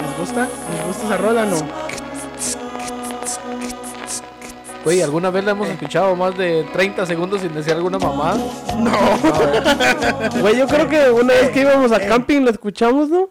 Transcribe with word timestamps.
¿Les 0.00 0.18
gusta? 0.18 0.48
¿Les 0.74 0.86
gusta 0.86 1.06
esa 1.06 1.16
rola 1.16 1.44
no? 1.44 1.56
Güey, 4.84 5.02
¿alguna 5.02 5.30
vez 5.30 5.44
la 5.44 5.50
hemos 5.50 5.68
escuchado 5.68 6.16
más 6.16 6.36
de 6.38 6.64
30 6.72 7.04
segundos 7.04 7.40
sin 7.42 7.52
decir 7.52 7.74
alguna 7.74 7.98
mamada? 7.98 8.38
Güey, 10.40 10.56
yo 10.56 10.66
creo 10.66 10.88
que 10.88 11.10
una 11.10 11.34
vez 11.34 11.50
que 11.50 11.60
íbamos 11.60 11.92
a 11.92 12.00
camping 12.00 12.42
lo 12.42 12.50
escuchamos, 12.50 13.08
¿no? 13.08 13.28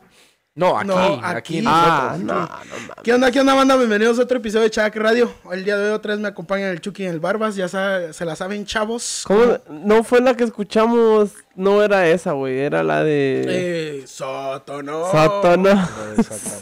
No, 0.57 0.75
aquí, 0.75 0.87
No, 0.87 0.97
aquí, 0.97 1.23
aquí. 1.59 1.63
Ah, 1.67 2.15
nosotros. 2.17 2.25
no, 2.25 2.33
no 2.33 2.47
mames. 2.47 2.95
¿Qué 3.03 3.13
onda, 3.13 3.31
qué 3.31 3.39
onda, 3.41 3.53
banda? 3.53 3.75
Bienvenidos 3.75 4.17
a 4.17 4.23
otro 4.23 4.37
episodio 4.39 4.63
de 4.63 4.71
Chac 4.71 4.95
Radio. 4.95 5.31
El 5.51 5.63
día 5.63 5.77
de 5.77 5.89
hoy 5.89 5.93
otra 5.93 6.13
vez 6.13 6.19
me 6.19 6.27
acompaña 6.29 6.71
el 6.71 6.81
Chucky 6.81 7.03
y 7.03 7.05
el 7.05 7.19
Barbas. 7.19 7.55
Ya 7.55 7.67
sa- 7.67 8.11
se 8.11 8.25
la 8.25 8.35
saben, 8.35 8.65
chavos. 8.65 9.23
¿Cómo? 9.27 9.59
No 9.69 10.03
fue 10.03 10.19
la 10.19 10.33
que 10.35 10.43
escuchamos, 10.45 11.29
no 11.53 11.83
era 11.83 12.07
esa, 12.07 12.31
güey, 12.31 12.57
era 12.57 12.81
la 12.81 13.03
de... 13.03 13.43
Eh, 14.01 14.07
Satanás. 14.07 15.11
Satanás. 15.11 15.89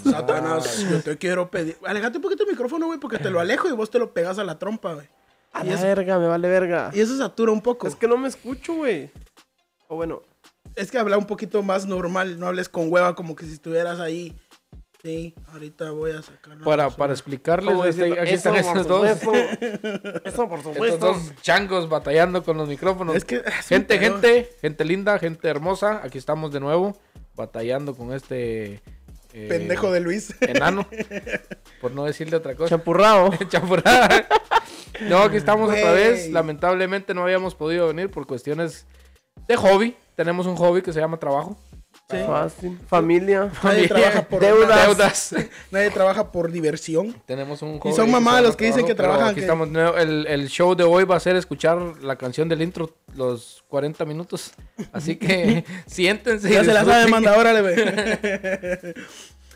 Satanás, 0.03 0.85
yo 0.91 1.01
te 1.01 1.17
quiero 1.17 1.49
pedir. 1.49 1.77
Alejate 1.85 2.17
un 2.17 2.21
poquito 2.23 2.43
el 2.43 2.49
micrófono, 2.49 2.87
güey, 2.87 2.99
porque 2.99 3.17
te 3.17 3.29
lo 3.29 3.39
alejo 3.39 3.69
y 3.69 3.71
vos 3.71 3.89
te 3.89 3.97
lo 3.97 4.11
pegas 4.13 4.37
a 4.39 4.43
la 4.43 4.59
trompa, 4.59 4.93
güey. 4.95 5.07
A 5.53 5.63
Y 5.63 5.69
la 5.69 5.75
eso- 5.75 5.83
verga, 5.85 6.19
me 6.19 6.27
vale 6.27 6.49
verga. 6.49 6.91
Y 6.93 6.99
eso 6.99 7.17
satura 7.17 7.53
un 7.53 7.61
poco. 7.61 7.87
Es 7.87 7.95
que 7.95 8.09
no 8.09 8.17
me 8.17 8.27
escucho, 8.27 8.73
güey. 8.73 9.09
O 9.87 9.95
bueno, 9.95 10.21
Es 10.75 10.91
que 10.91 10.97
habla 10.97 11.17
un 11.17 11.25
poquito 11.25 11.63
más 11.63 11.85
normal, 11.85 12.39
no 12.39 12.47
hables 12.47 12.69
con 12.69 12.91
hueva 12.91 13.15
como 13.15 13.35
que 13.35 13.45
si 13.45 13.53
estuvieras 13.53 13.99
ahí. 13.99 14.35
Sí, 15.01 15.35
ahorita 15.53 15.91
voy 15.91 16.11
a 16.11 16.21
sacar. 16.23 16.57
Para, 16.63 16.89
para 16.89 17.13
explicarles, 17.13 17.75
este, 17.85 18.05
diciendo, 18.05 18.21
aquí 18.21 18.33
están 18.33 18.55
"Eso, 18.55 18.71
por 18.71 18.77
estos 18.81 18.87
dos. 18.87 19.19
supuesto". 19.19 20.21
Eso 20.25 20.49
por 20.49 20.57
Estos 20.59 20.73
supuesto. 20.73 20.97
dos 21.13 21.35
changos 21.41 21.87
batallando 21.89 22.43
con 22.43 22.57
los 22.57 22.67
micrófonos. 22.67 23.15
Es 23.15 23.23
que. 23.23 23.35
es 23.45 23.67
Gente, 23.67 23.99
gente, 23.99 24.49
gente 24.61 24.83
linda, 24.83 25.19
gente 25.19 25.47
hermosa. 25.47 26.01
Aquí 26.03 26.17
estamos 26.17 26.51
de 26.51 26.59
nuevo 26.59 26.97
batallando 27.35 27.95
con 27.95 28.13
este 28.13 28.81
eh, 29.33 29.45
Pendejo 29.47 29.91
de 29.91 29.99
Luis. 29.99 30.33
enano. 30.41 30.87
por 31.81 31.91
no 31.91 32.05
decirle 32.05 32.37
otra 32.37 32.55
cosa. 32.55 32.69
Champurrado. 32.69 33.29
Champurrada. 33.47 34.27
No, 35.01 35.19
aquí 35.19 35.37
estamos 35.37 35.69
otra 35.69 35.91
Güey. 35.91 35.93
vez. 36.03 36.29
Lamentablemente 36.31 37.13
no 37.13 37.21
habíamos 37.21 37.53
podido 37.53 37.87
venir 37.87 38.09
por 38.09 38.25
cuestiones 38.25 38.87
de 39.47 39.55
hobby. 39.55 39.95
Tenemos 40.15 40.45
un 40.47 40.55
hobby 40.55 40.81
que 40.81 40.93
se 40.93 40.99
llama 40.99 41.17
trabajo. 41.17 41.57
Sí. 42.09 42.17
Fácil. 42.27 42.77
Familia. 42.87 43.51
Nadie 43.63 43.87
trabaja 43.87 44.21
por 44.23 44.39
Deudas. 44.41 44.85
Deudas. 44.85 45.35
Nadie 45.71 45.89
trabaja 45.91 46.31
por 46.31 46.51
diversión. 46.51 47.15
Tenemos 47.25 47.61
un 47.61 47.75
Y 47.75 47.79
hobby 47.79 47.93
son 47.95 48.05
se 48.07 48.11
mamadas 48.11 48.39
llama 48.39 48.47
los 48.47 48.55
que 48.57 48.65
dicen 48.65 48.85
que 48.85 48.93
trabajan, 48.95 49.27
aquí 49.29 49.35
que- 49.35 49.41
estamos. 49.41 49.69
El, 49.97 50.27
el 50.27 50.47
show 50.49 50.75
de 50.75 50.83
hoy 50.83 51.03
va 51.05 51.15
a 51.15 51.19
ser 51.19 51.35
escuchar 51.35 51.79
la 52.01 52.15
canción 52.17 52.47
del 52.49 52.61
intro 52.61 52.91
los 53.15 53.63
40 53.69 54.05
minutos. 54.05 54.51
Así 54.91 55.15
que 55.15 55.63
siéntense. 55.87 56.49
y 56.49 56.53
Ya 56.53 56.63
se 56.63 56.73
la 56.73 56.83
sabe, 56.85 57.07
manda, 57.07 57.37
órale, 57.37 57.61
güey. 57.61 57.75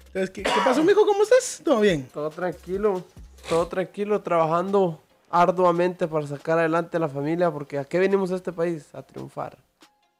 Entonces, 0.07 0.29
¿qué, 0.31 0.43
¿qué 0.43 0.51
pasó, 0.65 0.83
mijo? 0.83 1.05
¿Cómo 1.05 1.23
estás? 1.23 1.61
¿Todo 1.63 1.81
bien? 1.81 2.07
Todo 2.13 2.29
tranquilo. 2.29 3.03
Todo 3.47 3.67
tranquilo, 3.67 4.21
trabajando 4.21 5.01
arduamente 5.29 6.07
para 6.07 6.25
sacar 6.25 6.57
adelante 6.59 6.97
a 6.97 6.99
la 6.99 7.09
familia, 7.09 7.51
porque 7.51 7.77
¿a 7.77 7.85
qué 7.85 7.99
venimos 7.99 8.31
a 8.31 8.35
este 8.35 8.51
país? 8.51 8.87
A 8.93 9.01
triunfar. 9.03 9.57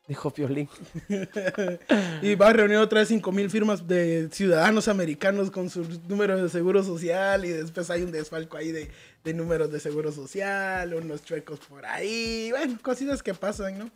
Dijo 0.10 0.32
Piolín. 0.32 0.68
Y 2.24 2.34
va 2.34 2.50
a 2.50 2.54
reunir 2.54 2.78
otra 2.78 3.00
vez 3.00 3.10
5 3.10 3.32
mil 3.32 3.50
firmas 3.50 3.88
de 3.88 4.28
ciudadanos 4.32 4.88
americanos 4.88 5.52
con 5.52 5.70
sus 5.70 6.04
números 6.10 6.42
de 6.42 6.50
seguro 6.50 6.84
social. 6.84 7.46
Y 7.46 7.50
después 7.50 7.90
hay 7.92 8.02
un 8.02 8.12
desfalco 8.12 8.58
ahí 8.58 8.72
de, 8.72 8.90
de 9.24 9.34
números 9.36 9.72
de 9.72 9.80
seguro 9.80 10.12
social, 10.12 10.96
unos 10.96 11.24
chuecos 11.24 11.60
por 11.60 11.86
ahí. 11.86 12.50
Bueno, 12.50 12.78
cositas 12.82 13.22
que 13.22 13.36
pasan, 13.36 13.78
¿no? 13.78 13.92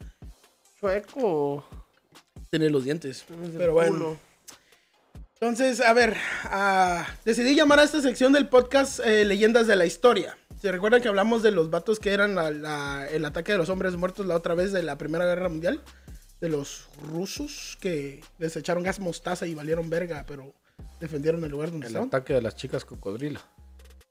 Chueco. 0.79 1.65
Tener 2.51 2.71
los 2.71 2.83
dientes. 2.83 3.25
Tienes 3.27 3.49
Pero 3.57 3.73
bueno. 3.73 3.91
culo. 3.93 4.17
Entonces, 5.33 5.81
a 5.81 5.93
ver, 5.93 6.15
ah, 6.45 7.07
decidí 7.25 7.55
llamar 7.55 7.79
a 7.79 7.83
esta 7.83 8.01
sección 8.01 8.31
del 8.31 8.47
podcast 8.47 8.99
eh, 9.03 9.25
Leyendas 9.25 9.65
de 9.65 9.75
la 9.75 9.85
Historia. 9.85 10.37
¿Se 10.63 10.71
recuerdan 10.71 11.01
que 11.01 11.09
hablamos 11.09 11.43
de 11.43 11.51
los 11.51 11.69
vatos 11.69 11.99
que 11.99 12.11
eran 12.13 12.35
la- 12.35 12.49
la- 12.49 13.05
el 13.11 13.25
ataque 13.25 13.51
de 13.51 13.57
los 13.57 13.67
hombres 13.67 13.97
muertos 13.97 14.25
la 14.25 14.37
otra 14.37 14.55
vez 14.55 14.71
de 14.71 14.81
la 14.81 14.97
Primera 14.97 15.25
Guerra 15.25 15.49
Mundial? 15.49 15.81
De 16.39 16.47
los 16.47 16.85
rusos 17.11 17.77
que 17.81 18.23
les 18.39 18.55
echaron 18.55 18.81
gas 18.81 19.01
mostaza 19.01 19.45
y 19.45 19.55
valieron 19.55 19.89
verga, 19.89 20.23
pero 20.25 20.53
defendieron 21.01 21.43
el 21.43 21.51
lugar 21.51 21.69
donde 21.71 21.87
El 21.87 21.91
estaban. 21.91 22.07
ataque 22.07 22.33
de 22.35 22.41
las 22.41 22.55
chicas 22.55 22.85
cocodrilo. 22.85 23.41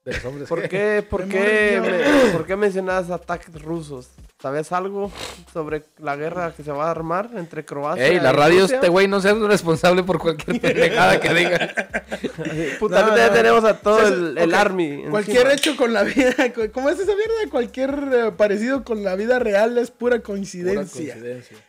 De 0.05 0.13
los 0.13 0.25
hombres. 0.25 0.49
¿Por 0.49 0.69
qué, 0.69 1.07
por, 1.09 1.29
qué 1.29 1.81
me- 1.81 2.33
¿Por 2.33 2.45
qué 2.45 2.57
mencionas 2.57 3.09
ataques 3.11 3.55
rusos? 3.63 4.09
¿Sabes 4.41 4.73
algo 4.73 5.13
sobre 5.53 5.85
la 5.99 6.17
guerra 6.17 6.53
que 6.57 6.65
se 6.65 6.73
va 6.73 6.89
a 6.89 6.91
armar 6.91 7.31
entre 7.37 7.65
Croacia 7.65 8.05
Ey, 8.09 8.19
la 8.19 8.33
y 8.33 8.35
radio, 8.37 8.61
Rusia? 8.63 8.75
este 8.77 8.89
güey 8.89 9.07
no 9.07 9.21
sea 9.21 9.35
responsable 9.35 10.03
por 10.03 10.19
cualquier 10.19 10.61
pendejada 10.61 11.21
que 11.21 11.33
diga. 11.33 11.59
Puta, 12.81 13.07
No, 13.07 13.17
ya 13.17 13.29
no. 13.29 13.33
tenemos 13.33 13.65
a 13.65 13.79
todo 13.79 14.01
el, 14.37 14.55
army. 14.55 15.05
Cualquier 15.09 15.47
encima. 15.49 15.53
hecho 15.55 15.77
con 15.77 15.93
la 15.93 16.03
vida, 16.03 16.35
¿cómo 16.73 16.89
es 16.91 16.99
esa 16.99 17.13
mierda? 17.15 17.35
Cualquier 17.51 17.91
eh, 18.13 18.33
parecido 18.37 18.83
con 18.83 19.05
la 19.05 19.15
vida 19.15 19.39
real 19.39 19.79
es 19.79 19.91
pura 19.93 20.17
Pura 20.17 20.23
coincidencia. 20.25 21.17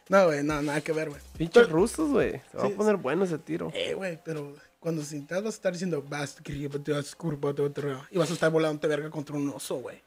No, 0.09 0.25
güey, 0.25 0.43
no, 0.43 0.59
nada 0.63 0.81
que 0.81 0.91
ver, 0.91 1.09
güey. 1.09 1.21
Pinches 1.37 1.69
rusos, 1.69 2.09
güey. 2.09 2.41
Se 2.51 2.57
va 2.57 2.65
Sí, 2.67 2.73
a 2.73 2.75
poner 2.75 2.95
bueno 2.97 3.25
ese 3.25 3.37
tiro. 3.37 3.71
Eh, 3.75 3.93
güey, 3.93 4.17
pero 4.25 4.51
cuando 4.83 5.01
sintas 5.01 5.41
vas 5.41 5.53
a 5.53 5.55
estar 5.55 5.71
diciendo 5.71 6.03
vas 6.05 6.35
y 6.45 8.17
vas 8.17 8.29
a 8.29 8.33
estar 8.33 8.51
volando 8.51 8.85
verga 8.85 9.09
contra 9.09 9.37
un 9.37 9.47
oso, 9.47 9.77
güey. 9.77 10.03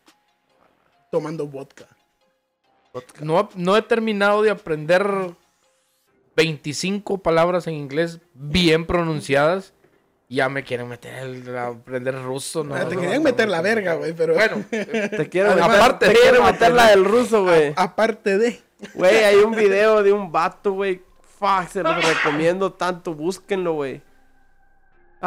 Tomando 1.11 1.47
vodka. 1.47 1.87
No, 3.21 3.49
no 3.55 3.75
he 3.75 3.81
terminado 3.81 4.43
de 4.43 4.51
aprender 4.51 5.35
25 6.37 7.19
palabras 7.19 7.67
en 7.67 7.73
inglés 7.75 8.21
bien 8.35 8.85
pronunciadas. 8.85 9.73
Ya 10.29 10.51
me 10.51 10.63
quieren 10.63 10.89
meter 10.89 11.15
el, 11.23 11.57
a 11.57 11.69
aprender 11.69 12.23
ruso. 12.23 12.63
No, 12.63 12.75
te 12.87 12.97
no, 12.97 13.01
querían 13.01 13.23
no, 13.23 13.31
meter 13.31 13.47
no. 13.47 13.53
la 13.53 13.63
verga, 13.63 13.95
güey, 13.95 14.13
pero 14.13 14.35
Bueno, 14.35 14.63
Te 14.69 15.29
quiero 15.31 15.53
Además, 15.53 15.69
meter, 15.71 15.83
aparte 15.83 16.07
te 16.07 16.13
de- 16.13 16.19
quiero 16.21 16.43
meter 16.43 16.73
la 16.73 16.91
del 16.91 17.05
ruso, 17.07 17.45
güey. 17.45 17.73
aparte 17.77 18.37
de 18.37 18.61
Güey, 18.93 19.25
hay 19.25 19.37
un 19.37 19.53
video 19.53 20.03
de 20.03 20.13
un 20.13 20.31
vato, 20.31 20.73
güey. 20.73 21.01
Fuck, 21.39 21.69
se 21.71 21.83
los 21.83 21.97
recomiendo 22.05 22.75
tanto. 22.75 23.15
Búsquenlo, 23.15 23.73
güey. 23.73 24.03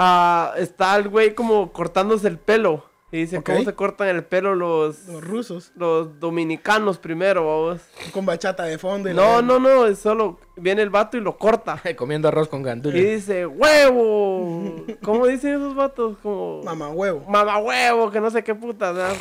Ah, 0.02 0.54
está 0.58 0.96
el 0.96 1.10
güey 1.10 1.36
como 1.36 1.74
cortándose 1.74 2.28
el 2.30 2.38
pelo. 2.38 2.86
Y 3.12 3.22
dice. 3.22 3.42
¿cómo 3.44 3.64
se 3.64 3.74
cortan 3.74 4.08
el 4.10 4.24
pelo 4.24 4.54
los, 4.54 5.08
los 5.08 5.24
rusos 5.24 5.72
los 5.76 6.20
dominicanos 6.20 7.00
primero, 7.00 7.44
vamos? 7.46 7.82
con 8.14 8.24
bachata 8.26 8.64
de 8.66 8.78
fondo. 8.78 9.10
y 9.10 9.14
No, 9.16 9.38
la- 9.38 9.42
no, 9.42 9.60
no, 9.60 9.88
es 9.88 9.98
solo 10.00 10.40
viene 10.56 10.84
el 10.84 10.90
vato 10.92 11.18
y 11.18 11.22
lo 11.22 11.38
corta. 11.38 11.82
comiendo 11.98 12.28
arroz 12.28 12.48
con 12.48 12.62
Y 12.62 12.64
gandules. 12.66 13.04
dice, 13.04 13.46
huevo. 13.48 14.86
¿Cómo 15.04 15.26
dicen 15.28 15.56
esos 15.56 15.76
vatos? 15.76 16.18
Como, 16.22 16.62
Mamá 16.64 16.90
huevo. 16.90 17.26
mamá 17.28 17.58
huevo, 17.58 18.12
que 18.12 18.22
no 18.22 18.30
sé 18.30 18.44
qué 18.44 18.54
puta, 18.56 18.92
¿verdad? 18.92 19.18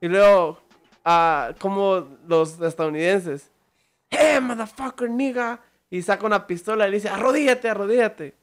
Y 0.00 0.08
luego, 0.08 0.58
ah, 1.04 1.52
como 1.60 2.08
los 2.26 2.60
estadounidenses, 2.60 3.50
hey, 4.10 4.40
motherfucker, 4.42 5.08
nigga. 5.08 5.60
Y 5.88 6.02
saca 6.02 6.26
una 6.26 6.46
pistola 6.48 6.88
y 6.88 6.90
le 6.90 6.96
dice, 6.96 7.08
arrodíllate, 7.08 7.70
arrodíllate. 7.70 8.34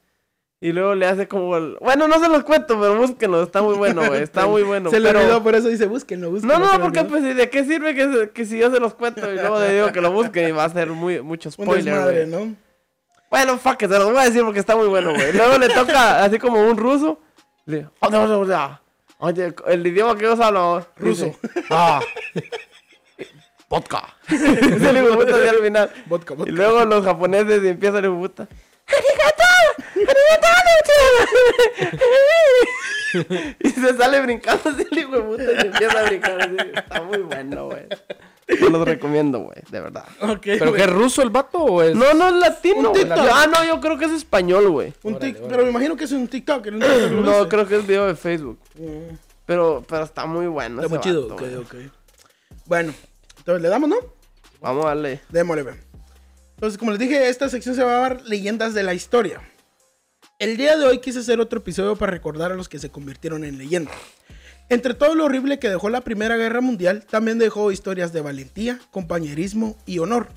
Y 0.64 0.70
luego 0.72 0.94
le 0.94 1.06
hace 1.06 1.26
como 1.26 1.56
el... 1.56 1.76
Bueno, 1.80 2.06
no 2.06 2.20
se 2.20 2.28
los 2.28 2.44
cuento, 2.44 2.78
pero 2.80 2.94
búsquenlo, 2.96 3.42
está 3.42 3.60
muy 3.62 3.74
bueno, 3.74 4.06
güey, 4.06 4.22
está 4.22 4.46
muy 4.46 4.62
bueno. 4.62 4.90
se 4.90 5.00
le 5.00 5.08
pero- 5.08 5.18
olvidó, 5.20 5.42
por 5.42 5.56
eso 5.56 5.66
dice 5.66 5.86
búsquenlo, 5.86 6.30
búsquenlo. 6.30 6.58
No, 6.60 6.64
no, 6.66 6.72
le 6.74 6.78
porque 6.78 7.02
pues, 7.02 7.24
¿y 7.24 7.34
¿de 7.34 7.50
qué 7.50 7.64
sirve 7.64 7.96
que, 7.96 8.10
se- 8.12 8.30
que 8.30 8.44
si 8.46 8.58
yo 8.58 8.70
se 8.70 8.78
los 8.78 8.94
cuento 8.94 9.28
y 9.32 9.34
luego 9.34 9.58
le 9.58 9.74
digo 9.74 9.90
que 9.92 10.00
lo 10.00 10.12
busquen 10.12 10.48
y 10.48 10.52
va 10.52 10.62
a 10.64 10.68
ser 10.70 10.88
muy, 10.90 11.20
mucho 11.20 11.50
spoiler, 11.50 12.02
güey? 12.04 12.26
¿no? 12.28 12.54
Bueno, 13.28 13.58
fuck, 13.58 13.82
it, 13.82 13.90
se 13.90 13.98
los 13.98 14.12
voy 14.12 14.18
a 14.18 14.24
decir 14.26 14.42
porque 14.44 14.60
está 14.60 14.76
muy 14.76 14.86
bueno, 14.86 15.12
güey. 15.12 15.32
Luego 15.32 15.58
le 15.58 15.68
toca, 15.68 16.22
así 16.22 16.38
como 16.38 16.60
un 16.64 16.76
ruso, 16.76 17.18
le 17.66 17.88
"Oh, 17.98 18.08
no, 18.08 18.28
no, 18.28 18.44
no. 18.44 18.80
Oye, 19.18 19.52
el 19.66 19.86
idioma 19.86 20.16
que 20.16 20.22
yo 20.24 20.40
hablo, 20.44 20.86
Ruso. 20.96 21.24
dice, 21.26 21.38
Ah, 21.70 22.00
vodka. 23.68 24.02
Y 26.46 26.50
luego 26.50 26.84
los 26.84 27.04
japoneses 27.04 27.62
y 27.64 27.68
empiezan 27.68 28.02
de 28.02 28.10
puta. 28.10 28.46
Y 33.60 33.68
se 33.70 33.96
sale 33.96 34.20
brincando 34.22 34.70
así 34.70 34.86
el 34.90 34.98
hijo 34.98 35.12
de 35.12 35.20
puta 35.20 35.42
y 35.42 35.66
empieza 35.66 36.00
a 36.00 36.02
brincar 36.04 36.40
así. 36.40 36.56
Está 36.74 37.02
muy 37.02 37.18
bueno, 37.18 37.66
güey. 37.66 37.82
Yo 38.60 38.70
los 38.70 38.86
recomiendo, 38.86 39.40
güey, 39.40 39.58
de 39.70 39.80
verdad. 39.80 40.04
Ok, 40.20 40.40
¿Pero 40.44 40.70
güey. 40.70 40.76
qué 40.82 40.82
es 40.88 40.90
ruso 40.92 41.22
el 41.22 41.30
vato 41.30 41.58
o 41.58 41.82
es.? 41.82 41.94
No, 41.94 42.12
no 42.14 42.28
es 42.28 42.34
latino. 42.34 42.76
Un 42.78 42.86
güey. 42.86 43.04
TikTok. 43.04 43.28
Ah, 43.30 43.46
no, 43.52 43.64
yo 43.64 43.80
creo 43.80 43.98
que 43.98 44.06
es 44.06 44.12
español, 44.12 44.70
güey. 44.70 44.92
Un 45.02 45.14
tic- 45.18 45.36
órale. 45.36 45.48
Pero 45.48 45.62
me 45.64 45.70
imagino 45.70 45.96
que 45.96 46.04
es 46.04 46.12
un 46.12 46.26
TikTok. 46.26 46.66
lo 46.66 46.78
No, 47.10 47.32
viste. 47.32 47.48
creo 47.48 47.66
que 47.66 47.76
es 47.76 47.86
video 47.86 48.06
de 48.06 48.16
Facebook. 48.16 48.58
Mm, 48.74 49.14
Pero, 49.46 49.84
pero 49.88 50.04
está 50.04 50.26
muy 50.26 50.46
bueno. 50.46 50.82
Está 50.82 50.86
ese 50.86 50.94
muy 50.96 51.04
chido. 51.04 51.28
vato, 51.28 51.34
ok, 51.34 51.40
güey. 51.70 51.86
ok. 51.86 51.92
Bueno, 52.66 52.94
entonces 53.38 53.62
le 53.62 53.68
damos, 53.68 53.88
¿no? 53.90 53.96
Vamos 54.60 54.84
a 54.86 54.88
darle. 54.88 55.20
Démosle, 55.28 55.62
ve. 55.64 55.74
Entonces, 56.62 56.78
como 56.78 56.92
les 56.92 57.00
dije, 57.00 57.28
esta 57.28 57.48
sección 57.48 57.74
se 57.74 57.82
va 57.82 57.90
a 57.90 57.94
llamar 57.96 58.22
Leyendas 58.22 58.72
de 58.72 58.84
la 58.84 58.94
Historia. 58.94 59.40
El 60.38 60.56
día 60.56 60.76
de 60.76 60.86
hoy 60.86 61.00
quise 61.00 61.18
hacer 61.18 61.40
otro 61.40 61.58
episodio 61.58 61.96
para 61.96 62.12
recordar 62.12 62.52
a 62.52 62.54
los 62.54 62.68
que 62.68 62.78
se 62.78 62.88
convirtieron 62.88 63.42
en 63.42 63.58
leyendas. 63.58 63.96
Entre 64.68 64.94
todo 64.94 65.16
lo 65.16 65.24
horrible 65.24 65.58
que 65.58 65.68
dejó 65.68 65.90
la 65.90 66.02
Primera 66.02 66.36
Guerra 66.36 66.60
Mundial, 66.60 67.04
también 67.04 67.40
dejó 67.40 67.72
historias 67.72 68.12
de 68.12 68.20
valentía, 68.20 68.78
compañerismo 68.92 69.76
y 69.86 69.98
honor. 69.98 70.28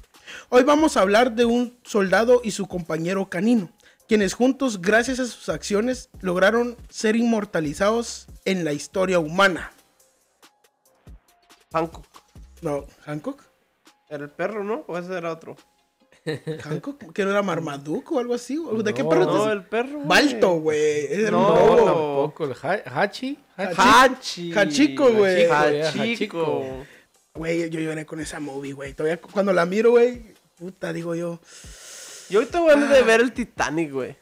Hoy 0.50 0.64
vamos 0.64 0.98
a 0.98 1.02
hablar 1.02 1.36
de 1.36 1.46
un 1.46 1.78
soldado 1.84 2.42
y 2.44 2.50
su 2.50 2.66
compañero 2.66 3.30
canino, 3.30 3.70
quienes 4.08 4.34
juntos, 4.34 4.82
gracias 4.82 5.20
a 5.20 5.28
sus 5.28 5.48
acciones, 5.50 6.10
lograron 6.22 6.76
ser 6.90 7.16
inmortalizados 7.16 8.26
en 8.46 8.66
la 8.66 8.74
historia 8.74 9.20
humana. 9.20 9.74
Hancock. 11.72 12.08
No, 12.64 12.88
Hancock. 13.02 13.44
¿Era 14.10 14.24
el 14.24 14.32
perro, 14.32 14.64
no? 14.64 14.86
¿O 14.88 14.98
ese 14.98 15.16
era 15.16 15.32
otro? 15.32 15.56
Hancock, 16.64 17.14
que 17.14 17.24
no 17.24 17.32
era 17.32 17.42
Marmaduke 17.44 18.12
o 18.16 18.20
algo 18.20 18.34
así. 18.34 18.58
¿o 18.58 18.82
¿De 18.82 18.94
qué 18.94 19.04
No, 19.04 19.10
perro 19.10 19.26
No, 19.26 19.52
el 19.52 19.64
perro. 19.64 20.00
Balto, 20.06 20.54
güey. 20.60 21.08
No. 21.30 21.54
Tampoco, 21.86 22.46
el 22.46 22.54
ha- 22.64 23.02
Hachi. 23.02 23.38
Hachi. 23.58 23.76
Hachi. 23.78 24.54
Hachico, 24.58 25.12
güey. 25.12 25.46
Hachico. 25.46 26.02
Hachico. 26.02 26.64
Güey, 27.36 27.70
yo 27.70 27.80
lloré 27.80 28.06
con 28.06 28.20
esa 28.22 28.40
movie, 28.40 28.74
güey. 28.74 28.94
Todavía 28.94 29.22
cu- 29.22 29.30
cuando 29.32 29.54
la 29.54 29.66
miro, 29.66 29.92
güey, 29.92 30.34
puta, 30.58 30.92
digo 30.94 31.14
yo. 31.16 31.40
Yo 32.30 32.40
ahorita 32.40 32.60
voy 32.60 32.72
a 32.72 32.76
de 32.78 33.04
ver 33.04 33.22
el 33.22 33.32
Titanic, 33.34 33.92
güey. 33.92 34.16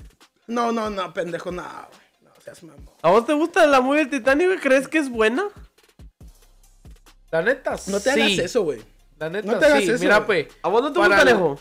No, 0.48 0.72
no, 0.72 0.90
no, 0.90 1.14
pendejo, 1.14 1.52
no, 1.52 1.62
güey. 1.64 2.02
No 2.24 2.32
seas 2.44 2.64
mamón. 2.64 2.90
¿A 3.02 3.12
vos 3.12 3.26
te 3.26 3.34
gusta 3.34 3.66
la 3.68 3.80
movie 3.82 4.00
del 4.00 4.10
Titanic, 4.10 4.48
güey? 4.48 4.60
¿Crees 4.60 4.88
que 4.88 4.98
es 4.98 5.10
buena? 5.10 5.44
La 7.32 7.42
neta, 7.42 7.76
No 7.88 8.00
te 8.00 8.14
sí. 8.14 8.22
hagas 8.22 8.40
eso, 8.40 8.64
güey. 8.64 8.82
La 9.20 9.30
neta, 9.30 9.52
No 9.52 9.58
te 9.60 9.66
hagas 9.66 9.84
sí. 9.84 9.92
eso, 9.92 10.04
Mira, 10.04 10.18
güey. 10.20 10.46
pues. 10.48 10.58
¿A 10.62 10.70
vos 10.70 10.82
no 10.82 10.92
te 10.92 11.00
gusta, 11.00 11.16
la- 11.16 11.22
Alejo? 11.22 11.60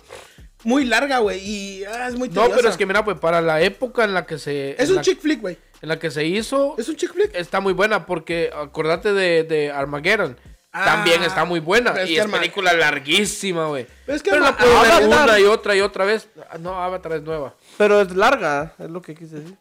Muy 0.64 0.84
larga, 0.84 1.18
güey, 1.18 1.40
y 1.40 1.84
ah, 1.84 2.08
es 2.08 2.14
muy 2.16 2.28
No, 2.28 2.34
tediosa. 2.42 2.56
pero 2.56 2.68
es 2.68 2.76
que 2.76 2.86
mira, 2.86 3.04
pues 3.04 3.18
para 3.18 3.40
la 3.40 3.60
época 3.62 4.04
en 4.04 4.14
la 4.14 4.26
que 4.26 4.38
se. 4.38 4.80
Es 4.80 4.88
un 4.90 4.96
la- 4.96 5.02
chick 5.02 5.20
flick, 5.20 5.40
güey. 5.40 5.58
En 5.80 5.88
la 5.88 5.98
que 5.98 6.10
se 6.10 6.24
hizo. 6.24 6.76
Es 6.78 6.88
un 6.88 6.96
chick 6.96 7.12
flick. 7.12 7.34
Está 7.34 7.58
muy 7.60 7.72
buena 7.72 8.06
porque 8.06 8.50
acordate 8.54 9.12
de, 9.12 9.42
de 9.42 9.72
Armageddon. 9.72 10.36
Ah, 10.74 10.84
También 10.86 11.22
está 11.22 11.44
muy 11.44 11.60
buena. 11.60 11.90
es 12.00 12.08
y 12.08 12.16
es 12.16 12.26
película 12.26 12.72
larguísima, 12.72 13.66
güey. 13.66 13.86
Pero 14.06 14.16
es 14.16 14.22
que 14.22 14.30
Pero 14.30 14.46
Arma- 14.46 14.56
la 14.64 14.98
ver 14.98 15.08
una 15.08 15.38
y 15.40 15.44
otra 15.44 15.76
y 15.76 15.80
otra 15.80 16.04
vez. 16.06 16.28
Ah, 16.50 16.56
No, 16.58 16.80
Avatar 16.82 17.12
es 17.14 17.22
nueva. 17.22 17.54
Pero 17.76 18.00
es 18.00 18.14
larga, 18.14 18.74
es 18.78 18.88
lo 18.88 19.02
que 19.02 19.14
quise 19.14 19.40
decir. 19.40 19.56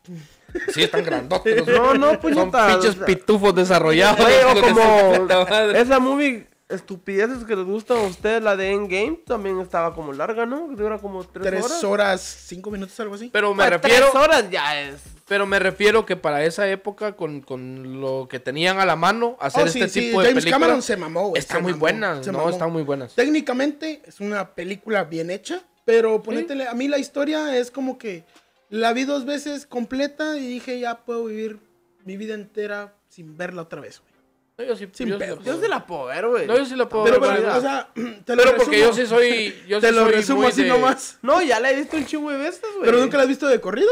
Sí, 0.74 0.83
están 0.83 1.03
grandotes. 1.03 1.65
No, 1.68 1.94
no, 1.95 2.09
Son 2.12 2.18
puñeta. 2.19 2.68
pinches 2.68 2.95
pitufos 2.95 3.56
desarrollados. 3.56 4.19
Güey, 4.19 4.36
o 4.44 4.62
como 5.27 5.27
esa 5.74 6.00
movie 6.00 6.48
estupideces 6.71 7.44
que 7.45 7.56
les 7.56 7.65
gustan 7.65 7.97
a 7.97 8.01
ustedes, 8.01 8.41
la 8.41 8.56
de 8.56 8.71
Endgame, 8.71 9.19
también 9.25 9.59
estaba 9.59 9.94
como 9.94 10.13
larga, 10.13 10.45
¿no? 10.45 10.68
Dura 10.69 10.97
como 10.97 11.23
tres, 11.23 11.45
Tres 11.47 11.65
horas. 11.65 11.83
horas, 11.83 12.21
cinco 12.47 12.71
minutos, 12.71 13.00
algo 13.00 13.15
así. 13.15 13.29
Pero 13.31 13.53
me 13.53 13.57
Pues, 13.68 13.81
refiero. 13.81 14.09
Tres 14.12 14.23
horas 14.23 14.50
ya 14.50 14.81
es. 14.81 15.01
Pero 15.27 15.45
me 15.45 15.59
refiero 15.59 16.06
que 16.06 16.18
para 16.18 16.44
esa 16.44 16.68
época, 16.69 17.15
con, 17.15 17.41
con 17.41 18.01
lo 18.01 18.27
que 18.29 18.39
tenían 18.39 18.79
a 18.79 18.85
la 18.85 18.95
mano, 18.97 19.38
hacer 19.39 19.63
Oh, 19.63 19.68
sí, 19.68 19.79
este 19.79 19.89
sí, 20.01 20.07
tipo 20.07 20.21
de 20.21 20.27
James 20.29 20.44
películas. 20.44 20.59
Cameron 20.68 20.81
se 20.81 20.97
mamó, 20.97 21.29
güey. 21.29 21.39
Está 21.39 21.56
se 21.56 21.62
muy 21.62 21.71
mamó, 21.71 21.79
buena. 21.79 22.23
se 22.23 22.31
No, 22.31 22.39
mamó. 22.39 22.50
están 22.50 22.71
muy 22.71 22.83
buenas. 22.83 23.13
Técnicamente 23.15 24.01
es 24.06 24.19
una 24.19 24.50
película 24.56 25.03
bien 25.06 25.31
hecha, 25.31 25.62
pero 25.85 26.21
ponétele, 26.21 26.67
a 26.67 26.74
mí 26.74 26.88
la 26.89 26.97
historia 26.97 27.57
es 27.57 27.71
como 27.71 27.97
que 27.97 28.25
la 28.69 28.91
vi 28.94 29.06
dos 29.06 29.25
veces 29.25 29.65
completa 29.65 30.38
y 30.38 30.47
dije 30.47 30.79
ya 30.79 31.00
puedo 31.06 31.25
vivir 31.25 31.59
mi 32.03 32.17
vida 32.17 32.33
entera 32.33 32.94
sin 33.07 33.38
verla 33.38 33.62
otra 33.62 33.79
vez, 33.81 34.00
güey. 34.01 34.10
No, 34.57 34.65
yo 34.65 34.75
sí, 34.75 34.88
Sin 34.94 35.07
yo 35.07 35.15
sí 35.15 35.19
pedos. 35.19 35.39
la 35.39 35.45
Yo 35.45 35.59
se 35.59 35.68
la 35.68 35.86
puedo 35.88 36.06
ver, 36.06 36.27
güey. 36.27 36.45
No, 36.48 36.57
yo 36.57 36.65
sí 36.65 36.75
la 36.75 36.88
puedo 36.88 37.03
Pero, 37.06 37.19
ver, 37.19 37.30
pero, 37.31 37.44
varias- 37.44 37.57
o 37.57 37.62
sea, 37.62 37.89
te 38.25 38.36
lo 38.36 38.44
Pero 38.44 38.57
porque 38.57 38.80
yo 38.80 38.88
resumo. 38.92 38.94
sí 38.94 39.07
soy. 39.07 39.56
Yo 39.68 39.80
te 39.80 39.89
sí 39.89 39.95
lo 39.95 40.03
soy 40.03 40.12
resumo 40.12 40.48
así 40.48 40.63
de- 40.63 40.69
nomás. 40.69 41.18
No, 41.21 41.42
ya 41.42 41.59
la 41.59 41.71
he 41.71 41.75
visto 41.75 41.98
un 41.98 42.06
chingo 42.06 42.31
de 42.31 42.38
veces, 42.38 42.62
güey. 42.75 42.86
Pero 42.86 43.00
nunca 43.00 43.18
la 43.18 43.24
has 43.24 43.30
visto 43.30 43.48
de 43.48 43.59
corrido. 43.59 43.89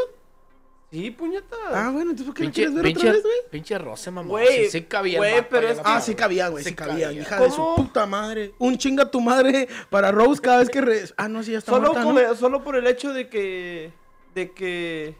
Sí, 0.92 1.12
puñeta. 1.12 1.56
Ah, 1.72 1.92
bueno, 1.94 2.10
entonces 2.12 2.26
¿por 2.26 2.34
qué 2.34 2.42
la 2.44 2.46
Pinche, 2.48 2.62
quieres 2.62 2.74
ver 2.74 2.84
pinche, 2.84 3.00
otra 3.02 3.12
vez, 3.14 3.22
güey? 3.22 3.36
pinche 3.52 3.78
roce, 3.78 4.10
mamá. 4.10 4.28
Güey, 4.28 4.66
Sí, 4.66 4.72
sí 4.72 4.82
cabía. 4.86 5.20
güey, 5.20 5.48
pero 5.48 5.68
es 5.70 5.78
la 5.78 5.84
Ah, 5.86 6.02
sí 6.02 6.16
cabía, 6.16 6.48
güey, 6.48 6.64
sí, 6.64 6.72
Sí 6.72 6.76
cabía. 6.76 7.08
cabía. 7.08 7.22
Hija 7.22 7.40
de 7.42 7.52
su 7.52 7.76
puta 7.76 8.08
madre. 8.08 8.54
Un 8.58 8.76
chinga 8.78 9.10
tu 9.10 9.22
madre 9.22 9.68
para 9.92 10.12
Rose 10.12 10.42
cada 10.42 10.58
vez 10.60 10.70
que... 10.70 10.82
re- 10.82 11.04
Ah, 11.16 11.28
no, 11.28 11.44
sí, 11.44 11.52
ya 11.52 11.60
está 11.60 11.72
Solo, 11.74 11.94
solo 12.36 12.64
por 12.64 12.76
el 12.76 12.88
hecho 12.88 13.14
de 13.14 13.30
que. 13.30 13.92
de 14.34 14.52
que. 14.52 15.16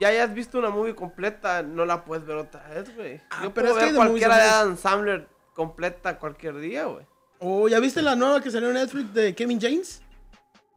Ya 0.00 0.08
hayas 0.08 0.32
visto 0.32 0.58
una 0.58 0.70
movie 0.70 0.94
completa, 0.94 1.62
no 1.62 1.84
la 1.84 2.04
puedes 2.04 2.24
ver 2.24 2.36
otra 2.36 2.66
vez, 2.68 2.94
güey. 2.94 3.20
Ah, 3.30 3.40
Yo 3.44 3.52
pero 3.54 3.70
puedo 3.70 3.78
es 3.80 3.84
que 3.86 3.92
ver 3.92 3.94
movies 4.08 4.24
cualquiera 4.26 4.36
de. 4.36 4.42
Adam 4.50 4.76
Sandler 4.76 5.28
completa 5.54 6.18
cualquier 6.18 6.56
día, 6.58 6.84
güey. 6.84 7.04
Oh, 7.40 7.68
¿ya 7.68 7.80
viste 7.80 8.00
la 8.02 8.14
nueva 8.16 8.40
que 8.40 8.50
salió 8.50 8.68
en 8.68 8.74
Netflix 8.74 9.12
de 9.14 9.34
Kevin 9.34 9.60
James? 9.60 10.00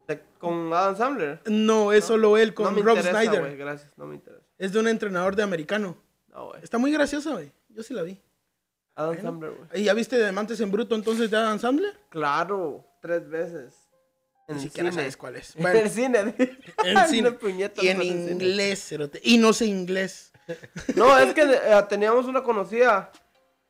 De- 0.08 0.20
Con 0.38 0.72
Adam 0.72 0.96
Sandler. 0.96 1.40
No, 1.46 1.92
es 1.92 2.04
solo 2.04 2.36
él 2.36 2.52
con 2.54 2.64
no 2.66 2.70
me 2.72 2.82
Rob 2.82 2.96
interesa, 2.96 3.20
Snyder. 3.22 3.40
güey, 3.40 3.56
gracias, 3.56 3.92
no 3.96 4.06
me 4.06 4.16
interesa. 4.16 4.44
Es 4.58 4.72
de 4.72 4.80
un 4.80 4.88
entrenador 4.88 5.36
de 5.36 5.42
americano. 5.44 5.96
No, 6.28 6.46
güey. 6.48 6.62
Está 6.62 6.78
muy 6.78 6.90
graciosa, 6.92 7.30
güey. 7.32 7.52
Yo 7.68 7.82
sí 7.82 7.94
la 7.94 8.02
vi. 8.02 8.20
Adam 8.96 9.14
Bueno. 9.14 9.22
Sandler, 9.30 9.50
güey. 9.52 9.80
¿Y 9.80 9.84
ya 9.84 9.94
viste 9.94 10.18
Diamantes 10.18 10.60
en 10.60 10.70
Bruto 10.72 10.94
entonces 10.96 11.30
de 11.30 11.36
Adam 11.36 11.58
Sandler? 11.60 11.94
Claro, 12.08 12.84
tres 13.00 13.28
veces. 13.28 13.81
En 14.52 14.56
Ni 14.58 14.62
siquiera 14.64 14.90
cine. 14.90 15.02
sabes 15.02 15.16
cuál 15.16 15.36
es. 15.36 15.54
En 15.56 15.62
Bueno, 15.62 15.78
el 15.80 15.90
cine. 15.90 16.18
en 16.84 17.08
cine. 17.08 17.38
y 17.82 17.88
en 17.88 17.98
no 17.98 18.04
inglés, 18.04 18.84
cerote. 18.88 19.20
Y 19.24 19.38
no 19.38 19.52
sé 19.52 19.66
inglés. 19.66 20.32
No, 20.96 21.16
es 21.18 21.32
que 21.34 21.42
eh, 21.42 21.82
teníamos 21.88 22.26
una 22.26 22.42
conocida, 22.42 23.10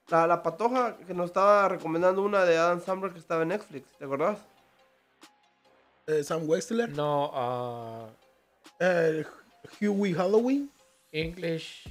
la, 0.08 0.26
la 0.26 0.42
patoja, 0.42 0.96
que 1.06 1.12
nos 1.14 1.26
estaba 1.26 1.68
recomendando 1.68 2.22
una 2.22 2.44
de 2.44 2.56
Adam 2.56 2.82
Sandler 2.82 3.12
que 3.12 3.18
estaba 3.18 3.42
en 3.42 3.48
Netflix, 3.48 3.86
¿te 3.98 4.04
acordás? 4.06 4.38
Eh, 6.06 6.24
Sam 6.24 6.48
Wexler. 6.48 6.88
No, 6.90 8.10
Eh, 8.80 9.24
Huey 9.80 10.12
Halloween. 10.14 10.70
English. 11.12 11.84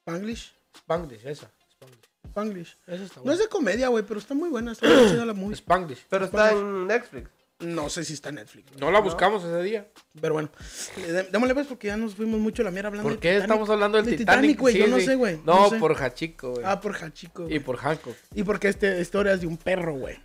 Spanglish. 0.00 0.52
Spanglish, 0.76 1.24
esa. 1.26 1.50
Spanglish. 1.78 2.08
Spanglish. 2.30 2.76
Esa 2.86 3.04
está 3.04 3.16
No 3.16 3.22
buena. 3.24 3.32
es 3.34 3.38
de 3.40 3.48
comedia, 3.48 3.88
güey, 3.88 4.02
pero 4.04 4.18
está 4.18 4.34
muy 4.34 4.48
buena. 4.48 4.72
Está 4.72 4.88
muy 4.88 5.08
chida 5.10 5.24
la 5.26 5.34
movie. 5.34 5.54
Spanglish. 5.56 6.06
Pero 6.08 6.24
está 6.24 6.50
en 6.52 6.86
Netflix. 6.86 7.30
No 7.62 7.88
sé 7.88 8.04
si 8.04 8.12
está 8.14 8.28
en 8.30 8.36
Netflix. 8.36 8.76
No 8.78 8.90
la 8.90 9.00
buscamos 9.00 9.42
ese 9.44 9.62
día. 9.62 9.88
Pero 10.20 10.34
bueno, 10.34 10.50
eh, 10.98 11.12
dé- 11.12 11.28
démosle 11.30 11.54
pues 11.54 11.66
porque 11.66 11.86
ya 11.88 11.96
nos 11.96 12.14
fuimos 12.14 12.38
mucho 12.40 12.62
la 12.62 12.70
mierda 12.70 12.88
hablando 12.88 13.08
¿Por 13.08 13.18
qué 13.18 13.28
Titanic. 13.30 13.42
estamos 13.42 13.70
hablando 13.70 13.96
del 13.98 14.06
De 14.10 14.16
Titanic? 14.16 14.58
güey, 14.60 14.76
yo 14.78 14.84
Sí, 14.86 14.90
no 14.90 15.00
sé, 15.00 15.14
güey. 15.14 15.40
No, 15.44 15.70
sé. 15.70 15.78
por 15.78 15.94
Hachiko, 16.02 16.50
güey. 16.52 16.62
Ah, 16.66 16.80
por 16.80 16.94
Hachiko. 16.96 17.48
y 17.48 17.58
por 17.60 17.76
Hancock. 17.78 18.16
Y 18.34 18.42
porque 18.42 18.68
esta 18.68 18.98
historia 18.98 19.32
es 19.32 19.40
de 19.40 19.46
un 19.46 19.56
perro, 19.56 19.94
güey. 19.94 20.18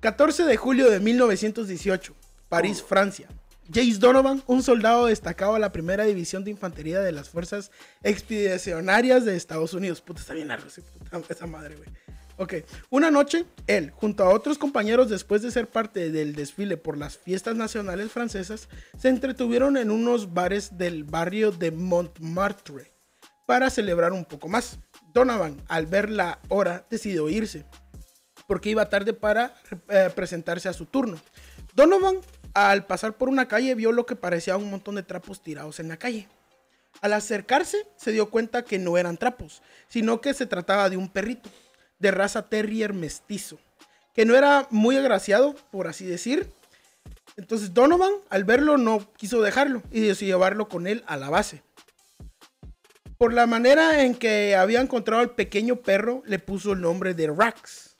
14 0.00 0.44
de 0.44 0.56
julio 0.56 0.88
de 0.90 1.00
1918, 1.00 2.14
París, 2.48 2.82
Francia. 2.82 3.28
James 3.72 4.00
Donovan, 4.00 4.42
un 4.48 4.62
soldado 4.64 5.06
destacado 5.06 5.54
a 5.54 5.58
la 5.60 5.70
primera 5.70 6.04
división 6.04 6.42
de 6.42 6.50
infantería 6.50 6.98
de 7.00 7.12
las 7.12 7.28
fuerzas 7.28 7.70
expedicionarias 8.02 9.24
de 9.24 9.36
Estados 9.36 9.74
Unidos. 9.74 10.00
Puta, 10.00 10.20
está 10.20 10.34
bien 10.34 10.48
largo 10.48 10.66
ese 10.66 10.82
puta- 10.82 11.22
esa 11.28 11.46
madre, 11.46 11.76
güey. 11.76 11.88
Ok, 12.40 12.54
una 12.88 13.10
noche, 13.10 13.44
él, 13.66 13.90
junto 13.90 14.24
a 14.24 14.30
otros 14.30 14.56
compañeros, 14.56 15.10
después 15.10 15.42
de 15.42 15.50
ser 15.50 15.66
parte 15.66 16.10
del 16.10 16.34
desfile 16.34 16.78
por 16.78 16.96
las 16.96 17.18
fiestas 17.18 17.54
nacionales 17.54 18.10
francesas, 18.10 18.70
se 18.98 19.10
entretuvieron 19.10 19.76
en 19.76 19.90
unos 19.90 20.32
bares 20.32 20.78
del 20.78 21.04
barrio 21.04 21.52
de 21.52 21.70
Montmartre 21.70 22.90
para 23.46 23.68
celebrar 23.68 24.14
un 24.14 24.24
poco 24.24 24.48
más. 24.48 24.78
Donovan, 25.12 25.60
al 25.68 25.84
ver 25.84 26.08
la 26.08 26.38
hora, 26.48 26.86
decidió 26.88 27.28
irse 27.28 27.66
porque 28.46 28.70
iba 28.70 28.88
tarde 28.88 29.12
para 29.12 29.54
eh, 29.90 30.08
presentarse 30.14 30.70
a 30.70 30.72
su 30.72 30.86
turno. 30.86 31.20
Donovan, 31.74 32.20
al 32.54 32.86
pasar 32.86 33.18
por 33.18 33.28
una 33.28 33.48
calle, 33.48 33.74
vio 33.74 33.92
lo 33.92 34.06
que 34.06 34.16
parecía 34.16 34.56
un 34.56 34.70
montón 34.70 34.94
de 34.94 35.02
trapos 35.02 35.42
tirados 35.42 35.78
en 35.78 35.88
la 35.88 35.98
calle. 35.98 36.26
Al 37.02 37.12
acercarse, 37.12 37.86
se 37.96 38.12
dio 38.12 38.30
cuenta 38.30 38.64
que 38.64 38.78
no 38.78 38.96
eran 38.96 39.18
trapos, 39.18 39.60
sino 39.88 40.22
que 40.22 40.32
se 40.32 40.46
trataba 40.46 40.88
de 40.88 40.96
un 40.96 41.10
perrito, 41.10 41.50
de 42.00 42.10
raza 42.10 42.48
terrier 42.48 42.92
mestizo, 42.92 43.58
que 44.14 44.24
no 44.24 44.34
era 44.34 44.66
muy 44.70 44.96
agraciado, 44.96 45.54
por 45.70 45.86
así 45.86 46.04
decir. 46.04 46.50
Entonces 47.36 47.72
Donovan, 47.72 48.12
al 48.28 48.44
verlo, 48.44 48.76
no 48.76 49.12
quiso 49.16 49.40
dejarlo 49.40 49.82
y 49.92 50.00
decidió 50.00 50.36
llevarlo 50.36 50.68
con 50.68 50.86
él 50.86 51.04
a 51.06 51.16
la 51.16 51.30
base. 51.30 51.62
Por 53.16 53.32
la 53.32 53.46
manera 53.46 54.02
en 54.02 54.14
que 54.14 54.56
había 54.56 54.80
encontrado 54.80 55.22
al 55.22 55.34
pequeño 55.34 55.76
perro, 55.76 56.22
le 56.26 56.38
puso 56.38 56.72
el 56.72 56.80
nombre 56.80 57.14
de 57.14 57.28
Rax. 57.28 57.94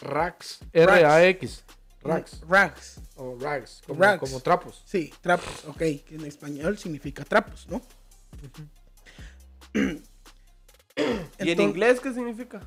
Rax. 0.00 0.60
R-A-X. 0.72 1.64
Rax. 2.02 2.40
Rax. 2.48 3.00
O 3.16 3.36
rags. 3.38 3.82
Como, 3.86 4.00
Rags. 4.00 4.20
como 4.20 4.40
trapos. 4.40 4.82
Sí, 4.86 5.12
trapos, 5.20 5.64
ok, 5.66 5.76
que 5.76 6.04
en 6.14 6.24
español 6.24 6.78
significa 6.78 7.24
trapos, 7.24 7.68
¿no? 7.68 7.82
¿Y 11.38 11.50
en 11.50 11.60
inglés 11.60 12.00
qué 12.00 12.12
significa? 12.12 12.60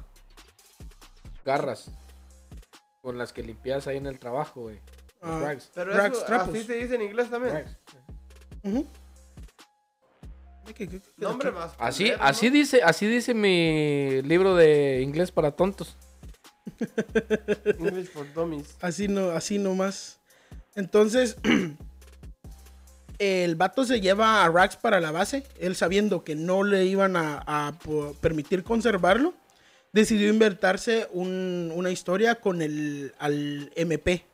Garras. 1.45 1.91
Con 3.01 3.17
las 3.17 3.33
que 3.33 3.43
limpias 3.43 3.87
ahí 3.87 3.97
en 3.97 4.07
el 4.07 4.17
trabajo, 4.19 4.61
güey. 4.61 4.79
Ah, 5.21 5.39
rags. 5.41 5.69
Pero 5.73 5.93
Rags, 5.93 6.17
eso, 6.17 6.25
trapos. 6.25 6.49
así 6.55 6.63
se 6.63 6.73
dice 6.75 6.95
en 6.95 7.01
inglés 7.01 7.29
también. 7.29 7.53
Rags. 7.55 7.77
Ujú. 8.63 8.87
Ay, 10.65 10.73
¿qué- 10.73 10.87
qué- 10.87 10.99
qué- 11.01 11.09
Nombre 11.17 11.51
más. 11.51 11.73
Así, 11.77 12.11
así 12.19 12.47
¿no? 12.47 12.53
dice, 12.53 12.81
así 12.83 13.07
dice 13.07 13.33
mi 13.33 14.21
libro 14.21 14.55
de 14.55 15.01
inglés 15.01 15.31
para 15.31 15.51
tontos. 15.51 15.97
English 17.79 18.09
for 18.11 18.31
Dummies. 18.33 18.75
Así 18.81 19.07
no, 19.07 19.31
así 19.31 19.57
nomás. 19.59 20.19
Entonces, 20.75 21.37
el 23.19 23.55
vato 23.55 23.85
se 23.85 24.01
lleva 24.01 24.43
a 24.43 24.49
Rax 24.49 24.75
para 24.77 24.99
la 24.99 25.11
base. 25.11 25.43
Él 25.59 25.75
sabiendo 25.75 26.23
que 26.23 26.35
no 26.35 26.63
le 26.63 26.85
iban 26.85 27.15
a, 27.15 27.77
permitir 28.21 28.63
conservarlo, 28.63 29.33
decidió 29.91 30.29
inventarse 30.29 31.07
un- 31.11 31.71
una 31.75 31.91
historia 31.91 32.35
con 32.35 32.61
el 32.61 33.13
al 33.19 33.71
MP, 33.75 34.25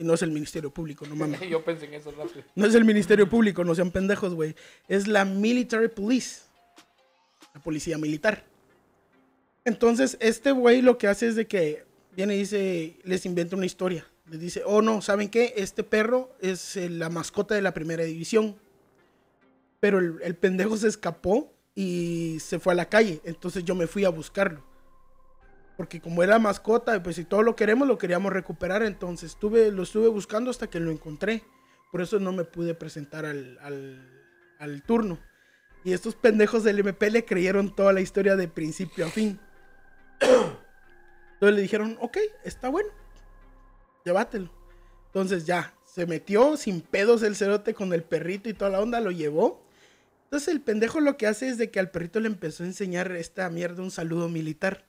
Y 0.00 0.04
no 0.04 0.14
es 0.14 0.22
el 0.22 0.30
Ministerio 0.30 0.70
Público, 0.70 1.04
no 1.06 1.16
mames. 1.16 1.40
Yo 1.50 1.64
pensé 1.64 1.86
en 1.86 1.94
eso 1.94 2.12
rápido. 2.12 2.44
No 2.54 2.66
es 2.66 2.74
el 2.74 2.84
Ministerio 2.84 3.28
Público, 3.28 3.64
no 3.64 3.74
sean 3.74 3.90
pendejos, 3.90 4.32
güey. 4.34 4.54
Es 4.86 5.08
la 5.08 5.24
Military 5.24 5.88
Police. 5.88 6.42
La 7.54 7.60
policía 7.60 7.98
militar. 7.98 8.44
Entonces, 9.64 10.16
este 10.20 10.52
güey 10.52 10.82
lo 10.82 10.98
que 10.98 11.08
hace 11.08 11.26
es 11.26 11.34
de 11.34 11.46
que 11.46 11.84
viene 12.14 12.36
y 12.36 12.38
dice, 12.38 12.96
les 13.04 13.26
inventa 13.26 13.56
una 13.56 13.66
historia. 13.66 14.06
Les 14.30 14.40
dice, 14.40 14.62
oh 14.66 14.82
no, 14.82 15.00
¿saben 15.00 15.28
qué? 15.28 15.54
Este 15.56 15.82
perro 15.84 16.30
es 16.40 16.76
eh, 16.76 16.90
la 16.90 17.08
mascota 17.08 17.54
de 17.54 17.62
la 17.62 17.72
primera 17.72 18.04
división. 18.04 18.56
Pero 19.80 19.98
el, 19.98 20.16
el 20.22 20.36
pendejo 20.36 20.76
se 20.76 20.88
escapó 20.88 21.52
y 21.74 22.38
se 22.40 22.58
fue 22.58 22.72
a 22.72 22.76
la 22.76 22.88
calle. 22.88 23.20
Entonces 23.24 23.64
yo 23.64 23.74
me 23.74 23.86
fui 23.86 24.04
a 24.04 24.10
buscarlo. 24.10 24.64
Porque 25.76 26.00
como 26.00 26.24
era 26.24 26.40
mascota, 26.40 27.00
pues 27.02 27.14
si 27.16 27.24
todo 27.24 27.42
lo 27.42 27.54
queremos, 27.54 27.86
lo 27.86 27.98
queríamos 27.98 28.32
recuperar. 28.32 28.82
Entonces 28.82 29.30
estuve, 29.30 29.70
lo 29.70 29.84
estuve 29.84 30.08
buscando 30.08 30.50
hasta 30.50 30.68
que 30.68 30.80
lo 30.80 30.90
encontré. 30.90 31.44
Por 31.92 32.02
eso 32.02 32.18
no 32.18 32.32
me 32.32 32.44
pude 32.44 32.74
presentar 32.74 33.24
al, 33.24 33.58
al, 33.62 34.26
al 34.58 34.82
turno. 34.82 35.18
Y 35.84 35.92
estos 35.92 36.16
pendejos 36.16 36.64
del 36.64 36.80
MP 36.80 37.10
le 37.10 37.24
creyeron 37.24 37.74
toda 37.74 37.92
la 37.92 38.00
historia 38.00 38.34
de 38.34 38.48
principio 38.48 39.06
a 39.06 39.08
fin. 39.08 39.38
Entonces 40.20 41.54
le 41.54 41.62
dijeron, 41.62 41.96
ok, 42.00 42.18
está 42.44 42.68
bueno. 42.68 42.88
Llévatelo. 44.08 44.50
Entonces 45.06 45.44
ya, 45.44 45.74
se 45.84 46.06
metió 46.06 46.56
sin 46.56 46.80
pedos 46.80 47.22
el 47.22 47.36
cerote 47.36 47.74
con 47.74 47.92
el 47.92 48.02
perrito 48.02 48.48
y 48.48 48.54
toda 48.54 48.70
la 48.70 48.80
onda, 48.80 49.00
lo 49.00 49.10
llevó. 49.10 49.62
Entonces 50.24 50.48
el 50.48 50.60
pendejo 50.62 51.00
lo 51.00 51.16
que 51.18 51.26
hace 51.26 51.48
es 51.48 51.58
de 51.58 51.70
que 51.70 51.78
al 51.78 51.90
perrito 51.90 52.20
le 52.20 52.28
empezó 52.28 52.62
a 52.62 52.66
enseñar 52.66 53.12
esta 53.12 53.48
mierda 53.50 53.82
un 53.82 53.90
saludo 53.90 54.28
militar. 54.30 54.86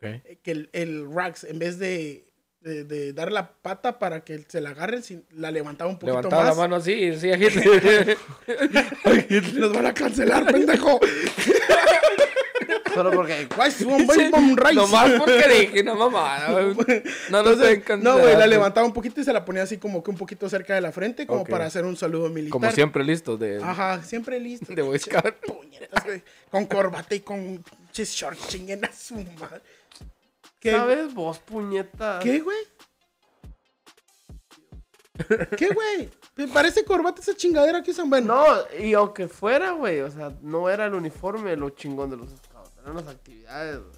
Eh, 0.00 0.38
Que 0.42 0.50
el, 0.50 0.70
el 0.72 1.08
Rax, 1.12 1.44
en 1.44 1.58
vez 1.60 1.78
de, 1.78 2.28
de- 2.60 2.82
de 2.84 3.12
dar 3.12 3.30
la 3.30 3.52
pata 3.54 3.98
para 4.00 4.24
que 4.24 4.44
se 4.48 4.60
la 4.60 4.70
agarren, 4.70 5.02
la 5.30 5.50
levantaba 5.52 5.88
un 5.90 5.98
poquito 5.98 6.16
Levantaba 6.16 6.42
más. 6.44 6.56
la 6.56 6.62
mano 6.62 6.76
así 6.76 6.92
y 6.92 7.10
decía 7.10 7.36
Hitler. 7.36 8.18
Nos 9.54 9.72
van 9.72 9.86
a 9.86 9.94
cancelar, 9.94 10.46
pendejo. 10.52 10.98
Solo 12.96 13.10
porque. 13.12 13.46
Guay, 13.54 13.70
suban 13.70 14.06
buen 14.06 14.30
bomb 14.30 14.58
rice. 14.58 14.74
Nomás 14.74 15.10
porque 15.18 15.48
dije, 15.60 15.82
no 15.84 15.94
mamá. 15.94 16.48
No, 16.48 16.60
no 16.60 17.38
Entonces, 17.38 17.78
estoy 17.78 18.00
no, 18.00 18.18
güey, 18.18 18.36
la 18.36 18.46
levantaba 18.46 18.86
un 18.86 18.92
poquito 18.92 19.20
y 19.20 19.24
se 19.24 19.32
la 19.32 19.44
ponía 19.44 19.62
así 19.62 19.78
como 19.78 20.02
que 20.02 20.10
un 20.10 20.16
poquito 20.16 20.48
cerca 20.48 20.74
de 20.74 20.80
la 20.80 20.92
frente, 20.92 21.26
como 21.26 21.44
para 21.44 21.66
hacer 21.66 21.84
un 21.84 21.96
saludo 21.96 22.28
militar. 22.28 22.52
Como 22.52 22.70
siempre 22.72 23.04
listo 23.04 23.36
de, 23.36 23.62
Ajá, 23.62 24.02
siempre 24.02 24.40
listo. 24.40 24.74
de 24.74 24.82
Boy 24.82 24.98
Scout. 24.98 25.34
Con 26.50 26.66
corbata 26.66 27.14
y 27.14 27.20
con 27.20 27.62
chis 27.92 28.10
shorts, 28.10 28.48
chinguen 28.48 28.84
a 28.84 28.92
su 28.92 29.14
madre. 29.14 29.60
¿Qué, 30.58 30.72
¿Sabes 30.72 31.12
vos, 31.14 31.38
puñeta? 31.38 32.18
¿Qué, 32.22 32.40
güey? 32.40 32.56
¿Qué, 35.56 35.68
güey? 35.68 36.10
Me 36.36 36.48
parece 36.48 36.84
corbata 36.84 37.22
esa 37.22 37.34
chingadera 37.34 37.82
que 37.82 37.90
usan, 37.90 38.10
bueno. 38.10 38.34
No, 38.34 38.78
y 38.78 38.92
aunque 38.92 39.28
fuera, 39.28 39.70
güey, 39.72 40.00
o 40.00 40.10
sea, 40.10 40.32
no 40.42 40.68
era 40.68 40.86
el 40.86 40.94
uniforme 40.94 41.56
lo 41.56 41.70
chingón 41.70 42.10
de 42.10 42.16
los 42.18 42.28
las 42.94 43.06
actividades, 43.08 43.78
güey. 43.80 43.96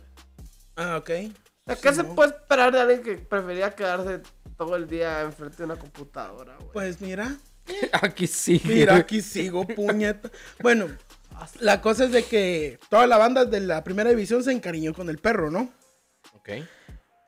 Ah, 0.76 0.96
ok. 0.96 1.06
Sea, 1.06 1.76
¿qué 1.82 1.88
Sí, 1.90 1.94
se 1.96 2.02
no. 2.04 2.14
puede 2.14 2.30
esperar 2.30 2.72
de 2.72 2.80
alguien 2.80 3.02
que 3.02 3.16
prefería 3.18 3.74
quedarse 3.74 4.22
todo 4.56 4.76
el 4.76 4.88
día 4.88 5.20
enfrente 5.22 5.56
de 5.58 5.64
una 5.64 5.76
computadora, 5.76 6.56
güey? 6.56 6.70
Pues 6.72 7.00
mira, 7.00 7.36
Aquí 8.02 8.26
sí. 8.26 8.60
mira, 8.64 8.96
aquí 8.96 9.20
sigo, 9.20 9.66
puñeta. 9.66 10.30
Bueno, 10.62 10.88
la 11.60 11.80
cosa 11.82 12.04
es 12.04 12.12
de 12.12 12.24
que 12.24 12.78
toda 12.88 13.06
la 13.06 13.18
banda 13.18 13.44
de 13.44 13.60
la 13.60 13.84
primera 13.84 14.08
división 14.10 14.42
se 14.42 14.52
encariñó 14.52 14.94
con 14.94 15.10
el 15.10 15.18
perro, 15.18 15.50
¿no? 15.50 15.70
Ok. 16.34 16.50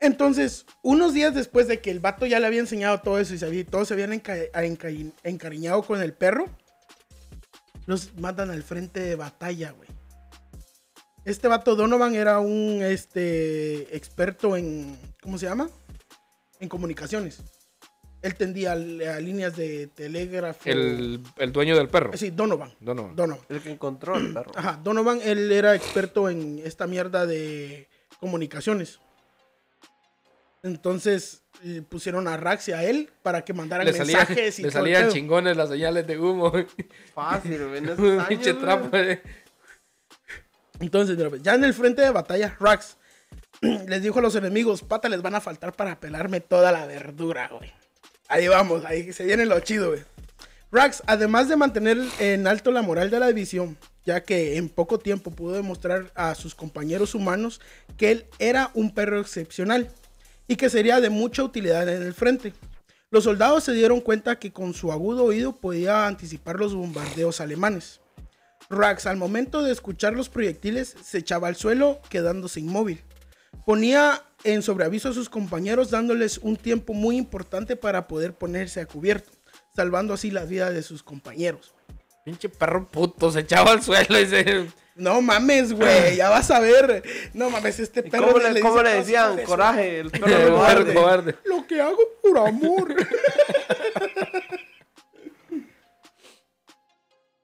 Entonces, 0.00 0.64
unos 0.82 1.12
días 1.12 1.34
después 1.34 1.68
de 1.68 1.80
que 1.80 1.90
el 1.90 2.00
vato 2.00 2.24
ya 2.24 2.40
le 2.40 2.46
había 2.46 2.60
enseñado 2.60 3.00
todo 3.02 3.18
eso 3.18 3.34
y 3.34 3.38
se 3.38 3.44
había- 3.44 3.66
todos 3.66 3.86
se 3.88 3.94
habían 3.94 4.12
enca- 4.12 4.50
enca- 4.52 5.12
encariñado 5.24 5.82
con 5.82 6.00
el 6.00 6.14
perro, 6.14 6.46
los 7.86 8.14
mandan 8.14 8.50
al 8.50 8.62
frente 8.62 9.00
de 9.00 9.16
batalla, 9.16 9.72
güey. 9.72 9.88
Este 11.24 11.48
vato 11.48 11.76
Donovan 11.76 12.14
era 12.14 12.40
un 12.40 12.80
este, 12.82 13.94
experto 13.96 14.56
en. 14.56 14.98
¿Cómo 15.22 15.38
se 15.38 15.46
llama? 15.46 15.68
En 16.60 16.68
comunicaciones. 16.68 17.42
Él 18.22 18.34
tendía 18.34 18.72
a 18.72 18.76
líneas 18.76 19.56
de 19.56 19.86
telégrafo. 19.86 20.60
El, 20.68 21.22
el 21.38 21.52
dueño 21.52 21.76
del 21.76 21.88
perro. 21.88 22.14
Sí, 22.16 22.30
Donovan. 22.30 22.72
Donovan. 22.80 23.16
Donovan. 23.16 23.44
El 23.48 23.60
que 23.62 23.70
encontró 23.70 24.16
el 24.16 24.34
perro. 24.34 24.50
Ajá, 24.54 24.78
Donovan, 24.82 25.20
él 25.22 25.50
era 25.52 25.74
experto 25.74 26.28
en 26.28 26.60
esta 26.64 26.86
mierda 26.86 27.24
de 27.26 27.88
comunicaciones. 28.18 29.00
Entonces 30.62 31.42
le 31.62 31.80
pusieron 31.82 32.28
a 32.28 32.36
Rax 32.36 32.68
y 32.68 32.72
a 32.72 32.84
él 32.84 33.10
para 33.22 33.42
que 33.44 33.54
mandaran 33.54 33.86
Le, 33.86 33.92
salía- 33.94 34.18
mensajes 34.18 34.58
y 34.58 34.62
le 34.62 34.70
salían 34.70 35.08
chingones 35.10 35.56
las 35.56 35.70
señales 35.70 36.06
de 36.06 36.18
humo. 36.18 36.52
Fácil, 37.14 37.68
güey. 37.68 38.18
Pinche 38.28 38.52
trapo. 38.54 38.90
Entonces, 40.80 41.16
ya 41.42 41.54
en 41.54 41.64
el 41.64 41.74
frente 41.74 42.02
de 42.02 42.10
batalla, 42.10 42.56
Rax 42.58 42.96
les 43.60 44.02
dijo 44.02 44.18
a 44.18 44.22
los 44.22 44.34
enemigos, 44.34 44.82
pata, 44.82 45.08
les 45.08 45.22
van 45.22 45.34
a 45.34 45.40
faltar 45.40 45.74
para 45.74 46.00
pelarme 46.00 46.40
toda 46.40 46.72
la 46.72 46.86
verdura, 46.86 47.48
güey. 47.48 47.72
Ahí 48.28 48.48
vamos, 48.48 48.84
ahí 48.84 49.12
se 49.12 49.24
viene 49.24 49.44
lo 49.44 49.60
chido, 49.60 49.90
güey. 49.90 50.02
Rax, 50.72 51.02
además 51.06 51.48
de 51.48 51.56
mantener 51.56 51.98
en 52.20 52.46
alto 52.46 52.70
la 52.70 52.82
moral 52.82 53.10
de 53.10 53.18
la 53.18 53.26
división, 53.26 53.76
ya 54.04 54.22
que 54.22 54.56
en 54.56 54.68
poco 54.68 54.98
tiempo 54.98 55.32
pudo 55.32 55.54
demostrar 55.54 56.12
a 56.14 56.34
sus 56.36 56.54
compañeros 56.54 57.14
humanos 57.14 57.60
que 57.96 58.12
él 58.12 58.26
era 58.38 58.70
un 58.74 58.94
perro 58.94 59.20
excepcional 59.20 59.90
y 60.46 60.56
que 60.56 60.70
sería 60.70 61.00
de 61.00 61.10
mucha 61.10 61.42
utilidad 61.42 61.88
en 61.88 62.02
el 62.02 62.14
frente. 62.14 62.54
Los 63.10 63.24
soldados 63.24 63.64
se 63.64 63.72
dieron 63.72 64.00
cuenta 64.00 64.38
que 64.38 64.52
con 64.52 64.72
su 64.72 64.92
agudo 64.92 65.24
oído 65.24 65.56
podía 65.56 66.06
anticipar 66.06 66.56
los 66.56 66.72
bombardeos 66.72 67.40
alemanes. 67.40 67.99
Rax, 68.70 69.06
al 69.06 69.16
momento 69.16 69.62
de 69.62 69.72
escuchar 69.72 70.12
los 70.14 70.28
proyectiles, 70.28 70.94
se 71.02 71.18
echaba 71.18 71.48
al 71.48 71.56
suelo, 71.56 72.00
quedándose 72.08 72.60
inmóvil. 72.60 73.02
Ponía 73.66 74.22
en 74.44 74.62
sobreaviso 74.62 75.08
a 75.08 75.12
sus 75.12 75.28
compañeros, 75.28 75.90
dándoles 75.90 76.38
un 76.38 76.56
tiempo 76.56 76.94
muy 76.94 77.16
importante 77.16 77.76
para 77.76 78.06
poder 78.06 78.32
ponerse 78.34 78.80
a 78.80 78.86
cubierto, 78.86 79.30
salvando 79.74 80.14
así 80.14 80.30
la 80.30 80.44
vida 80.44 80.70
de 80.70 80.82
sus 80.82 81.02
compañeros. 81.02 81.74
Pinche 82.24 82.48
perro 82.48 82.86
puto, 82.88 83.30
se 83.32 83.40
echaba 83.40 83.72
al 83.72 83.82
suelo 83.82 84.20
y 84.20 84.26
se... 84.26 84.66
No 84.96 85.22
mames, 85.22 85.72
güey, 85.72 86.16
ya 86.16 86.28
vas 86.28 86.50
a 86.50 86.60
ver. 86.60 87.02
No 87.32 87.48
mames, 87.48 87.80
este 87.80 88.00
¿Y 88.00 88.10
perro. 88.10 88.26
cómo 88.34 88.38
le, 88.38 88.60
cómo 88.60 88.82
le 88.82 88.88
a 88.90 88.92
todos, 88.92 89.06
decían? 89.06 89.24
"Hijo 89.30 89.36
de 89.36 89.42
su 89.42 89.48
Coraje, 89.48 90.00
el 90.00 90.10
perro 90.10 90.26
El 90.26 90.32
perro 90.42 90.54
cobarde. 90.54 90.94
cobarde. 90.94 91.34
Lo 91.44 91.66
que 91.66 91.80
hago 91.80 91.98
por 92.22 92.38
amor. 92.38 92.94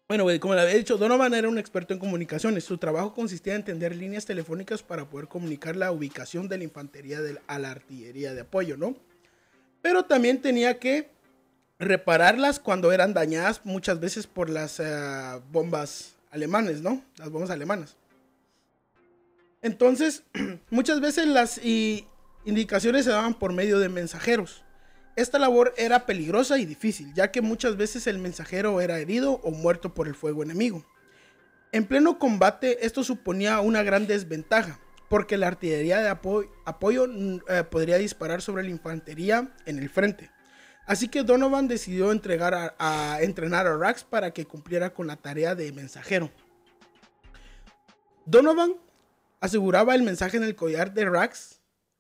bueno, 0.08 0.25
como 0.40 0.54
le 0.54 0.60
había 0.60 0.75
dicho, 0.75 0.96
Donovan 0.98 1.34
era 1.34 1.48
un 1.48 1.58
experto 1.58 1.92
en 1.92 1.98
comunicaciones. 1.98 2.64
Su 2.64 2.78
trabajo 2.78 3.12
consistía 3.12 3.54
en 3.54 3.60
entender 3.60 3.94
líneas 3.96 4.25
telefónicas 4.25 4.82
para 4.82 5.08
poder 5.08 5.26
comunicar 5.26 5.75
la 5.75 5.90
ubicación 5.90 6.48
de 6.48 6.58
la 6.58 6.64
infantería 6.64 7.20
del- 7.20 7.40
a 7.48 7.58
la 7.58 7.72
artillería 7.72 8.32
de 8.32 8.42
apoyo, 8.42 8.76
¿no? 8.76 8.94
Pero 9.82 10.04
también 10.04 10.40
tenía 10.40 10.78
que 10.78 11.10
repararlas 11.78 12.60
cuando 12.60 12.92
eran 12.92 13.14
dañadas 13.14 13.60
muchas 13.64 13.98
veces 14.00 14.26
por 14.26 14.48
las 14.48 14.78
eh, 14.80 15.40
bombas 15.50 16.14
alemanes, 16.30 16.82
¿no? 16.82 17.02
Las 17.18 17.30
bombas 17.30 17.50
alemanas. 17.50 17.96
Entonces, 19.60 20.22
muchas 20.70 21.00
veces 21.00 21.26
las 21.26 21.60
indicaciones 22.44 23.04
se 23.04 23.10
daban 23.10 23.34
por 23.34 23.52
medio 23.52 23.80
de 23.80 23.88
mensajeros. 23.88 24.62
Esta 25.16 25.38
labor 25.38 25.73
era 25.78 26.04
peligrosa 26.06 26.58
y 26.58 26.66
difícil, 26.66 27.12
ya 27.14 27.30
que 27.32 27.40
muchas 27.40 27.76
veces 27.76 28.06
el 28.06 28.18
mensajero 28.18 28.80
era 28.80 28.99
herido 28.99 29.40
o 29.42 29.50
muerto 29.50 29.94
por 29.94 30.08
el 30.08 30.14
fuego 30.14 30.42
enemigo. 30.42 30.85
En 31.73 31.87
pleno 31.87 32.18
combate 32.18 32.85
esto 32.87 33.02
suponía 33.02 33.61
una 33.61 33.82
gran 33.82 34.06
desventaja, 34.06 34.78
porque 35.08 35.37
la 35.38 35.46
artillería 35.49 35.99
de 36.00 36.11
apo- 36.11 36.46
apoyo 36.66 37.06
mm, 37.08 37.38
eh, 37.49 37.64
podría 37.64 37.96
disparar 37.96 38.42
sobre 38.42 38.62
la 38.64 38.70
infantería 38.70 39.52
en 39.64 39.78
el 39.78 39.88
frente. 39.88 40.30
Así 40.87 41.08
que 41.08 41.23
Donovan 41.25 41.66
decidió 41.66 42.12
entregar 42.12 42.75
a 42.78 43.18
entrenar 43.20 43.66
a 43.66 43.76
Rax 43.76 44.04
para 44.04 44.30
que 44.32 44.44
cumpliera 44.46 44.94
con 44.94 45.06
la 45.08 45.16
tarea 45.16 45.54
de 45.54 45.73
mensajero. 45.73 46.30
Donovan 48.25 48.75
aseguraba 49.40 49.94
el 49.94 50.02
mensaje 50.02 50.37
en 50.37 50.44
el 50.44 50.54
collar 50.54 50.92
de 50.94 51.06
Rax. 51.06 51.55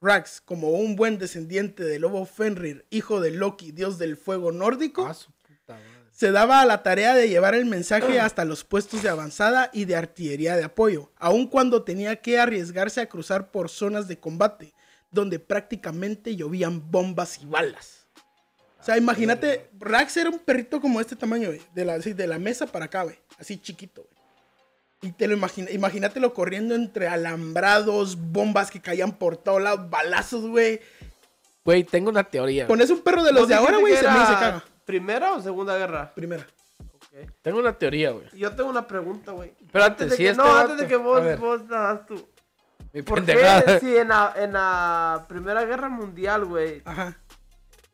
Rax, 0.06 0.40
como 0.40 0.70
un 0.70 0.94
buen 0.94 1.18
descendiente 1.18 1.82
de 1.82 1.98
lobo 1.98 2.24
Fenrir, 2.26 2.86
hijo 2.90 3.20
de 3.20 3.32
Loki, 3.32 3.72
dios 3.72 3.98
del 3.98 4.16
fuego 4.16 4.52
nórdico, 4.52 5.06
Ah, 5.06 5.14
su 5.14 5.32
puta 5.32 5.74
madre. 5.74 5.86
se 6.12 6.30
daba 6.30 6.60
a 6.60 6.64
la 6.64 6.84
tarea 6.84 7.14
de 7.14 7.28
llevar 7.28 7.54
el 7.56 7.64
mensaje 7.66 8.20
hasta 8.20 8.44
los 8.44 8.62
puestos 8.62 9.02
de 9.02 9.08
avanzada 9.08 9.68
y 9.72 9.84
de 9.84 9.96
artillería 9.96 10.56
de 10.56 10.62
apoyo, 10.64 11.10
aun 11.16 11.48
cuando 11.48 11.82
tenía 11.82 12.16
que 12.22 12.38
arriesgarse 12.38 13.00
a 13.00 13.08
cruzar 13.08 13.50
por 13.50 13.68
zonas 13.68 14.06
de 14.06 14.18
combate, 14.20 14.74
donde 15.10 15.38
prácticamente 15.40 16.36
llovían 16.36 16.90
bombas 16.90 17.40
y 17.42 17.46
balas. 17.46 18.06
O 18.80 18.84
sea, 18.86 18.96
imagínate, 18.96 19.68
Rax 19.80 20.16
era 20.18 20.30
un 20.30 20.38
perrito 20.38 20.80
como 20.80 21.00
este 21.00 21.16
tamaño, 21.16 21.48
güey, 21.48 21.60
de 21.74 21.84
la, 21.84 21.94
así, 21.94 22.12
de 22.12 22.28
la 22.28 22.38
mesa 22.38 22.66
para 22.66 22.84
acá, 22.84 23.02
güey, 23.02 23.18
así 23.38 23.58
chiquito, 23.58 24.02
güey. 24.04 24.15
Y 25.06 25.12
te 25.12 25.28
lo 25.28 25.34
imagina, 25.34 25.70
imagínatelo 25.70 26.34
corriendo 26.34 26.74
entre 26.74 27.06
alambrados, 27.06 28.16
bombas 28.32 28.70
que 28.72 28.80
caían 28.80 29.12
por 29.12 29.36
todos 29.36 29.62
lados, 29.62 29.88
balazos, 29.88 30.44
güey. 30.46 30.80
Güey, 31.64 31.84
tengo 31.84 32.10
una 32.10 32.24
teoría. 32.24 32.66
Pones 32.66 32.90
un 32.90 33.00
perro 33.02 33.22
de 33.22 33.32
los 33.32 33.42
¿Vos 33.42 33.48
de 33.48 33.54
ahora, 33.54 33.78
güey, 33.78 33.94
se 33.96 34.02
me 34.02 34.08
era 34.08 34.26
se 34.26 34.32
caga. 34.32 34.64
¿Primera 34.84 35.34
o 35.34 35.40
segunda 35.42 35.76
guerra? 35.78 36.12
Primera. 36.14 36.44
Tengo 37.42 37.58
una 37.60 37.72
teoría, 37.72 38.10
güey. 38.10 38.26
Yo 38.34 38.54
tengo 38.54 38.68
una 38.68 38.86
pregunta, 38.86 39.32
güey. 39.32 39.52
Espérate, 39.64 40.04
Antes 40.04 40.10
de 40.10 40.16
si 40.16 40.22
que- 40.24 40.28
este 40.30 40.42
No, 40.42 40.48
vato- 40.48 40.60
antes 40.72 40.78
de 40.78 40.86
que 40.86 40.96
vos, 40.96 41.38
vos 41.38 41.68
das 41.68 42.04
tú. 42.06 42.28
Mi 42.92 43.02
¿Por 43.02 43.24
pendejada. 43.24 43.62
qué 43.64 43.80
si 43.86 43.96
en 43.96 44.08
la, 44.08 44.34
en 44.36 44.52
la 44.52 45.24
Primera 45.28 45.64
Guerra 45.64 45.88
Mundial, 45.88 46.44
güey, 46.44 46.82
Ajá. 46.84 47.16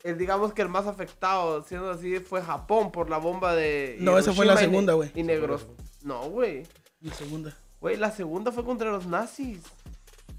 eh, 0.03 0.15
digamos 0.15 0.53
que 0.53 0.63
el 0.63 0.69
más 0.69 0.87
afectado, 0.87 1.63
siendo 1.63 1.91
así, 1.91 2.19
fue 2.21 2.41
Japón 2.43 2.91
por 2.91 3.11
la 3.11 3.19
bomba 3.19 3.55
de 3.55 3.97
No, 4.01 4.19
esa 4.19 4.33
fue 4.33 4.45
la 4.47 4.57
segunda, 4.57 4.95
güey. 4.95 5.11
Y 5.15 5.23
negros. 5.23 5.67
No, 6.03 6.23
güey. 6.31 6.65
La 7.03 7.15
segunda. 7.15 7.57
Güey, 7.81 7.97
la 7.97 8.11
segunda 8.13 8.53
fue 8.53 8.65
contra 8.65 8.91
los 8.91 9.07
nazis. 9.07 9.59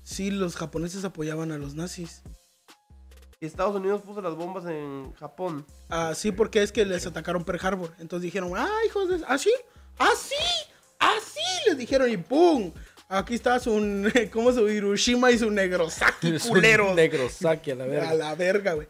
Sí, 0.03 0.31
los 0.31 0.55
japoneses 0.55 1.03
apoyaban 1.03 1.51
a 1.51 1.57
los 1.57 1.75
nazis. 1.75 2.21
Y 3.39 3.45
Estados 3.45 3.75
Unidos 3.75 4.01
puso 4.01 4.21
las 4.21 4.35
bombas 4.35 4.65
en 4.67 5.11
Japón. 5.13 5.65
Ah, 5.89 6.13
sí, 6.15 6.31
porque 6.31 6.63
es 6.63 6.71
que 6.71 6.85
les 6.85 7.05
atacaron 7.05 7.43
Pearl 7.43 7.59
Harbor. 7.65 7.91
Entonces 7.99 8.23
dijeron, 8.23 8.51
ah, 8.55 8.69
hijos 8.87 9.09
de... 9.09 9.21
¿Ah, 9.27 9.37
sí? 9.37 9.51
¿Ah, 9.99 10.11
sí? 10.17 10.35
¿Ah, 10.99 11.15
sí? 11.21 11.41
Les 11.69 11.77
dijeron 11.77 12.09
y 12.09 12.15
¡pum! 12.15 12.71
Aquí 13.09 13.35
está 13.35 13.59
su... 13.59 13.71
¿Cómo 14.31 14.53
su 14.53 14.69
Hiroshima 14.69 15.31
y 15.31 15.37
su 15.37 15.51
Negrosaki, 15.51 16.39
culero? 16.47 16.93
negro 16.93 17.29
saque 17.29 17.73
a 17.73 17.75
la 17.75 17.83
A 17.83 17.87
verga. 17.87 18.13
la 18.13 18.35
verga, 18.35 18.73
güey. 18.73 18.87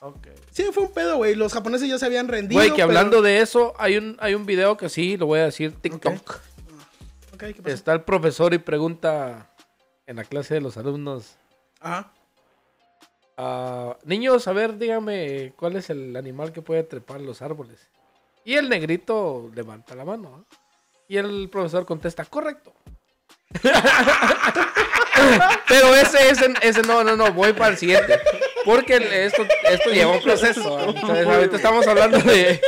Ok. 0.00 0.26
Sí, 0.50 0.64
fue 0.72 0.84
un 0.84 0.92
pedo, 0.92 1.16
güey. 1.18 1.36
Los 1.36 1.52
japoneses 1.52 1.88
ya 1.88 1.98
se 1.98 2.06
habían 2.06 2.26
rendido. 2.26 2.58
Güey, 2.58 2.70
que 2.70 2.74
pero- 2.76 2.86
hablando 2.88 3.22
de 3.22 3.40
eso, 3.40 3.72
hay 3.78 3.96
un, 3.96 4.16
hay 4.18 4.34
un 4.34 4.46
video 4.46 4.76
que 4.76 4.88
sí, 4.88 5.16
lo 5.16 5.26
voy 5.26 5.38
a 5.38 5.44
decir, 5.44 5.72
TikTok. 5.80 6.40
Ok, 7.44 7.54
¿qué 7.54 7.62
pasó? 7.62 7.74
Está 7.74 7.92
el 7.92 8.02
profesor 8.02 8.54
y 8.54 8.58
pregunta 8.58 9.50
en 10.06 10.16
la 10.16 10.24
clase 10.24 10.54
de 10.54 10.60
los 10.60 10.76
alumnos. 10.76 11.36
Ajá. 11.80 12.12
ah, 13.36 13.96
niños, 14.04 14.48
a 14.48 14.52
ver, 14.52 14.78
dígame 14.78 15.52
cuál 15.56 15.76
es 15.76 15.90
el 15.90 16.16
animal 16.16 16.52
que 16.52 16.62
puede 16.62 16.82
trepar 16.84 17.20
los 17.20 17.42
árboles. 17.42 17.88
Y 18.44 18.54
el 18.54 18.68
negrito 18.68 19.50
levanta 19.54 19.94
la 19.94 20.04
mano. 20.04 20.46
Y 21.08 21.16
el 21.18 21.48
profesor 21.50 21.84
contesta, 21.84 22.24
correcto. 22.24 22.72
Pero 25.68 25.94
ese, 25.94 26.30
ese, 26.30 26.54
ese, 26.62 26.82
no, 26.82 27.04
no, 27.04 27.16
no, 27.16 27.32
voy 27.32 27.52
para 27.52 27.72
el 27.72 27.78
siguiente. 27.78 28.20
Porque 28.64 28.96
esto, 29.26 29.46
esto 29.64 29.90
lleva 29.90 30.12
un 30.12 30.22
proceso. 30.22 30.80
Entonces, 30.88 31.26
ahorita 31.26 31.56
estamos 31.56 31.86
hablando 31.86 32.18
de... 32.18 32.60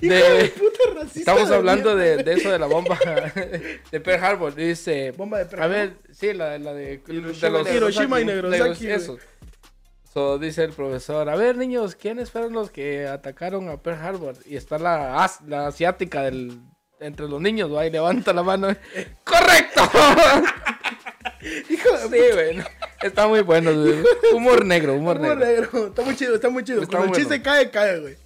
De- 0.00 0.08
de 0.08 0.48
puta. 0.50 0.78
Estamos 1.14 1.48
de 1.48 1.54
hablando 1.56 1.96
de, 1.96 2.22
de 2.22 2.32
eso 2.34 2.50
de 2.50 2.58
la 2.58 2.66
bomba 2.66 2.98
de 3.90 4.00
Pearl 4.00 4.24
Harbor. 4.24 4.54
Dice. 4.54 5.12
Bomba 5.16 5.38
de 5.38 5.46
Pearl 5.46 5.62
A 5.62 5.66
ver, 5.66 5.96
sí, 6.12 6.32
la, 6.34 6.58
la 6.58 6.72
de, 6.74 6.98
de 6.98 7.14
Hiroshima 7.14 7.48
los 7.50 7.68
y 7.68 7.72
Hiroshima 7.76 8.20
y 8.20 8.24
güey. 8.24 8.90
eso. 8.92 9.18
So, 10.12 10.38
dice 10.38 10.64
el 10.64 10.72
profesor, 10.72 11.28
a 11.28 11.36
ver 11.36 11.56
niños, 11.56 11.94
¿quiénes 11.94 12.30
fueron 12.30 12.52
los 12.52 12.70
que 12.70 13.06
atacaron 13.06 13.68
a 13.68 13.76
Pearl 13.82 14.00
Harbor? 14.00 14.34
Y 14.46 14.56
está 14.56 14.78
la, 14.78 15.22
as- 15.22 15.40
la 15.46 15.66
asiática 15.66 16.22
del, 16.22 16.58
entre 17.00 17.28
los 17.28 17.40
niños. 17.40 17.70
Y 17.86 17.90
levanta 17.90 18.32
la 18.32 18.42
mano. 18.42 18.68
¡Correcto! 19.24 19.82
Hijo 21.70 22.08
de 22.08 22.18
sí, 22.28 22.34
güey. 22.34 22.56
no, 22.56 22.64
Está 23.02 23.28
muy 23.28 23.40
bueno, 23.42 23.72
güey. 23.74 24.02
Humor 24.32 24.64
negro, 24.64 24.94
humor 24.94 25.18
Humor 25.18 25.36
negro. 25.38 25.68
negro. 25.72 25.86
Está 25.88 26.02
muy 26.02 26.16
chido, 26.16 26.34
está 26.34 26.48
muy 26.48 26.64
chido. 26.64 26.82
Está 26.82 26.96
Cuando 26.98 27.04
el 27.06 27.10
bueno. 27.10 27.24
chiste 27.28 27.42
cae, 27.42 27.70
cae, 27.70 28.00
güey. 28.00 28.16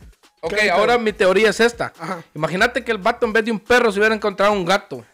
Ok, 0.45 0.55
ahora 0.73 0.99
mi 0.99 1.13
teoría 1.13 1.51
es 1.51 1.61
esta. 1.61 1.93
Imagínate 2.35 2.83
que 2.83 2.91
el 2.91 2.99
vato 2.99 3.25
en 3.25 3.33
vez 3.33 3.45
de 3.45 3.53
un 3.53 3.61
perro 3.61 3.93
se 3.93 4.01
hubiera 4.01 4.15
encontrado 4.15 4.53
un 4.53 4.65
gato. 4.65 5.05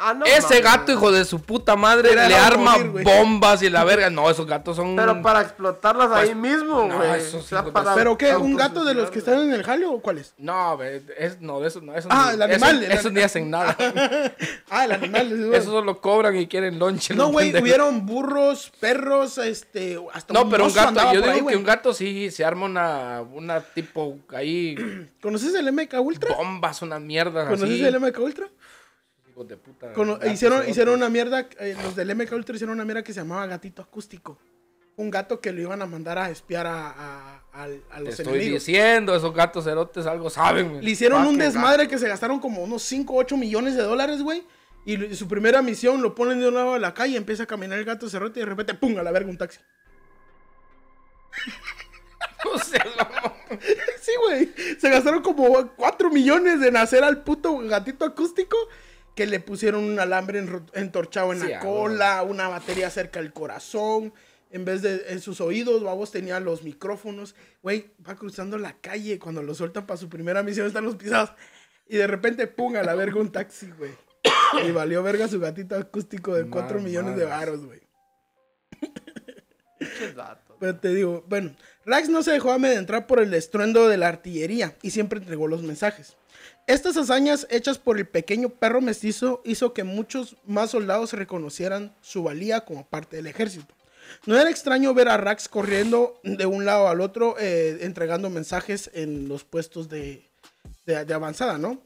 Ah, 0.00 0.14
no. 0.14 0.24
Ese 0.26 0.60
gato, 0.60 0.92
hijo 0.92 1.10
de 1.10 1.24
su 1.24 1.40
puta 1.42 1.74
madre, 1.74 2.12
Era 2.12 2.28
le 2.28 2.36
arma 2.36 2.78
morir, 2.78 3.04
bombas 3.04 3.62
y 3.62 3.68
la 3.68 3.82
verga. 3.82 4.08
No, 4.10 4.30
esos 4.30 4.46
gatos 4.46 4.76
son. 4.76 4.94
Pero 4.94 5.20
para 5.22 5.42
explotarlas 5.42 6.12
ahí 6.12 6.34
mismo, 6.36 6.84
no, 6.86 6.96
güey. 6.98 7.20
eso 7.20 7.38
O 7.38 7.42
sea, 7.42 7.64
para 7.64 7.94
¿Pero 7.94 8.16
qué? 8.16 8.36
¿Un 8.36 8.54
gato 8.54 8.84
de 8.84 8.94
los 8.94 9.10
que 9.10 9.18
están 9.18 9.40
en 9.40 9.52
el 9.52 9.64
jaleo 9.64 9.92
o 9.92 10.00
cuál 10.00 10.18
es? 10.18 10.34
No, 10.38 10.80
es, 10.82 11.40
no, 11.40 11.58
de 11.60 11.66
esos 11.68 11.82
no. 11.82 11.94
Esos 11.94 12.10
Ah, 12.14 12.26
ni- 12.28 12.34
el 12.34 12.42
animal, 12.42 12.76
Esos, 12.76 12.90
el 12.92 12.98
esos 12.98 13.12
ni 13.12 13.20
hacen 13.22 13.50
nada. 13.50 13.76
Ah, 14.70 14.84
el 14.84 14.92
animal. 14.92 15.28
güey. 15.46 15.54
esos 15.58 15.72
solo 15.72 16.00
cobran 16.00 16.36
y 16.36 16.46
quieren 16.46 16.78
lonche. 16.78 17.14
No, 17.14 17.28
güey, 17.32 17.46
pendejos. 17.46 17.62
hubieron 17.64 18.06
burros, 18.06 18.70
perros, 18.78 19.38
este, 19.38 19.98
hasta 20.12 20.32
No, 20.34 20.48
pero 20.48 20.66
un 20.66 20.74
gato, 20.74 21.12
yo 21.12 21.20
digo 21.20 21.26
ahí, 21.32 21.36
que 21.38 21.42
güey. 21.42 21.56
un 21.56 21.64
gato 21.64 21.92
sí 21.92 22.30
se 22.30 22.44
arma 22.44 22.66
una, 22.66 23.22
una 23.32 23.60
tipo 23.60 24.16
ahí, 24.32 24.76
¿Conoces 25.20 25.54
el 25.54 25.72
MK 25.72 25.94
Ultra? 26.00 26.36
bombas, 26.36 26.82
una 26.82 27.00
mierda 27.00 27.44
¿Conoces 27.46 27.64
así. 27.70 27.84
el 27.84 27.98
MK 27.98 28.18
Ultra? 28.20 28.46
Hijos 29.38 29.48
de 29.48 29.56
puta. 29.56 29.92
Hicieron, 29.92 30.36
cerotes. 30.36 30.68
hicieron 30.68 30.94
una 30.94 31.08
mierda, 31.08 31.48
eh, 31.60 31.76
los 31.80 31.94
del 31.94 32.12
MK 32.16 32.32
Ultra 32.32 32.56
hicieron 32.56 32.74
una 32.74 32.84
mierda 32.84 33.04
que 33.04 33.12
se 33.12 33.20
llamaba 33.20 33.46
gatito 33.46 33.82
acústico. 33.82 34.36
Un 34.96 35.10
gato 35.10 35.40
que 35.40 35.52
lo 35.52 35.60
iban 35.60 35.80
a 35.80 35.86
mandar 35.86 36.18
a 36.18 36.28
espiar 36.28 36.66
a, 36.66 37.40
a 37.52 37.66
Te 37.66 38.00
los 38.00 38.18
estoy 38.18 38.34
enemigos. 38.34 38.66
diciendo, 38.66 39.14
esos 39.14 39.32
gatos 39.32 39.62
cerotes 39.62 40.06
algo 40.06 40.28
saben. 40.28 40.82
Le 40.84 40.90
hicieron 40.90 41.20
un 41.20 41.26
Fucking 41.26 41.38
desmadre 41.38 41.86
que 41.86 41.98
se 41.98 42.08
gastaron 42.08 42.40
como 42.40 42.64
unos 42.64 42.82
5 42.82 43.12
o 43.12 43.18
8 43.18 43.36
millones 43.36 43.76
de 43.76 43.82
dólares, 43.82 44.22
güey. 44.22 44.44
Y 44.84 45.14
su 45.14 45.28
primera 45.28 45.62
misión 45.62 46.02
lo 46.02 46.16
ponen 46.16 46.40
de 46.40 46.48
un 46.48 46.54
lado 46.54 46.72
de 46.74 46.80
la 46.80 46.94
calle, 46.94 47.16
empieza 47.16 47.44
a 47.44 47.46
caminar 47.46 47.78
el 47.78 47.84
gato 47.84 48.08
cerrote 48.08 48.40
y 48.40 48.42
de 48.42 48.46
repente, 48.48 48.74
¡pum! 48.74 48.98
a 48.98 49.04
la 49.04 49.12
verga 49.12 49.30
un 49.30 49.38
taxi. 49.38 49.60
no. 52.44 53.38
Sí, 54.00 54.12
güey. 54.24 54.52
Se 54.78 54.90
gastaron 54.90 55.22
como 55.22 55.68
4 55.76 56.10
millones 56.10 56.60
en 56.62 56.76
hacer 56.76 57.04
al 57.04 57.22
puto 57.22 57.58
gatito 57.58 58.04
acústico 58.04 58.56
que 59.18 59.26
le 59.26 59.40
pusieron 59.40 59.82
un 59.82 59.98
alambre 59.98 60.46
entorchado 60.74 61.32
en 61.32 61.40
Sí, 61.40 61.48
la 61.48 61.58
cola, 61.58 62.22
una 62.22 62.46
batería 62.46 62.88
cerca 62.88 63.20
del 63.20 63.32
corazón. 63.32 64.14
En 64.52 64.64
vez 64.64 64.80
de 64.80 65.06
en 65.08 65.20
sus 65.20 65.40
oídos, 65.40 65.82
babos 65.82 66.12
tenía 66.12 66.38
los 66.38 66.62
micrófonos. 66.62 67.34
Güey, 67.60 67.90
va 68.08 68.14
cruzando 68.14 68.58
la 68.58 68.74
calle. 68.74 69.18
Cuando 69.18 69.42
lo 69.42 69.56
sueltan 69.56 69.88
para 69.88 69.98
su 69.98 70.08
primera 70.08 70.44
misión 70.44 70.68
están 70.68 70.84
los 70.84 70.94
pisados. 70.94 71.32
Y 71.88 71.96
de 71.96 72.06
repente, 72.06 72.46
pum, 72.46 72.76
a 72.76 72.84
la 72.84 72.94
verga 72.94 73.20
un 73.20 73.32
taxi, 73.32 73.72
güey. 73.76 73.90
Y 74.68 74.70
valió 74.70 75.02
verga 75.02 75.26
su 75.26 75.40
gatito 75.40 75.74
acústico 75.74 76.32
de 76.34 76.44
4 76.44 76.60
Mamadas. 76.60 76.84
millones 76.84 77.16
de 77.16 77.24
varos, 77.24 77.66
güey. 77.66 77.80
Pero 80.60 80.76
te 80.76 80.94
digo, 80.94 81.24
bueno, 81.28 81.56
Rax 81.84 82.08
no 82.08 82.22
se 82.22 82.30
dejó 82.30 82.52
amedrentar 82.52 83.08
por 83.08 83.18
el 83.18 83.34
estruendo 83.34 83.88
de 83.88 83.96
la 83.96 84.06
artillería 84.06 84.76
y 84.80 84.92
siempre 84.92 85.18
entregó 85.18 85.48
los 85.48 85.64
mensajes. 85.64 86.16
Estas 86.68 86.98
hazañas 86.98 87.46
hechas 87.48 87.78
por 87.78 87.96
el 87.96 88.06
pequeño 88.06 88.50
perro 88.50 88.82
mestizo 88.82 89.40
hizo 89.46 89.72
que 89.72 89.84
muchos 89.84 90.36
más 90.44 90.72
soldados 90.72 91.14
reconocieran 91.14 91.96
su 92.02 92.22
valía 92.22 92.66
como 92.66 92.86
parte 92.86 93.16
del 93.16 93.26
ejército. 93.26 93.74
No 94.26 94.38
era 94.38 94.50
extraño 94.50 94.92
ver 94.92 95.08
a 95.08 95.16
Rax 95.16 95.48
corriendo 95.48 96.20
de 96.24 96.44
un 96.44 96.66
lado 96.66 96.88
al 96.88 97.00
otro 97.00 97.36
eh, 97.40 97.78
entregando 97.80 98.28
mensajes 98.28 98.90
en 98.92 99.28
los 99.28 99.44
puestos 99.44 99.88
de, 99.88 100.28
avanzada, 101.10 101.56
¿no? 101.56 101.80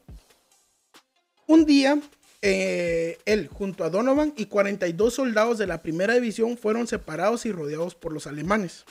Un 1.47 1.65
día, 1.65 1.97
eh, 2.41 3.19
él 3.23 3.47
junto 3.47 3.85
a 3.85 3.89
Donovan 3.89 4.33
y 4.35 4.47
42 4.47 5.13
soldados 5.13 5.57
de 5.59 5.67
la 5.67 5.81
primera 5.81 6.13
división 6.13 6.57
fueron 6.57 6.87
separados 6.87 7.45
y 7.45 7.53
rodeados 7.53 7.95
por 7.95 8.11
los 8.11 8.27
alemanes. 8.27 8.83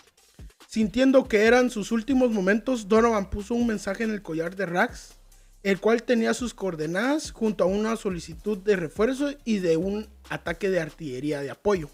Sintiendo 0.67 1.29
que 1.29 1.45
eran 1.45 1.69
sus 1.69 1.93
últimos 1.93 2.31
momentos, 2.31 2.89
Donovan 2.89 3.29
puso 3.29 3.55
un 3.55 3.67
mensaje 3.67 4.05
en 4.05 4.11
el 4.11 4.23
collar 4.23 4.57
de 4.57 4.65
Rax, 4.65 5.17
el 5.62 5.81
cual 5.81 6.03
tenía 6.03 6.35
sus 6.35 6.55
coordenadas 6.55 7.31
junto 7.31 7.64
a 7.64 7.68
una 7.68 7.96
solicitud 7.96 8.59
de 8.59 8.77
refuerzo 8.77 9.33
y 9.44 9.59
de 9.59 9.77
un 9.77 10.09
ataque 10.29 10.70
de 10.70 10.81
artillería 10.81 11.40
de 11.40 11.51
apoyo. 11.51 11.88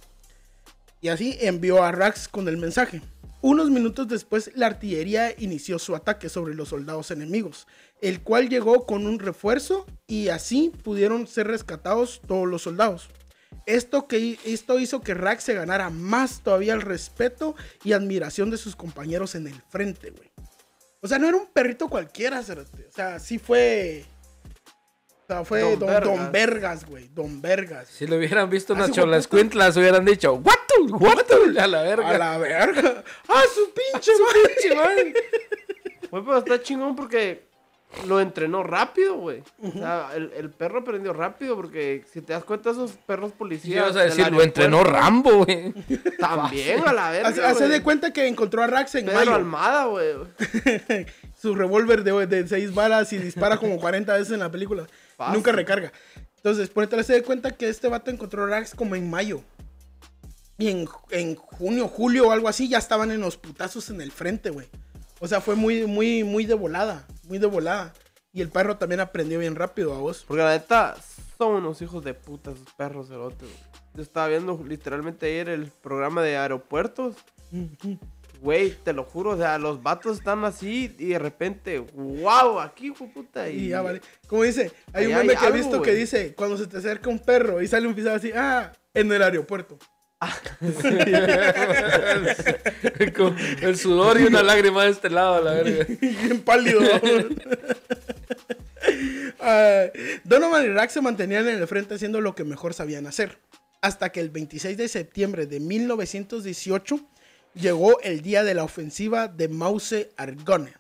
Y 1.01 1.09
así 1.09 1.37
envió 1.41 1.83
a 1.83 1.93
Rax 1.93 2.29
con 2.29 2.49
el 2.49 2.57
mensaje. 2.57 3.03
Unos 3.41 3.71
minutos 3.71 4.09
después, 4.09 4.51
la 4.57 4.67
artillería 4.67 5.33
inició 5.39 5.79
su 5.79 5.95
ataque 5.95 6.29
sobre 6.29 6.57
los 6.57 6.71
soldados 6.71 7.13
enemigos, 7.13 7.69
el 8.01 8.21
cual 8.21 8.49
llegó 8.49 8.85
con 8.85 9.07
un 9.07 9.21
refuerzo 9.21 9.87
y 10.09 10.29
así 10.29 10.73
pudieron 10.83 11.29
ser 11.29 11.47
rescatados 11.47 12.21
todos 12.27 12.49
los 12.49 12.63
soldados. 12.63 13.09
Esto, 13.65 14.09
que, 14.09 14.39
esto 14.45 14.81
hizo 14.81 15.03
que 15.03 15.15
Rax 15.15 15.45
se 15.45 15.55
ganara 15.55 15.89
más 15.91 16.41
todavía 16.43 16.73
el 16.73 16.81
respeto 16.81 17.55
y 17.85 17.93
admiración 17.93 18.51
de 18.51 18.57
sus 18.57 18.75
compañeros 18.75 19.35
en 19.35 19.47
el 19.47 19.63
frente, 19.69 20.11
güey. 20.11 20.31
O 21.01 21.07
sea, 21.07 21.19
no 21.19 21.29
era 21.29 21.37
un 21.37 21.47
perrito 21.47 21.89
cualquiera, 21.89 22.43
cerote. 22.43 22.87
O 22.89 22.93
sea, 22.93 23.19
sí 23.19 23.39
fue... 23.39 24.05
O 25.23 25.27
sea, 25.27 25.45
fue 25.45 25.61
Don 25.61 25.79
Don, 25.79 25.89
Vergas. 25.89 26.05
Don 26.05 26.33
Vergas, 26.33 26.87
güey. 26.87 27.09
Don 27.09 27.43
Vergas. 27.43 27.89
Si 27.89 28.07
lo 28.07 28.17
hubieran 28.17 28.49
visto 28.49 28.73
unas 28.73 28.91
cholas 28.91 29.29
cuintlas, 29.29 29.77
hubieran 29.77 30.05
dicho, 30.05 30.35
¡Guatul! 30.37 30.91
¡Guatul! 30.91 31.59
A 31.59 31.67
la 31.67 31.83
verga. 31.83 32.09
A 32.09 32.19
la 32.19 32.39
verga. 32.39 33.05
¡Ah, 33.29 33.43
su 33.55 33.73
pinche 33.75 34.13
madre! 34.75 35.15
Güey, 36.11 36.25
pero 36.25 36.39
está 36.39 36.63
chingón 36.63 36.97
porque 36.97 37.48
lo 38.07 38.21
entrenó 38.21 38.63
rápido, 38.63 39.17
güey. 39.17 39.43
O 39.63 39.73
sea, 39.73 40.11
el, 40.15 40.31
el 40.37 40.51
perro 40.51 40.81
aprendió 40.81 41.13
rápido 41.13 41.57
porque 41.57 42.05
si 42.13 42.21
te 42.21 42.33
das 42.33 42.45
cuenta, 42.45 42.71
esos 42.71 42.93
perros 42.93 43.33
policías. 43.33 43.87
vas 43.87 43.97
a 43.97 44.05
decir, 44.05 44.31
lo 44.31 44.43
entrenó 44.43 44.85
Rambo, 44.85 45.45
güey. 45.45 45.73
También 46.19 46.87
a 46.87 46.93
la 46.93 47.11
verga. 47.11 47.49
Hace, 47.49 47.69
de 47.69 47.83
cuenta 47.83 48.13
que 48.13 48.27
encontró 48.27 48.63
a 48.63 48.67
Rax 48.67 48.95
en 48.97 49.07
Pedro 49.07 49.19
mayo. 49.19 49.35
Almada, 49.35 49.85
güey. 49.87 50.15
Su 51.35 51.55
revólver 51.55 52.05
de, 52.05 52.27
de 52.27 52.47
seis 52.47 52.75
balas 52.75 53.13
y 53.13 53.19
dispara 53.19 53.57
como 53.57 53.79
40 53.79 54.13
veces 54.13 54.33
en 54.33 54.41
la 54.41 54.51
película. 54.51 54.87
Fácil. 55.17 55.35
Nunca 55.35 55.53
recarga. 55.53 55.93
Entonces, 56.37 56.69
por 56.69 56.85
eso 56.85 56.97
hace 56.97 57.15
de 57.15 57.23
cuenta 57.23 57.53
que 57.53 57.69
este 57.69 57.89
vato 57.89 58.11
encontró 58.11 58.45
a 58.45 58.49
Rax 58.49 58.75
como 58.75 58.97
en 58.97 59.11
mayo. 59.11 59.43
Y 60.59 60.69
en, 60.69 60.89
en 61.11 61.37
junio, 61.37 61.89
julio 61.89 62.29
o 62.29 62.33
algo 62.33 62.49
así, 62.49 62.69
ya 62.69 62.79
estaban 62.79 63.11
en 63.11 63.21
los 63.21 63.37
putazos 63.37 63.91
en 63.91 64.01
el 64.01 64.13
frente, 64.13 64.51
güey. 64.51 64.67
O 65.21 65.27
sea, 65.27 65.41
fue 65.41 65.55
muy, 65.55 65.87
muy, 65.87 66.23
muy 66.23 66.47
de 66.47 66.55
volada. 66.55 67.07
Muy 67.29 67.39
de 67.39 67.47
volada. 67.47 67.93
Y 68.33 68.41
el 68.41 68.49
perro 68.49 68.77
también 68.77 69.01
aprendió 69.01 69.39
bien 69.39 69.55
rápido 69.55 69.95
a 69.95 69.99
vos. 69.99 70.25
Porque 70.27 70.43
la 70.43 70.51
neta, 70.51 70.97
son 71.39 71.55
unos 71.55 71.81
hijos 71.83 72.03
de 72.05 72.15
puta 72.15 72.51
esos 72.51 72.73
perros 72.75 73.09
cerotes. 73.09 73.49
Yo 73.95 74.03
estaba 74.03 74.29
viendo 74.29 74.61
literalmente 74.67 75.27
ayer 75.27 75.49
el 75.49 75.67
programa 75.67 76.23
de 76.23 76.37
aeropuertos. 76.37 77.17
Güey, 78.41 78.71
te 78.85 78.93
lo 78.93 79.05
juro, 79.05 79.31
o 79.31 79.37
sea, 79.37 79.59
los 79.59 79.83
vatos 79.83 80.19
están 80.19 80.45
así 80.45 80.95
y 80.99 81.07
de 81.07 81.19
repente, 81.19 81.79
wow, 81.79 82.61
aquí, 82.61 82.91
puta. 82.93 83.49
Y 83.49 83.69
ya 83.69 83.83
vale. 83.83 84.01
Como 84.27 84.43
dice, 84.43 84.73
hay 84.93 85.07
un 85.07 85.15
hay 85.15 85.27
meme 85.27 85.39
que 85.39 85.47
he 85.47 85.53
visto 85.53 85.83
que 85.83 85.95
dice, 85.95 86.35
cuando 86.35 86.57
se 86.57 86.67
te 86.67 86.79
acerca 86.79 87.09
un 87.09 87.19
perro 87.19 87.61
y 87.63 87.67
sale 87.67 87.89
un 87.89 87.95
pisado 87.95 88.17
así, 88.17 88.31
ah, 88.35 88.73
en 88.95 89.11
el 89.11 89.23
aeropuerto. 89.23 89.79
Con 93.17 93.37
el 93.63 93.77
sudor 93.79 94.21
y 94.21 94.25
una 94.25 94.43
lágrima 94.43 94.85
de 94.85 94.91
este 94.91 95.09
lado, 95.11 95.41
la 95.43 95.53
verga. 95.53 95.87
bien 96.01 96.41
pálido. 96.41 96.81
Ah, 99.41 99.85
Donovan 100.25 100.65
y 100.65 100.69
Rack 100.69 100.91
se 100.91 101.01
mantenían 101.01 101.47
en 101.47 101.59
el 101.59 101.69
frente 101.69 101.95
haciendo 101.95 102.21
lo 102.21 102.35
que 102.35 102.43
mejor 102.43 102.75
sabían 102.75 103.07
hacer. 103.07 103.39
Hasta 103.81 104.11
que 104.11 104.21
el 104.21 104.31
26 104.31 104.77
de 104.77 104.89
septiembre 104.89 105.47
de 105.47 105.61
1918 105.61 106.99
llegó 107.55 108.01
el 108.01 108.23
día 108.23 108.43
de 108.43 108.55
la 108.55 108.65
ofensiva 108.65 109.29
de 109.29 109.49
Mause 109.49 110.11
Argonne, 110.17 110.75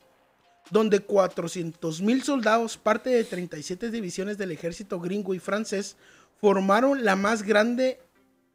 donde 0.70 1.06
400.000 1.06 2.22
soldados, 2.22 2.76
parte 2.76 3.10
de 3.10 3.22
37 3.22 3.90
divisiones 3.90 4.38
del 4.38 4.50
ejército 4.50 4.98
gringo 4.98 5.34
y 5.34 5.38
francés, 5.38 5.96
formaron 6.40 7.04
la 7.04 7.14
más 7.14 7.44
grande 7.44 8.00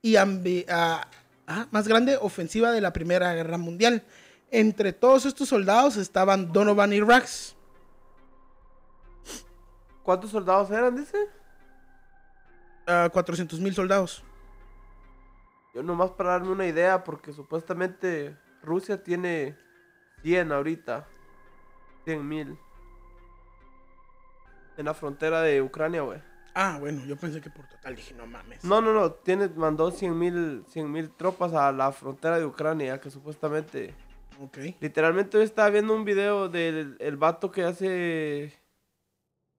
y 0.03 0.15
ambi- 0.15 0.65
ah, 0.69 1.07
ah, 1.47 1.65
más 1.71 1.87
grande 1.87 2.17
ofensiva 2.17 2.71
de 2.71 2.81
la 2.81 2.93
Primera 2.93 3.33
Guerra 3.33 3.57
Mundial. 3.57 4.03
Entre 4.51 4.93
todos 4.93 5.25
estos 5.25 5.49
soldados 5.49 5.95
estaban 5.97 6.51
Donovan 6.51 6.93
y 6.93 6.99
Rax. 7.01 7.55
¿Cuántos 10.03 10.29
soldados 10.29 10.69
eran, 10.69 10.95
dice? 10.97 11.17
400 12.85 13.59
mil 13.61 13.73
soldados. 13.73 14.21
Yo 15.73 15.81
nomás 15.81 16.11
para 16.11 16.31
darme 16.31 16.49
una 16.51 16.67
idea, 16.67 17.03
porque 17.05 17.31
supuestamente 17.31 18.37
Rusia 18.61 19.01
tiene 19.01 19.57
100 20.21 20.51
ahorita. 20.51 21.07
100 22.03 22.27
mil. 22.27 22.57
En 24.75 24.85
la 24.85 24.93
frontera 24.93 25.41
de 25.41 25.61
Ucrania, 25.61 26.01
güey. 26.01 26.21
Ah, 26.55 26.77
bueno, 26.79 27.03
yo 27.05 27.17
pensé 27.17 27.41
que 27.41 27.49
por 27.49 27.67
total 27.67 27.95
dije, 27.95 28.13
no 28.13 28.27
mames. 28.27 28.63
No, 28.63 28.81
no, 28.81 28.93
no. 28.93 29.11
Tiene, 29.11 29.49
mandó 29.49 29.89
100 29.91 30.17
mil 30.17 30.63
100 30.67 30.91
mil 30.91 31.09
tropas 31.09 31.53
a 31.53 31.71
la 31.71 31.91
frontera 31.91 32.37
de 32.37 32.45
Ucrania, 32.45 32.99
que 32.99 33.09
supuestamente... 33.09 33.95
Ok. 34.39 34.57
Literalmente 34.79 35.37
hoy 35.37 35.43
estaba 35.43 35.69
viendo 35.69 35.93
un 35.93 36.05
video 36.05 36.49
del 36.49 36.97
el 36.99 37.17
vato 37.17 37.51
que 37.51 37.63
hace 37.63 38.53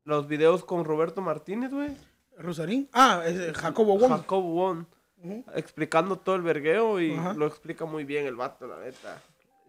los 0.05 0.27
videos 0.27 0.65
con 0.65 0.85
Roberto 0.85 1.23
Martínez, 1.23 1.73
güey. 1.73 1.97
Rosarín. 2.37 2.89
Ah, 2.93 3.23
es 3.25 3.57
Jacobo 3.57 3.97
Wong. 3.99 4.11
Jacob 4.11 4.45
Won. 4.45 4.89
Ujú. 5.19 5.45
Explicando 5.55 6.19
todo 6.19 6.35
el 6.35 6.43
vergueo 6.43 7.01
y 7.01 7.17
lo 7.17 7.47
explica 7.47 7.85
muy 7.85 8.05
bien 8.05 8.27
el 8.27 8.37
vato, 8.37 8.67
la 8.67 8.81
neta. 8.81 9.23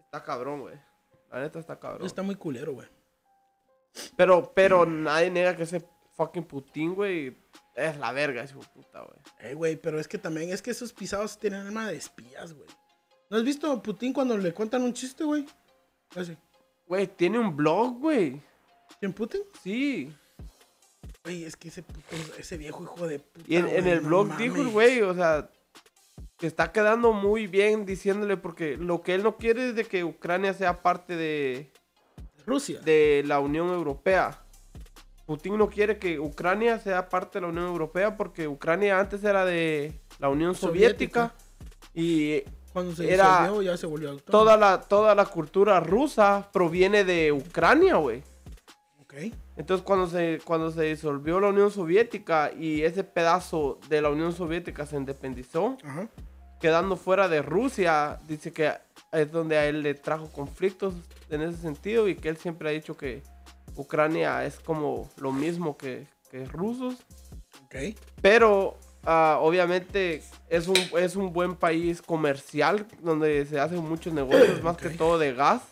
Está 0.04 0.22
cabrón, 0.22 0.60
güey. 0.60 0.74
La 1.30 1.40
neta 1.40 1.58
está 1.58 1.78
cabrón. 1.78 2.06
Está 2.06 2.22
muy 2.22 2.34
culero, 2.34 2.74
güey. 2.74 2.88
Pero, 4.16 4.52
pero 4.54 4.84
nadie 4.84 5.30
niega 5.30 5.56
que 5.56 5.62
ese 5.62 5.88
fucking 6.16 6.44
Putin, 6.44 6.94
güey, 6.94 7.36
es 7.74 7.96
la 7.98 8.12
verga, 8.12 8.42
ese 8.42 8.54
puta, 8.54 9.02
güey. 9.02 9.18
Eh, 9.40 9.54
güey, 9.54 9.76
pero 9.76 10.00
es 10.00 10.08
que 10.08 10.18
también 10.18 10.50
es 10.50 10.62
que 10.62 10.70
esos 10.70 10.92
pisados 10.92 11.38
tienen 11.38 11.66
alma 11.66 11.88
de 11.88 11.96
espías, 11.96 12.54
güey. 12.54 12.68
¿No 13.28 13.36
has 13.36 13.44
visto 13.44 13.70
a 13.70 13.82
Putin 13.82 14.12
cuando 14.12 14.36
le 14.36 14.52
cuentan 14.52 14.82
un 14.82 14.94
chiste, 14.94 15.24
güey? 15.24 15.44
Así. 16.14 16.36
Güey, 16.86 17.06
tiene 17.06 17.38
un 17.38 17.54
blog, 17.54 17.98
güey. 17.98 18.40
¿Quién 19.00 19.12
Putin? 19.12 19.42
Sí. 19.62 20.12
Güey, 21.24 21.44
es 21.44 21.56
que 21.56 21.68
ese 21.68 21.82
puto, 21.82 22.00
ese 22.38 22.56
viejo 22.56 22.84
hijo 22.84 23.06
de 23.06 23.18
puta. 23.18 23.44
Y 23.48 23.56
en, 23.56 23.66
el 23.66 24.02
no 24.02 24.08
blog 24.08 24.36
dijo 24.36 24.56
el 24.56 24.62
mames. 24.62 24.72
güey, 24.72 25.02
o 25.02 25.14
sea, 25.14 25.50
que 26.38 26.46
está 26.46 26.72
quedando 26.72 27.12
muy 27.12 27.46
bien 27.46 27.84
diciéndole 27.84 28.36
porque 28.36 28.76
lo 28.76 29.02
que 29.02 29.14
él 29.14 29.22
no 29.22 29.36
quiere 29.36 29.70
es 29.70 29.74
de 29.74 29.84
que 29.84 30.04
Ucrania 30.04 30.54
sea 30.54 30.82
parte 30.82 31.16
de, 31.16 31.72
Rusia. 32.46 32.80
de 32.80 33.24
la 33.26 33.40
Unión 33.40 33.68
Europea. 33.68 34.45
Putin 35.26 35.58
no 35.58 35.68
quiere 35.68 35.98
que 35.98 36.18
Ucrania 36.20 36.78
sea 36.78 37.08
parte 37.08 37.38
de 37.38 37.42
la 37.42 37.48
Unión 37.48 37.66
Europea 37.66 38.16
porque 38.16 38.46
Ucrania 38.48 38.98
antes 39.00 39.22
era 39.24 39.44
de 39.44 40.00
la 40.18 40.28
Unión 40.28 40.54
Soviética, 40.54 41.34
y 41.92 42.42
Cuando 42.72 42.94
se 42.94 43.12
era 43.12 43.40
disolvió 43.42 43.62
ya 43.62 43.76
se 43.76 43.86
volvió 43.86 44.10
autónomo. 44.10 44.30
toda 44.44 44.56
la, 44.56 44.80
toda 44.80 45.14
la 45.14 45.24
cultura 45.26 45.80
rusa 45.80 46.48
proviene 46.52 47.04
de 47.04 47.32
Ucrania, 47.32 47.96
güey. 47.96 48.22
Ok. 49.00 49.14
Entonces 49.56 49.84
cuando 49.84 50.06
se, 50.06 50.40
cuando 50.44 50.70
se 50.70 50.82
disolvió 50.82 51.40
la 51.40 51.48
Unión 51.48 51.70
Soviética 51.70 52.52
y 52.52 52.82
ese 52.82 53.02
pedazo 53.02 53.78
de 53.88 54.02
la 54.02 54.10
Unión 54.10 54.32
Soviética 54.32 54.84
se 54.86 54.96
independizó, 54.96 55.76
Ajá. 55.82 56.08
quedando 56.60 56.96
fuera 56.96 57.26
de 57.28 57.40
Rusia, 57.42 58.18
dice 58.28 58.52
que 58.52 58.72
es 59.12 59.32
donde 59.32 59.56
a 59.56 59.66
él 59.66 59.82
le 59.82 59.94
trajo 59.94 60.30
conflictos 60.30 60.94
en 61.30 61.40
ese 61.42 61.56
sentido 61.56 62.06
y 62.08 62.14
que 62.14 62.28
él 62.28 62.36
siempre 62.36 62.68
ha 62.68 62.72
dicho 62.72 62.96
que 62.96 63.22
Ucrania 63.76 64.44
es 64.44 64.58
como 64.60 65.08
lo 65.18 65.32
mismo 65.32 65.76
que, 65.76 66.06
que 66.30 66.44
rusos, 66.46 66.94
Ok. 67.64 67.96
pero 68.22 68.76
ah, 69.04 69.38
obviamente 69.40 70.22
es 70.48 70.68
un, 70.68 70.76
es 70.98 71.16
un 71.16 71.32
buen 71.32 71.54
país 71.56 72.02
comercial 72.02 72.86
donde 73.02 73.44
se 73.46 73.60
hacen 73.60 73.78
muchos 73.78 74.12
negocios, 74.12 74.62
más 74.62 74.76
que 74.76 74.88
Ok. 74.88 74.96
todo 74.96 75.18
de 75.18 75.32
gas. 75.34 75.62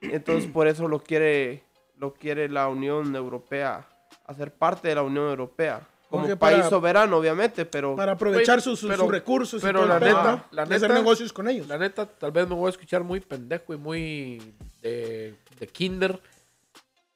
Entonces 0.00 0.50
por 0.50 0.68
eso 0.68 0.88
lo 0.88 1.00
quiere, 1.02 1.62
lo 1.96 2.12
quiere 2.14 2.48
la 2.48 2.68
Unión 2.68 3.14
Europea, 3.16 3.86
hacer 4.26 4.52
parte 4.54 4.88
de 4.88 4.94
la 4.94 5.02
Unión 5.02 5.28
Europea. 5.28 5.80
Como 6.08 6.22
Porque 6.22 6.36
país 6.36 6.58
para- 6.58 6.70
soberano, 6.70 7.16
obviamente, 7.16 7.64
pero... 7.66 7.96
Para 7.96 8.12
aprovechar 8.12 8.60
sus, 8.62 8.78
sus- 8.78 8.88
pero- 8.88 9.02
sus 9.02 9.10
recursos 9.10 9.60
pero 9.60 9.80
y 9.80 9.82
todo 9.82 9.92
la 9.92 9.98
pedo, 9.98 10.16
neta- 10.18 10.30
¿no? 10.36 10.44
la 10.52 10.64
De 10.64 10.74
hacer 10.76 10.88
neta- 10.90 11.00
negocios 11.02 11.32
con 11.32 11.48
ellos. 11.48 11.66
La 11.66 11.78
neta, 11.78 12.06
tal 12.06 12.30
vez 12.30 12.48
me 12.48 12.54
voy 12.54 12.68
a 12.68 12.70
escuchar 12.70 13.02
muy 13.02 13.18
pendejo 13.18 13.74
y 13.74 13.76
muy 13.76 14.54
de, 14.82 15.34
de 15.58 15.66
kinder. 15.66 16.20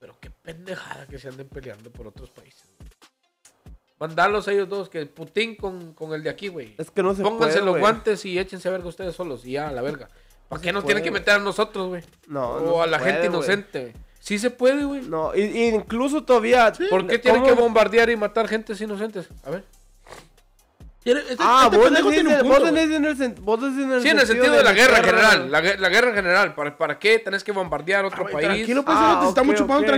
Pero 0.01 0.19
qué 0.19 0.31
pendejada 0.31 1.07
que 1.07 1.19
se 1.19 1.29
anden 1.29 1.49
peleando 1.49 1.91
por 1.93 2.09
otros 2.09 2.31
países. 2.31 2.65
Mandarlos 3.99 4.49
a 4.49 4.53
ellos 4.53 4.69
dos, 4.69 4.89
que 4.89 5.05
Putin 5.05 5.57
con, 5.57 5.93
con 5.93 6.15
el 6.15 6.23
de 6.23 6.31
aquí, 6.31 6.49
güey. 6.49 6.75
Es 6.79 6.91
que 6.91 7.03
no 7.03 7.15
se 7.15 7.23
Pónganse 7.23 7.59
puede, 7.59 7.67
los 7.67 7.79
guantes 7.79 8.25
y 8.25 8.39
échense 8.39 8.67
a 8.69 8.73
verga 8.73 8.89
ustedes 8.89 9.15
solos. 9.15 9.45
Y 9.45 9.53
ya, 9.53 9.69
a 9.69 9.73
la 9.73 9.83
verga. 9.83 10.09
¿Para 10.49 10.59
No 10.59 10.63
qué 10.63 10.73
nos 10.73 10.83
puede, 10.83 10.95
tienen 10.95 11.05
que 11.05 11.21
meter 11.21 11.35
a 11.35 11.39
nosotros, 11.39 11.89
güey? 11.89 12.03
No, 12.27 12.53
o 12.53 12.61
no 12.61 12.83
a 12.83 12.87
la 12.87 12.99
puede, 12.99 13.13
gente 13.13 13.27
inocente, 13.27 13.81
güey. 13.83 13.93
Sí 14.19 14.39
se 14.39 14.51
puede, 14.51 14.85
güey. 14.85 15.03
No, 15.03 15.37
y, 15.37 15.43
y 15.43 15.69
incluso 15.69 16.25
todavía... 16.25 16.73
¿Por 16.73 17.07
qué 17.07 17.21
¿cómo? 17.21 17.23
tienen 17.23 17.45
que 17.45 17.53
bombardear 17.53 18.09
y 18.09 18.17
matar 18.17 18.49
gentes 18.49 18.81
inocentes? 18.81 19.29
A 19.45 19.51
ver. 19.51 19.65
Este, 21.03 21.37
Ah, 21.39 21.63
este 21.65 21.77
vos 21.79 21.87
pendejo 21.87 22.11
decís, 22.11 22.23
tiene 22.25 22.43
un 22.43 22.49
vos 22.49 22.59
punto, 22.59 22.73
güey. 22.73 22.83
decís 22.87 22.97
en 22.97 23.05
el, 23.07 23.17
sen- 23.19 23.41
vos 23.41 23.61
decís 23.63 23.79
en 23.85 23.93
el 23.93 24.03
Sí, 24.03 24.09
en 24.11 24.19
el 24.19 24.27
sentido 24.27 24.55
de 24.55 24.63
la 24.63 24.73
guerra 24.75 24.99
en 24.99 25.05
guerra. 25.05 25.19
general. 25.31 25.51
La, 25.51 25.63
gue- 25.63 25.79
la 25.79 25.89
guerra 25.89 26.09
en 26.11 26.15
general. 26.15 26.55
¿Para, 26.55 26.77
¿Para 26.77 26.99
qué 26.99 27.19
tenés 27.19 27.43
que 27.43 27.53
bombardear 27.53 28.05
otro 28.05 28.27
Ah, 28.29 28.31
país? 28.31 28.47
Tranquilo, 28.47 28.85
pues, 28.85 28.97
Ah, 29.01 29.19
te 29.23 29.29
estamos 29.31 29.53
ok, 29.55 29.59
chupando. 29.59 29.95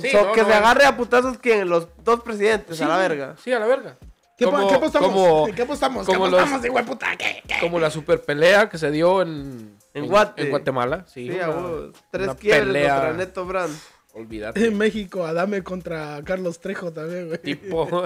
Sí. 0.00 0.10
So, 0.10 0.26
no, 0.26 0.32
que 0.32 0.40
no. 0.42 0.46
se 0.48 0.54
agarre 0.54 0.84
a 0.86 0.96
putazos 0.96 1.38
que 1.38 1.64
los 1.64 1.86
dos 2.02 2.20
presidentes 2.22 2.76
Sí, 2.76 2.82
a 2.82 2.88
la 2.88 2.96
verga. 2.96 3.36
Sí, 3.42 3.52
a 3.52 3.60
la 3.60 3.66
verga. 3.66 3.96
¿Qué, 4.36 4.44
Como- 4.46 4.68
¿Qué 4.68 4.74
apostamos? 4.74 5.08
como- 5.12 5.48
¿En 5.48 5.54
¿Qué 5.54 5.62
apostamos? 5.62 6.06
¿Qué 6.06 6.12
como 6.14 6.26
los- 6.26 6.40
apostamos, 6.40 6.62
de 6.62 6.82
puta? 6.82 7.16
¿Qué? 7.16 7.42
¿Qué? 7.46 7.54
Como 7.60 7.78
la 7.78 7.90
super 7.90 8.20
pelea 8.22 8.68
que 8.68 8.78
se 8.78 8.90
dio 8.90 9.22
en, 9.22 9.76
En 9.94 10.06
Guate. 10.08 10.42
en 10.42 10.50
Guatemala. 10.50 11.04
Sí, 11.06 11.28
Sí, 11.28 11.30
una- 11.36 11.44
a 11.44 11.48
vos. 11.50 11.90
Tres 12.10 12.30
quiebres 12.40 12.88
contra 12.90 13.12
Neto 13.12 13.44
Brand. 13.44 13.76
Olvídate. 14.12 14.66
En 14.66 14.76
México, 14.76 15.24
Adame 15.24 15.62
contra 15.62 16.20
Carlos 16.24 16.58
Trejo 16.58 16.92
también, 16.92 17.28
güey. 17.28 17.38
tipo. 17.38 17.88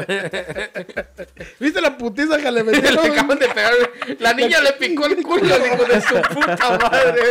¿Viste 1.60 1.80
la 1.80 1.96
putiza 1.96 2.36
que 2.36 2.50
le 2.50 2.62
le 2.62 2.64
metieron? 2.64 3.10
acaban 3.10 3.38
de 3.38 3.48
pegar. 3.48 3.72
La 4.18 4.34
niña 4.34 4.60
le 4.60 4.72
picó 4.74 5.06
el 5.06 5.22
culo, 5.22 5.44
hijo 5.44 5.84
de 5.84 6.00
su 6.02 6.14
puta 6.34 6.78
madre. 6.78 7.22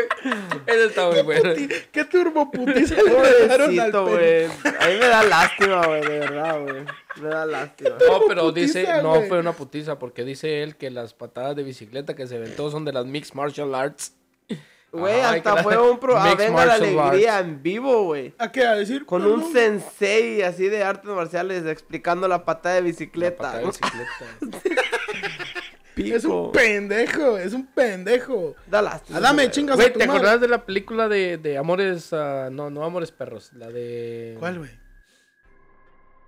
Eso 0.65 0.83
está 0.86 1.09
muy 1.09 1.21
bueno. 1.21 1.53
¿Qué 1.91 2.05
turbo 2.05 2.49
putiza 2.49 2.95
le 2.95 3.12
metieron 3.12 3.79
al 3.79 3.91
güey. 3.91 4.45
A 4.45 4.88
mí 4.88 4.93
me 4.99 5.07
da 5.07 5.23
lástima, 5.23 5.86
güey, 5.86 6.01
de 6.01 6.19
verdad, 6.19 6.62
güey. 6.62 6.86
Me 7.21 7.29
da 7.29 7.45
lástima. 7.45 7.91
No, 7.91 8.21
pero 8.27 8.43
putiza, 8.45 8.79
dice, 8.79 9.03
no 9.03 9.21
fue 9.21 9.39
una 9.39 9.53
putiza, 9.53 9.99
porque 9.99 10.23
dice 10.25 10.63
él 10.63 10.75
que 10.77 10.89
las 10.89 11.13
patadas 11.13 11.55
de 11.55 11.62
bicicleta 11.62 12.15
que 12.15 12.25
se 12.25 12.38
aventó 12.38 12.71
son 12.71 12.86
de 12.86 12.93
las 12.93 13.05
Mixed 13.05 13.36
Martial 13.36 13.75
Arts. 13.75 14.15
Güey, 14.93 15.15
Ay, 15.15 15.38
hasta 15.38 15.49
que 15.49 15.56
la- 15.58 15.63
fue 15.63 15.91
un 15.91 15.97
pro... 15.99 16.15
Ah, 16.15 16.23
Mixed 16.25 16.38
venga 16.38 16.65
la 16.67 16.73
alegría 16.75 17.39
en 17.39 17.63
vivo, 17.63 18.03
güey. 18.03 18.36
¿A 18.38 18.51
qué? 18.51 18.63
¿A 18.63 18.75
decir? 18.75 19.06
Con 19.08 19.25
un 19.25 19.51
sensei 19.51 20.43
así 20.43 20.69
de 20.69 20.84
artes 20.84 21.10
marciales 21.10 21.65
explicando 21.65 22.27
la 22.27 22.45
patada 22.45 22.75
de 22.75 22.82
La 22.82 22.88
bicicleta. 22.88 23.38
patada 23.38 23.60
de 23.60 23.65
bicicleta. 23.65 24.71
Es 25.95 26.25
un 26.25 26.51
pendejo, 26.51 27.38
es 27.38 27.53
un 27.53 27.67
pendejo. 27.67 28.56
Da 28.65 28.82
lástima. 28.82 29.19
Güey. 29.32 29.51
chingas 29.51 29.73
a 29.73 29.82
Güey, 29.82 29.93
tu 29.93 29.99
¿te 29.99 30.06
acordás 30.06 30.41
de 30.41 30.47
la 30.47 30.65
película 30.65 31.08
de, 31.08 31.38
de 31.38 31.56
Amores, 31.58 32.12
ah, 32.13 32.49
no, 32.51 32.71
no 32.71 32.84
Amores 32.84 33.12
Perros, 33.12 33.51
la 33.53 33.69
de... 33.69 34.36
¿Cuál, 34.39 34.58
güey? 34.58 34.71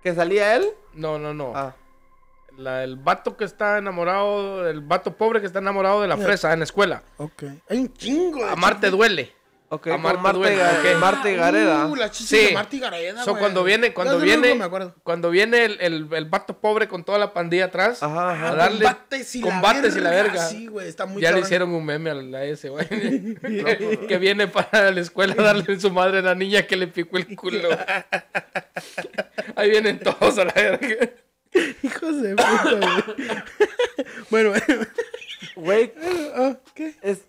¿Que 0.04 0.14
salía 0.14 0.54
él? 0.54 0.66
No, 0.94 1.18
no, 1.18 1.34
no. 1.34 1.52
Ah. 1.54 1.74
La- 2.58 2.84
el 2.84 2.96
vato 2.96 3.36
que 3.36 3.44
está 3.44 3.78
enamorado, 3.78 4.68
el 4.68 4.80
vato 4.80 5.16
pobre 5.16 5.40
que 5.40 5.46
está 5.46 5.58
enamorado 5.60 6.02
de 6.02 6.08
la 6.08 6.16
fresa 6.16 6.52
en 6.52 6.60
la 6.60 6.64
escuela. 6.64 7.02
Ok. 7.18 7.44
Hay 7.68 7.78
un 7.78 7.92
chingo 7.94 8.44
de 8.44 8.50
Amarte 8.50 8.90
duele. 8.90 9.34
Ok, 9.68 9.88
A 9.88 9.96
Marta, 9.96 10.32
Duele, 10.32 10.62
Ga- 10.62 10.78
ok. 10.94 11.00
Marta 11.00 11.28
Gareda. 11.28 11.86
Uh, 11.86 11.96
la 11.96 12.12
Sí. 12.12 12.36
de 12.36 12.52
Marta 12.52 12.76
y 12.76 12.78
Gareda, 12.78 13.24
So, 13.24 13.36
cuando 13.36 13.64
viene, 13.64 13.92
cuando 13.92 14.20
viene, 14.20 14.54
me 14.54 14.68
cuando 15.02 15.28
viene 15.28 15.64
el, 15.64 15.78
el, 15.80 16.08
el 16.12 16.24
vato 16.26 16.60
pobre 16.60 16.86
con 16.86 17.02
toda 17.02 17.18
la 17.18 17.32
pandilla 17.32 17.64
atrás, 17.64 18.00
Ajá, 18.00 18.30
ajá. 18.30 18.48
a 18.50 18.54
darle 18.54 18.84
combates 18.84 19.34
y, 19.34 19.40
combates 19.40 19.96
y 19.96 20.00
la 20.00 20.10
verga. 20.10 20.46
Sí, 20.46 20.68
güey, 20.68 20.86
está 20.86 21.04
muy 21.06 21.20
ya 21.20 21.32
le 21.32 21.40
hicieron 21.40 21.74
un 21.74 21.84
meme 21.84 22.10
a, 22.10 22.14
la- 22.14 22.38
a 22.38 22.44
ese, 22.44 22.68
güey. 22.68 22.86
que, 22.86 24.06
que 24.08 24.18
viene 24.18 24.46
para 24.46 24.92
la 24.92 25.00
escuela 25.00 25.34
a 25.36 25.42
darle 25.42 25.74
a 25.74 25.80
su 25.80 25.90
madre 25.90 26.20
a 26.20 26.22
la 26.22 26.36
niña 26.36 26.62
que 26.62 26.76
le 26.76 26.86
picó 26.86 27.16
el 27.16 27.34
culo. 27.34 27.68
Ahí 29.56 29.70
vienen 29.70 29.98
todos 29.98 30.38
a 30.38 30.44
la 30.44 30.52
verga. 30.52 31.08
Hijos 31.82 32.22
de 32.22 32.36
puta, 32.36 32.70
güey. 32.70 33.42
bueno, 34.30 34.52
Güey, 35.56 35.92
ah, 36.34 36.56
¿qué? 36.74 36.94
es, 37.02 37.22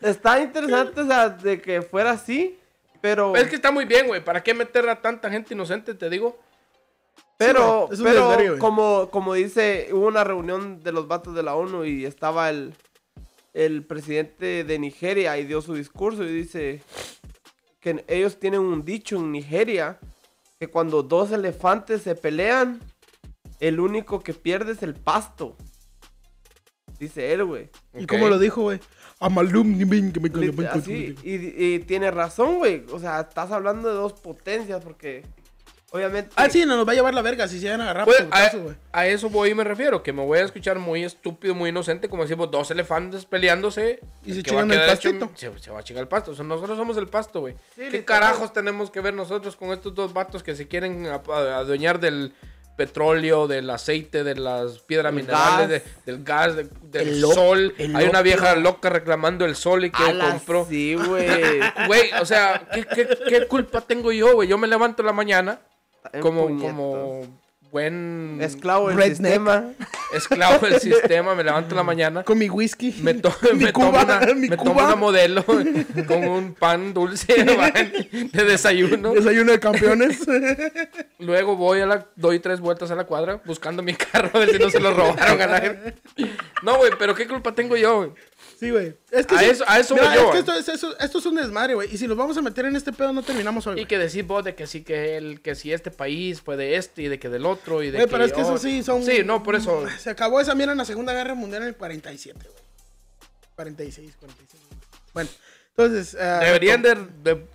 está 0.00 0.40
interesante, 0.40 1.00
o 1.00 1.06
sea, 1.06 1.28
de 1.28 1.60
que 1.60 1.82
fuera 1.82 2.12
así, 2.12 2.58
pero... 3.00 3.34
Es 3.36 3.48
que 3.48 3.56
está 3.56 3.70
muy 3.70 3.84
bien, 3.84 4.06
güey. 4.06 4.22
¿Para 4.22 4.42
qué 4.42 4.54
meter 4.54 4.88
a 4.88 5.00
tanta 5.00 5.30
gente 5.30 5.54
inocente, 5.54 5.94
te 5.94 6.10
digo? 6.10 6.38
Pero, 7.36 7.86
güey, 7.86 7.94
es 7.94 8.00
un 8.00 8.34
pero 8.36 8.58
como, 8.58 9.10
como 9.10 9.34
dice, 9.34 9.88
hubo 9.92 10.06
una 10.06 10.24
reunión 10.24 10.82
de 10.82 10.92
los 10.92 11.08
vatos 11.08 11.34
de 11.34 11.42
la 11.42 11.54
ONU 11.54 11.84
y 11.84 12.04
estaba 12.04 12.50
el, 12.50 12.74
el 13.54 13.82
presidente 13.84 14.64
de 14.64 14.78
Nigeria 14.78 15.38
y 15.38 15.46
dio 15.46 15.62
su 15.62 15.74
discurso 15.74 16.22
y 16.24 16.32
dice 16.32 16.82
que 17.80 18.04
ellos 18.08 18.38
tienen 18.38 18.60
un 18.60 18.84
dicho 18.84 19.16
en 19.16 19.32
Nigeria 19.32 19.98
que 20.58 20.68
cuando 20.68 21.02
dos 21.02 21.32
elefantes 21.32 22.02
se 22.02 22.14
pelean, 22.14 22.80
el 23.60 23.78
único 23.80 24.20
que 24.20 24.34
pierde 24.34 24.72
es 24.72 24.82
el 24.82 24.94
pasto. 24.94 25.56
Dice 26.98 27.32
él, 27.32 27.44
güey. 27.44 27.70
¿Y 27.94 28.06
cómo 28.06 28.28
lo 28.28 28.38
dijo, 28.38 28.62
güey? 28.62 28.78
Así, 30.80 31.14
y, 31.22 31.74
y 31.74 31.78
tiene 31.80 32.10
razón, 32.10 32.56
güey. 32.58 32.84
O 32.92 32.98
sea, 32.98 33.20
estás 33.20 33.50
hablando 33.52 33.88
de 33.88 33.94
dos 33.94 34.12
potencias 34.14 34.82
porque 34.84 35.24
obviamente... 35.92 36.30
Ah, 36.36 36.50
sí, 36.50 36.64
no 36.66 36.76
nos 36.76 36.86
va 36.86 36.92
a 36.92 36.94
llevar 36.94 37.14
la 37.14 37.22
verga 37.22 37.48
si 37.48 37.56
se 37.56 37.62
llegan 37.62 37.80
a 37.80 37.84
agarrar 37.84 38.04
Pues, 38.04 38.22
por 38.22 38.26
a, 38.34 38.44
caso, 38.44 38.74
a 38.92 39.06
eso 39.06 39.30
voy 39.30 39.50
y 39.50 39.54
me 39.54 39.64
refiero, 39.64 40.02
que 40.02 40.12
me 40.12 40.22
voy 40.24 40.40
a 40.40 40.44
escuchar 40.44 40.78
muy 40.78 41.02
estúpido, 41.04 41.54
muy 41.54 41.70
inocente, 41.70 42.08
como 42.10 42.22
decimos, 42.24 42.50
dos 42.50 42.70
elefantes 42.70 43.24
peleándose. 43.24 44.00
Y 44.24 44.34
se 44.34 44.42
chingan 44.42 44.70
el 44.70 44.78
hecho- 44.78 44.86
pastito. 44.88 45.30
Se, 45.34 45.58
se 45.58 45.70
va 45.70 45.80
a 45.80 45.82
chingar 45.82 46.02
el 46.02 46.08
pasto. 46.08 46.32
O 46.32 46.34
sea, 46.34 46.44
nosotros 46.44 46.76
somos 46.76 46.98
el 46.98 47.08
pasto, 47.08 47.40
güey. 47.40 47.54
Sí, 47.76 47.84
¿Qué 47.90 48.04
carajos 48.04 48.52
tenemos 48.52 48.90
que 48.90 49.00
ver 49.00 49.14
nosotros 49.14 49.56
con 49.56 49.70
estos 49.70 49.94
dos 49.94 50.12
vatos 50.12 50.42
que 50.42 50.54
se 50.54 50.68
quieren 50.68 51.06
adueñar 51.06 51.98
del 51.98 52.34
petróleo, 52.86 53.46
del 53.46 53.68
aceite, 53.68 54.24
de 54.24 54.34
las 54.36 54.78
piedras 54.80 55.10
El 55.10 55.16
minerales, 55.16 55.68
gas. 55.68 55.68
de- 55.68 55.82
del 56.12 56.24
gas, 56.24 56.56
de- 56.56 56.68
del 56.82 57.20
lo- 57.20 57.32
sol? 57.32 57.74
Hay 57.78 58.06
una 58.08 58.22
vieja 58.22 58.56
loca 58.56 58.88
reclamando 58.88 59.44
el 59.44 59.54
sol 59.54 59.84
y 59.84 59.90
que 59.90 60.02
¡Ala, 60.02 60.30
compró. 60.30 60.66
Sí, 60.68 60.94
güey. 60.94 61.26
Güey, 61.88 62.10
o 62.20 62.24
sea, 62.24 62.66
¿qué, 62.72 62.84
qué, 62.86 63.08
qué 63.28 63.46
culpa 63.46 63.82
tengo 63.82 64.12
yo, 64.12 64.34
güey? 64.34 64.48
Yo 64.48 64.56
me 64.56 64.66
levanto 64.66 65.02
en 65.02 65.06
la 65.06 65.12
mañana 65.12 65.60
En 66.12 66.22
como, 66.22 66.46
como 66.58 67.22
buen 67.70 68.38
Esclavo 68.40 68.88
del 68.90 69.02
sistema. 69.10 69.64
esclavo 70.14 70.66
del 70.66 70.80
sistema, 70.80 71.34
me 71.34 71.44
levanto 71.44 71.70
en 71.70 71.76
la 71.76 71.82
mañana, 71.84 72.22
Con 72.24 72.36
mi 72.38 72.50
whisky. 72.50 72.94
me, 73.02 73.14
to- 73.14 73.32
mi 73.54 73.64
me 73.64 73.72
tomo 73.72 73.90
Cuba, 73.90 74.02
una, 74.04 74.20
mi 74.34 74.48
me 74.48 74.56
tomo 74.56 74.72
Cuba. 74.72 74.86
una 74.86 74.96
modelo 74.96 75.44
con 75.44 76.24
un 76.24 76.54
pan 76.54 76.92
dulce 76.92 77.32
de 78.32 78.44
desayuno. 78.44 79.12
Desayuno 79.12 79.52
de 79.52 79.60
campeones. 79.60 80.20
Luego 81.18 81.56
voy 81.56 81.80
a 81.80 81.86
la, 81.86 82.06
doy 82.16 82.40
tres 82.40 82.60
vueltas 82.60 82.90
a 82.90 82.96
la 82.96 83.04
cuadra 83.04 83.40
buscando 83.44 83.82
mi 83.82 83.94
carro 83.94 84.30
a 84.34 84.38
ver 84.40 84.50
si 84.50 84.58
no 84.58 84.70
se 84.70 84.80
lo 84.80 84.92
robaron 84.92 85.40
a 85.40 85.46
la 85.46 85.60
gente. 85.60 85.94
No, 86.62 86.76
güey, 86.78 86.90
pero 86.98 87.14
¿qué 87.14 87.26
culpa 87.28 87.52
tengo 87.54 87.76
yo, 87.76 87.96
güey? 87.98 88.10
Sí, 88.60 88.70
güey. 88.70 88.94
Es 89.10 89.26
que 89.26 89.34
A 89.34 89.38
sí- 89.40 89.44
eso- 89.46 89.64
a 89.66 89.78
eso 89.80 89.94
Mira, 89.94 90.14
es 90.14 90.20
que 90.30 90.38
esto 90.38 90.52
es, 90.54 90.68
eso- 90.68 90.96
esto 90.98 91.18
es 91.18 91.26
un 91.26 91.34
desmadre, 91.34 91.74
güey. 91.74 91.92
Y 91.92 91.98
si 91.98 92.06
nos 92.06 92.16
vamos 92.16 92.36
a 92.36 92.42
meter 92.42 92.66
en 92.66 92.76
este 92.76 92.92
pedo, 92.92 93.12
no 93.12 93.22
terminamos 93.22 93.66
hoy, 93.66 93.80
Y 93.80 93.86
que 93.86 93.98
decís 93.98 94.24
vos 94.26 94.44
de 94.44 94.54
que 94.54 94.66
sí, 94.66 94.82
que 94.84 95.16
el, 95.16 95.40
que 95.40 95.54
si 95.54 95.72
este 95.72 95.90
país 95.90 96.40
fue 96.42 96.56
de 96.56 96.76
este 96.76 97.02
y 97.02 97.08
de 97.08 97.18
que 97.18 97.28
del 97.30 97.46
otro 97.46 97.82
y 97.82 97.86
de 97.90 97.98
Güey, 97.98 98.06
que... 98.06 98.10
pero 98.12 98.24
es 98.24 98.32
que 98.32 98.42
eso 98.42 98.58
sí 98.58 98.82
son... 98.82 99.02
Sí, 99.02 99.22
no, 99.24 99.42
por 99.42 99.56
eso... 99.56 99.84
Se 99.98 100.10
acabó 100.10 100.40
esa 100.40 100.54
mierda 100.54 100.72
en 100.72 100.78
la 100.78 100.84
Segunda 100.84 101.12
Guerra 101.14 101.34
Mundial 101.34 101.62
en 101.62 101.68
el 101.68 101.74
47, 101.76 102.38
güey. 102.44 102.60
46, 103.56 104.14
45. 104.18 104.64
Bueno, 105.14 105.30
entonces... 105.76 106.16
ah, 106.20 106.40
Deberían 106.44 106.82
de, 106.82 106.94
de, 107.22 107.46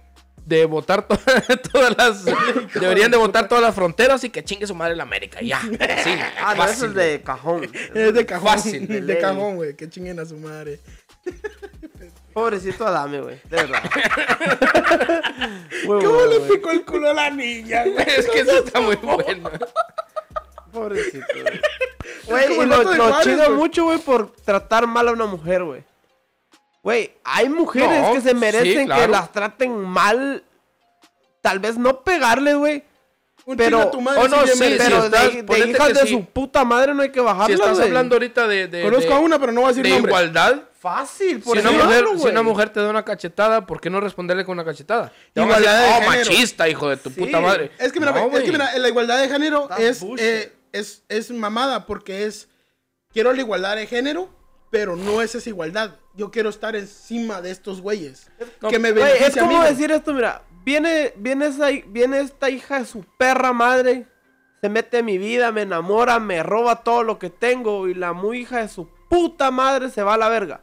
de 0.45 0.65
votar 0.65 1.07
to- 1.07 1.17
todas 1.71 1.97
las... 1.97 2.25
deberían 2.79 3.09
de 3.09 3.17
votar 3.17 3.47
todas 3.47 3.63
las 3.63 3.73
fronteras 3.73 4.23
y 4.23 4.29
que 4.29 4.43
chingue 4.43 4.67
su 4.67 4.75
madre 4.75 4.95
la 4.95 5.03
América. 5.03 5.39
Ya. 5.41 5.61
Sí, 6.03 6.15
Ah, 6.39 6.53
no, 6.55 6.63
eso 6.65 6.73
fácil. 6.73 6.85
es 6.89 6.93
de 6.95 7.21
cajón. 7.23 7.71
Es 7.95 8.13
de 8.13 8.25
cajón. 8.25 8.47
Fácil, 8.47 9.07
de, 9.07 9.17
cajón, 9.19 9.55
güey. 9.55 9.75
Que 9.75 9.89
chinguen 9.89 10.19
a 10.19 10.25
su 10.25 10.37
madre. 10.37 10.79
Pobrecito 12.33 12.85
Adame, 12.85 13.21
güey. 13.21 13.39
De 13.49 13.55
verdad. 13.57 13.81
Muy 15.85 15.99
¿Cómo 16.03 16.15
bueno, 16.15 16.25
le 16.31 16.37
güey. 16.39 16.51
picó 16.51 16.71
el 16.71 16.83
culo 16.85 17.09
a 17.09 17.13
la 17.13 17.29
niña, 17.29 17.83
güey? 17.85 18.05
Es 18.17 18.27
que 18.29 18.39
eso 18.41 18.57
está 18.57 18.81
muy 18.81 18.95
bueno. 18.97 19.49
Pobrecito, 20.71 21.25
güey. 21.41 21.61
Güey, 22.27 22.53
y 22.61 22.65
lo, 22.65 22.77
de 22.89 22.97
lo 22.97 23.07
Juárez, 23.07 23.23
chido 23.23 23.45
güey. 23.45 23.57
mucho, 23.57 23.83
güey, 23.85 23.97
por 23.99 24.31
tratar 24.43 24.85
mal 24.87 25.07
a 25.07 25.11
una 25.13 25.25
mujer, 25.25 25.63
güey. 25.63 25.83
Güey, 26.83 27.13
hay 27.23 27.49
mujeres 27.49 28.01
No, 28.01 28.13
que 28.13 28.21
se 28.21 28.29
sí, 28.29 28.35
merecen 28.35 28.89
que 28.89 29.07
las 29.07 29.31
traten 29.31 29.71
mal. 29.73 30.43
Tal 31.41 31.59
vez 31.59 31.77
no 31.77 32.01
pegarle, 32.01 32.53
güey. 32.55 32.83
Un 33.45 33.55
Pero- 33.57 33.77
chinga 33.79 33.91
tu 33.91 34.01
madre, 34.01 34.21
oh, 34.23 34.27
no, 34.27 34.45
sí, 34.47 34.59
merecido. 34.59 34.83
Pero 34.85 34.99
si 35.01 35.05
estás- 35.05 35.33
de, 35.33 35.43
de 35.43 35.69
hijas 35.69 35.87
que 35.87 35.93
de 35.93 35.99
sí. 36.01 36.07
su 36.09 36.25
puta 36.25 36.65
madre 36.65 36.93
no 36.93 37.03
hay 37.03 37.11
que 37.11 37.21
bajarla, 37.21 37.45
Si 37.47 37.53
estás 37.53 37.79
hablando 37.79 38.15
ahorita 38.15 38.47
de... 38.47 38.67
de 38.67 38.83
Conozco 38.83 39.09
de- 39.09 39.13
a 39.15 39.19
una, 39.19 39.39
pero 39.39 39.51
no 39.51 39.61
voy 39.61 39.69
a 39.69 39.73
decir 39.73 39.83
de 39.83 39.97
igualdad. 39.97 40.61
Fácil, 40.85 41.37
Si 41.37 41.41
por 41.41 41.57
una, 41.57 41.61
ejemplo, 41.71 41.85
mujer, 41.85 42.05
si 42.19 42.27
una 42.27 42.43
mujer 42.43 42.69
te 42.69 42.79
da 42.79 42.91
una 42.91 43.03
cachetada, 43.03 43.65
¿por 43.65 43.81
qué 43.81 43.89
no 43.89 43.99
responderle 43.99 44.45
con 44.45 44.53
una 44.53 44.63
cachetada? 44.63 45.11
Te 45.33 45.41
Igualdad 45.41 45.79
decir, 45.79 45.87
de 45.87 45.91
oh, 46.07 46.11
género". 46.11 46.29
machista, 46.29 46.69
hijo 46.69 46.89
de 46.89 46.97
tu 46.97 47.09
Sí. 47.09 47.21
puta 47.21 47.41
madre. 47.41 47.71
Es 47.79 47.91
que 47.91 47.99
mira, 47.99 48.11
No, 48.11 48.17
es 48.19 48.23
que 48.25 48.39
güey. 48.41 48.51
mira, 48.51 48.77
la 48.77 48.87
igualdad 48.87 49.19
de 49.19 49.27
género 49.27 49.67
es, 49.79 50.05
eh, 50.19 50.53
es, 50.71 51.03
es 51.09 51.31
mamada 51.31 51.87
porque 51.87 52.25
es, 52.25 52.49
quiero 53.11 53.33
la 53.33 53.41
igualdad 53.41 53.75
de 53.77 53.87
género, 53.87 54.29
pero 54.69 54.95
no 54.95 55.23
es 55.23 55.33
esa 55.33 55.49
igualdad. 55.49 55.95
Yo 56.13 56.29
quiero 56.29 56.49
estar 56.49 56.75
encima 56.75 57.41
de 57.41 57.49
estos 57.49 57.81
güeyes. 57.81 58.29
No, 58.61 58.69
que 58.69 58.77
me 58.77 58.89
es 58.89 59.35
como 59.35 59.63
decir 59.63 59.89
esto, 59.91 60.13
mira, 60.13 60.43
viene, 60.63 61.13
viene, 61.17 61.47
esa, 61.47 61.69
viene 61.87 62.19
esta 62.19 62.51
hija 62.51 62.77
de 62.77 62.85
su 62.85 63.03
perra 63.17 63.53
madre, 63.53 64.05
se 64.61 64.69
mete 64.69 64.99
en 64.99 65.05
mi 65.05 65.17
vida, 65.17 65.51
me 65.51 65.63
enamora, 65.63 66.19
me 66.19 66.43
roba 66.43 66.83
todo 66.83 67.01
lo 67.01 67.17
que 67.17 67.31
tengo 67.31 67.87
y 67.87 67.95
la 67.95 68.13
muy 68.13 68.41
hija 68.41 68.59
de 68.59 68.67
su 68.67 68.87
puta 69.09 69.49
madre 69.49 69.89
se 69.89 70.03
va 70.03 70.13
a 70.13 70.17
la 70.17 70.29
verga. 70.29 70.61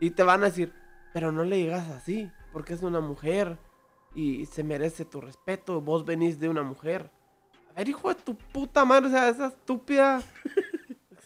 Y 0.00 0.10
te 0.10 0.22
van 0.22 0.42
a 0.42 0.46
decir, 0.46 0.72
pero 1.12 1.32
no 1.32 1.44
le 1.44 1.56
digas 1.56 1.88
así, 1.90 2.30
porque 2.52 2.74
es 2.74 2.82
una 2.82 3.00
mujer 3.00 3.58
y 4.14 4.46
se 4.46 4.64
merece 4.64 5.04
tu 5.04 5.20
respeto, 5.20 5.80
vos 5.80 6.04
venís 6.04 6.38
de 6.40 6.48
una 6.48 6.62
mujer. 6.62 7.10
A 7.70 7.78
ver, 7.78 7.88
hijo 7.88 8.08
de 8.08 8.16
tu 8.16 8.36
puta 8.36 8.84
madre, 8.84 9.08
o 9.08 9.10
sea, 9.10 9.28
esa 9.28 9.46
estúpida... 9.48 10.22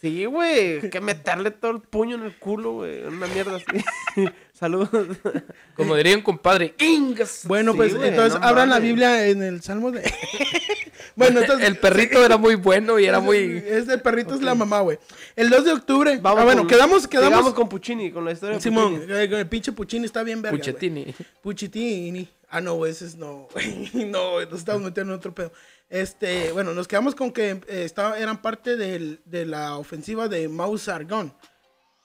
Sí, 0.01 0.25
güey, 0.25 0.89
que 0.89 0.99
meterle 0.99 1.49
todo 1.49 1.71
el 1.71 1.79
puño 1.79 2.17
en 2.17 2.23
el 2.23 2.37
culo, 2.37 2.73
güey, 2.73 3.05
una 3.05 3.25
mierda 3.27 3.55
así. 3.55 3.85
Saludos. 4.53 4.89
Como 5.75 5.95
diría 5.95 6.15
un 6.15 6.21
compadre, 6.21 6.75
Ingas. 6.79 7.41
Bueno, 7.45 7.71
Sí, 7.71 7.77
pues 7.77 7.95
güey, 7.95 8.09
entonces 8.09 8.39
no 8.39 8.45
abran 8.47 8.69
la. 8.69 8.79
Biblia 8.79 9.27
en 9.27 9.41
el 9.41 9.61
Salmo 9.63 9.91
de... 9.91 10.03
bueno, 11.15 11.41
entonces... 11.41 11.67
El 11.67 11.77
perrito 11.77 12.23
era 12.23 12.37
muy 12.37 12.55
bueno 12.55 12.99
y 12.99 13.05
era 13.05 13.19
muy... 13.19 13.63
Este 13.65 13.97
perrito 13.97 14.35
es 14.35 14.41
la 14.41 14.53
mamá, 14.53 14.81
güey. 14.81 14.99
El 15.35 15.49
2 15.49 15.65
de 15.65 15.71
octubre... 15.71 16.19
Vamos 16.21 16.41
ah, 16.41 16.43
bueno, 16.45 16.61
con- 16.61 16.67
quedamos, 16.69 17.07
quedamos... 17.07 17.53
Con 17.53 17.67
Puccini, 17.67 18.11
con 18.11 18.25
la 18.25 18.31
historia 18.31 18.57
de 18.57 18.61
Simón, 18.61 18.95
Puccini. 18.99 19.13
eh, 19.13 19.23
el 19.39 19.47
pinche 19.47 19.71
Puccini 19.71 20.05
está 20.05 20.21
bien 20.23 20.41
verga, 20.41 20.57
güey. 20.57 20.71
Puchetini. 20.73 21.15
Puchitini. 21.41 22.29
Ah, 22.49 22.61
no, 22.61 22.75
güey, 22.75 22.91
ese 22.91 23.05
es 23.05 23.15
no. 23.15 23.47
güey. 23.51 23.89
no, 24.05 24.33
güey, 24.33 24.45
nos 24.47 24.59
estamos 24.59 24.83
metiendo 24.83 25.13
en 25.13 25.17
otro 25.17 25.33
pedo. 25.33 25.51
Este, 25.89 26.51
bueno, 26.51 26.73
nos 26.73 26.87
quedamos 26.87 27.15
con 27.15 27.31
que 27.31 27.51
eh, 27.51 27.83
estaba, 27.85 28.19
eran 28.19 28.41
parte 28.41 28.75
del- 28.75 29.19
de 29.25 29.45
la 29.47 29.77
ofensiva 29.77 30.27
de 30.27 30.47
Mao 30.47 30.77
Sargon. 30.77 31.33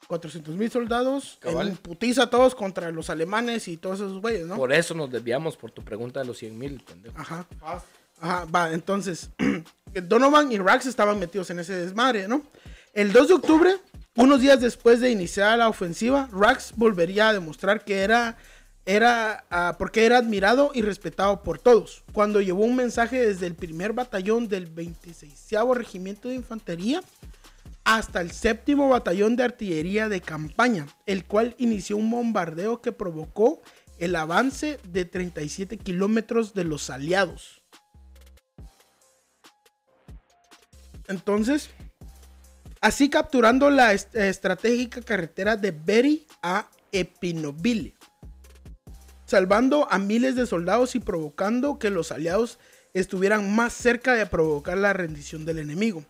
400 0.08 0.56
mil 0.56 0.70
soldados, 0.70 1.36
Cabal. 1.38 1.68
en 1.68 1.76
putiza 1.76 2.30
todos 2.30 2.54
contra 2.54 2.90
los 2.90 3.10
alemanes 3.10 3.68
y 3.68 3.76
todos 3.76 4.00
esos 4.00 4.20
güeyes, 4.20 4.46
¿no? 4.46 4.56
Por 4.56 4.72
eso 4.72 4.94
nos 4.94 5.10
desviamos 5.10 5.56
por 5.56 5.70
tu 5.70 5.84
pregunta 5.84 6.20
de 6.20 6.26
los 6.26 6.38
100 6.38 6.58
mil, 6.58 6.80
pendejo. 6.80 7.14
Ajá. 7.18 7.46
Ajá, 8.20 8.46
va, 8.46 8.72
entonces, 8.72 9.30
Donovan 10.02 10.50
y 10.50 10.58
Rax 10.58 10.86
estaban 10.86 11.18
metidos 11.18 11.50
en 11.50 11.60
ese 11.60 11.74
desmadre, 11.74 12.26
¿no? 12.26 12.42
El 12.94 13.12
2 13.12 13.28
de 13.28 13.34
octubre, 13.34 13.76
unos 14.16 14.40
días 14.40 14.60
después 14.60 15.00
de 15.00 15.10
iniciar 15.10 15.58
la 15.58 15.68
ofensiva, 15.68 16.28
Rax 16.32 16.72
volvería 16.74 17.28
a 17.28 17.32
demostrar 17.34 17.84
que 17.84 18.00
era, 18.00 18.38
era, 18.86 19.44
ah, 19.50 19.76
porque 19.78 20.06
era 20.06 20.18
admirado 20.18 20.72
y 20.74 20.82
respetado 20.82 21.42
por 21.42 21.58
todos. 21.58 22.02
Cuando 22.12 22.40
llevó 22.40 22.64
un 22.64 22.74
mensaje 22.74 23.24
desde 23.24 23.46
el 23.46 23.54
primer 23.54 23.92
batallón 23.92 24.48
del 24.48 24.66
26 24.66 25.50
Regimiento 25.74 26.28
de 26.28 26.34
Infantería 26.34 27.02
hasta 27.88 28.20
el 28.20 28.32
séptimo 28.32 28.90
batallón 28.90 29.34
de 29.34 29.44
artillería 29.44 30.10
de 30.10 30.20
campaña, 30.20 30.86
el 31.06 31.24
cual 31.24 31.54
inició 31.56 31.96
un 31.96 32.10
bombardeo 32.10 32.82
que 32.82 32.92
provocó 32.92 33.62
el 33.98 34.14
avance 34.14 34.78
de 34.86 35.06
37 35.06 35.78
kilómetros 35.78 36.52
de 36.52 36.64
los 36.64 36.90
aliados. 36.90 37.62
Entonces, 41.08 41.70
así 42.82 43.08
capturando 43.08 43.70
la 43.70 43.94
est- 43.94 44.14
estratégica 44.14 45.00
carretera 45.00 45.56
de 45.56 45.70
Berry 45.70 46.26
a 46.42 46.68
Epinoville, 46.92 47.94
salvando 49.24 49.90
a 49.90 49.98
miles 49.98 50.36
de 50.36 50.46
soldados 50.46 50.94
y 50.94 51.00
provocando 51.00 51.78
que 51.78 51.88
los 51.88 52.12
aliados 52.12 52.58
estuvieran 52.92 53.56
más 53.56 53.72
cerca 53.72 54.12
de 54.12 54.26
provocar 54.26 54.76
la 54.76 54.92
rendición 54.92 55.46
del 55.46 55.58
enemigo. 55.60 56.04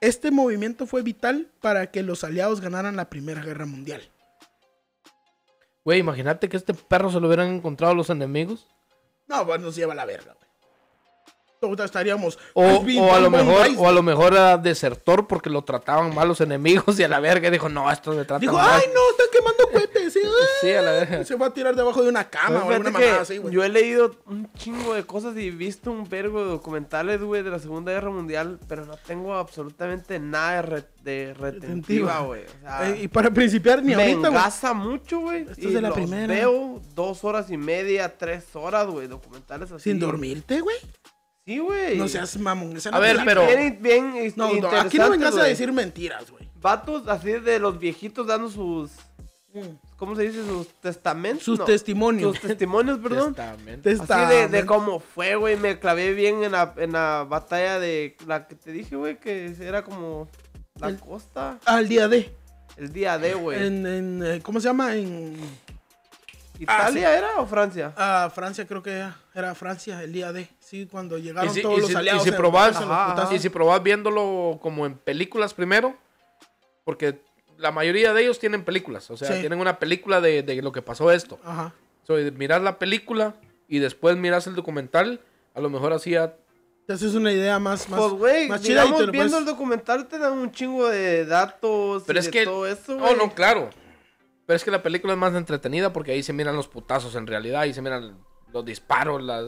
Este 0.00 0.30
movimiento 0.30 0.86
fue 0.86 1.02
vital 1.02 1.50
para 1.60 1.90
que 1.90 2.02
los 2.02 2.24
aliados 2.24 2.60
ganaran 2.60 2.96
la 2.96 3.10
Primera 3.10 3.42
Guerra 3.42 3.66
Mundial. 3.66 4.00
Güey, 5.84 6.00
imagínate 6.00 6.48
que 6.48 6.56
este 6.56 6.72
perro 6.72 7.10
se 7.10 7.20
lo 7.20 7.26
hubieran 7.26 7.48
encontrado 7.48 7.94
los 7.94 8.08
enemigos. 8.08 8.66
No, 9.28 9.46
pues 9.46 9.60
nos 9.60 9.76
lleva 9.76 9.92
a 9.92 9.96
la 9.96 10.06
verga, 10.06 10.34
güey. 10.34 10.49
Estaríamos. 11.84 12.38
O, 12.54 12.64
"Has 12.64 12.84
been 12.86 12.98
o 13.00 13.12
a 13.14 13.20
lo 13.20 13.30
mejor, 13.30 13.66
Rice". 13.66 13.76
o 13.78 13.86
a 13.86 13.92
lo 13.92 14.02
mejor 14.02 14.32
era 14.32 14.56
desertor 14.56 15.26
porque 15.26 15.50
lo 15.50 15.62
trataban 15.62 16.14
mal 16.14 16.26
los 16.26 16.40
enemigos 16.40 16.98
y 16.98 17.02
a 17.02 17.08
la 17.08 17.20
verga 17.20 17.50
dijo, 17.50 17.68
no, 17.68 17.90
esto 17.92 18.12
me 18.12 18.24
trata 18.24 18.38
Dijo, 18.38 18.54
mal. 18.54 18.80
ay, 18.80 18.84
no, 18.94 19.00
están 19.10 19.26
quemando 19.30 19.68
cohetes. 19.70 20.12
sí, 20.14 20.20
Sí, 20.62 20.72
a 20.72 20.80
la 20.80 20.92
verga. 20.92 21.24
Se 21.24 21.34
va 21.36 21.46
a 21.46 21.52
tirar 21.52 21.76
debajo 21.76 22.02
de 22.02 22.08
una 22.08 22.24
cama 22.30 22.64
o 22.64 22.70
alguna 22.70 22.90
mamada 22.90 23.20
así, 23.20 23.36
güey. 23.36 23.52
yo 23.54 23.62
he 23.62 23.68
leído 23.68 24.16
un 24.26 24.50
chingo 24.54 24.94
de 24.94 25.04
cosas 25.04 25.36
y 25.36 25.50
visto 25.50 25.90
un 25.90 26.08
vergo 26.08 26.42
de 26.42 26.50
documentales, 26.50 27.20
güey, 27.22 27.42
de 27.42 27.50
la 27.50 27.58
Segunda 27.58 27.92
Guerra 27.92 28.10
Mundial, 28.10 28.58
pero 28.66 28.86
no 28.86 28.96
tengo 28.96 29.34
absolutamente 29.34 30.18
nada 30.18 30.56
de, 30.56 30.62
re- 30.62 30.84
de 31.02 31.34
retentiva, 31.34 32.20
güey. 32.20 32.42
O 32.44 32.60
sea, 32.62 32.88
Eh, 32.90 33.00
y 33.02 33.08
para 33.08 33.30
principiar, 33.30 33.82
ni 33.82 33.94
me 33.94 34.02
ahorita, 34.02 34.18
güey. 34.28 34.30
engasa 34.32 34.72
mucho, 34.72 35.20
güey. 35.20 35.42
Esto 35.42 35.54
y 35.60 35.66
es 35.66 35.74
de 35.74 35.82
la 35.82 35.88
los 35.88 35.96
primera. 35.98 36.32
veo 36.34 36.80
dos 36.94 37.22
horas 37.24 37.50
y 37.50 37.56
media, 37.58 38.16
tres 38.16 38.44
horas, 38.54 38.86
güey, 38.86 39.06
documentales 39.08 39.70
así. 39.72 39.90
Sin 39.90 39.98
dormirte, 40.00 40.60
güey. 40.62 40.76
Sí, 41.46 41.58
güey. 41.58 41.96
No 41.98 42.06
seas 42.08 42.36
mamón. 42.36 42.76
esa 42.76 42.90
A 42.90 42.92
no 42.92 43.00
ver, 43.00 43.18
pero- 43.24 43.46
Bien, 43.46 43.78
bien 43.80 44.16
is- 44.16 44.36
No, 44.36 44.52
no, 44.54 44.68
aquí 44.68 44.98
no 44.98 45.10
vengas 45.10 45.34
a 45.34 45.38
güey. 45.38 45.48
decir 45.50 45.72
mentiras, 45.72 46.30
güey. 46.30 46.48
Vatos 46.60 47.08
así 47.08 47.32
de 47.32 47.58
los 47.58 47.78
viejitos 47.78 48.26
dando 48.26 48.48
sus... 48.50 48.90
¿Cómo 49.96 50.14
se 50.14 50.22
dice? 50.22 50.44
Sus 50.44 50.68
testamentos. 50.80 51.42
Sus 51.44 51.58
No, 51.58 51.64
testimonios. 51.64 52.36
Sus 52.36 52.46
testimonios, 52.48 52.98
perdón. 53.00 53.34
Testamento. 53.34 53.82
Te 53.82 54.12
Así 54.14 54.48
de 54.52 54.64
cómo 54.66 55.00
fue, 55.00 55.34
güey. 55.34 55.56
Me 55.56 55.78
clavé 55.80 56.12
bien 56.14 56.44
en 56.44 56.52
la, 56.52 56.72
en 56.76 56.92
la 56.92 57.26
batalla 57.28 57.80
de 57.80 58.16
la 58.28 58.46
que 58.46 58.54
te 58.54 58.70
dije, 58.70 58.94
güey, 58.94 59.18
que 59.18 59.52
era 59.60 59.82
como 59.82 60.28
la 60.78 60.88
El- 60.90 61.00
costa. 61.00 61.58
Al 61.64 61.88
día 61.88 62.06
de. 62.06 62.32
El 62.76 62.92
día 62.92 63.18
de, 63.18 63.34
güey. 63.34 63.60
En, 63.66 63.84
en, 63.86 64.22
eh, 64.24 64.40
¿Cómo 64.40 64.60
se 64.60 64.68
llama? 64.68 64.94
En 64.94 65.36
¿Italia 66.58 67.16
era 67.18 67.38
o 67.40 67.46
Francia? 67.46 67.92
ah, 67.96 68.30
Francia, 68.32 68.66
creo 68.66 68.82
que 68.82 68.92
era, 68.92 69.16
era 69.34 69.54
Francia, 69.54 70.02
el 70.02 70.12
día 70.12 70.32
de. 70.32 70.48
Sí, 70.58 70.86
cuando 70.90 71.18
llegaron 71.18 71.52
si, 71.54 71.62
todos 71.62 71.78
los 71.78 71.86
si- 71.88 71.92
y 71.94 71.96
aliados. 71.96 72.22
si 72.24 72.32
probás, 72.32 72.76
Ajá, 72.76 73.28
y 73.34 73.38
si 73.38 73.48
probás 73.48 73.82
viéndolo 73.82 74.58
como 74.60 74.86
en 74.86 74.94
películas 74.96 75.54
primero, 75.54 75.96
porque 76.84 77.20
la 77.58 77.70
mayoría 77.70 78.12
de 78.14 78.22
ellos 78.22 78.38
tienen 78.38 78.64
películas, 78.64 79.10
o 79.10 79.16
sea, 79.16 79.28
Sí. 79.34 79.40
tienen 79.40 79.60
una 79.60 79.78
película 79.78 80.20
de, 80.20 80.42
de 80.42 80.62
lo 80.62 80.72
que 80.72 80.82
pasó 80.82 81.10
esto. 81.12 81.38
Ajá. 81.44 81.74
So, 82.06 82.14
miras 82.36 82.62
la 82.62 82.78
película 82.78 83.34
y 83.68 83.78
después 83.78 84.16
miras 84.16 84.46
el 84.46 84.54
documental, 84.54 85.20
a 85.54 85.60
lo 85.60 85.70
mejor 85.70 85.92
así 85.92 86.10
ya 86.12 86.34
Te 86.86 86.94
haces 86.94 87.14
una 87.14 87.30
idea 87.30 87.58
más, 87.60 87.88
más, 87.88 88.00
Pues, 88.00 88.12
güey, 88.14 88.48
más 88.48 88.62
chida 88.62 88.72
y 88.72 88.86
digamos, 88.86 88.98
te 89.00 89.06
lo 89.06 89.12
viendo 89.12 89.30
puedes- 89.30 89.46
el 89.46 89.52
documental 89.54 90.08
te 90.08 90.18
dan 90.18 90.32
un 90.32 90.50
chingo 90.50 90.88
de 90.88 91.24
datos 91.24 92.02
Pero 92.04 92.18
y 92.18 92.20
es 92.20 92.24
de 92.26 92.30
que. 92.32 92.44
todo 92.44 92.66
eso, 92.66 92.96
oh, 92.96 92.98
güey. 92.98 93.16
no, 93.16 93.32
claro. 93.32 93.70
Pero 94.46 94.56
es 94.56 94.64
que 94.64 94.72
la 94.72 94.82
película 94.82 95.12
es 95.12 95.18
más 95.18 95.32
entretenida 95.34 95.92
porque 95.92 96.10
ahí 96.10 96.24
se 96.24 96.32
miran 96.32 96.56
los 96.56 96.66
putazos 96.66 97.14
en 97.14 97.28
realidad. 97.28 97.60
Ahí 97.60 97.72
se 97.72 97.80
miran 97.82 98.18
los 98.52 98.64
disparos, 98.64 99.22
las. 99.22 99.44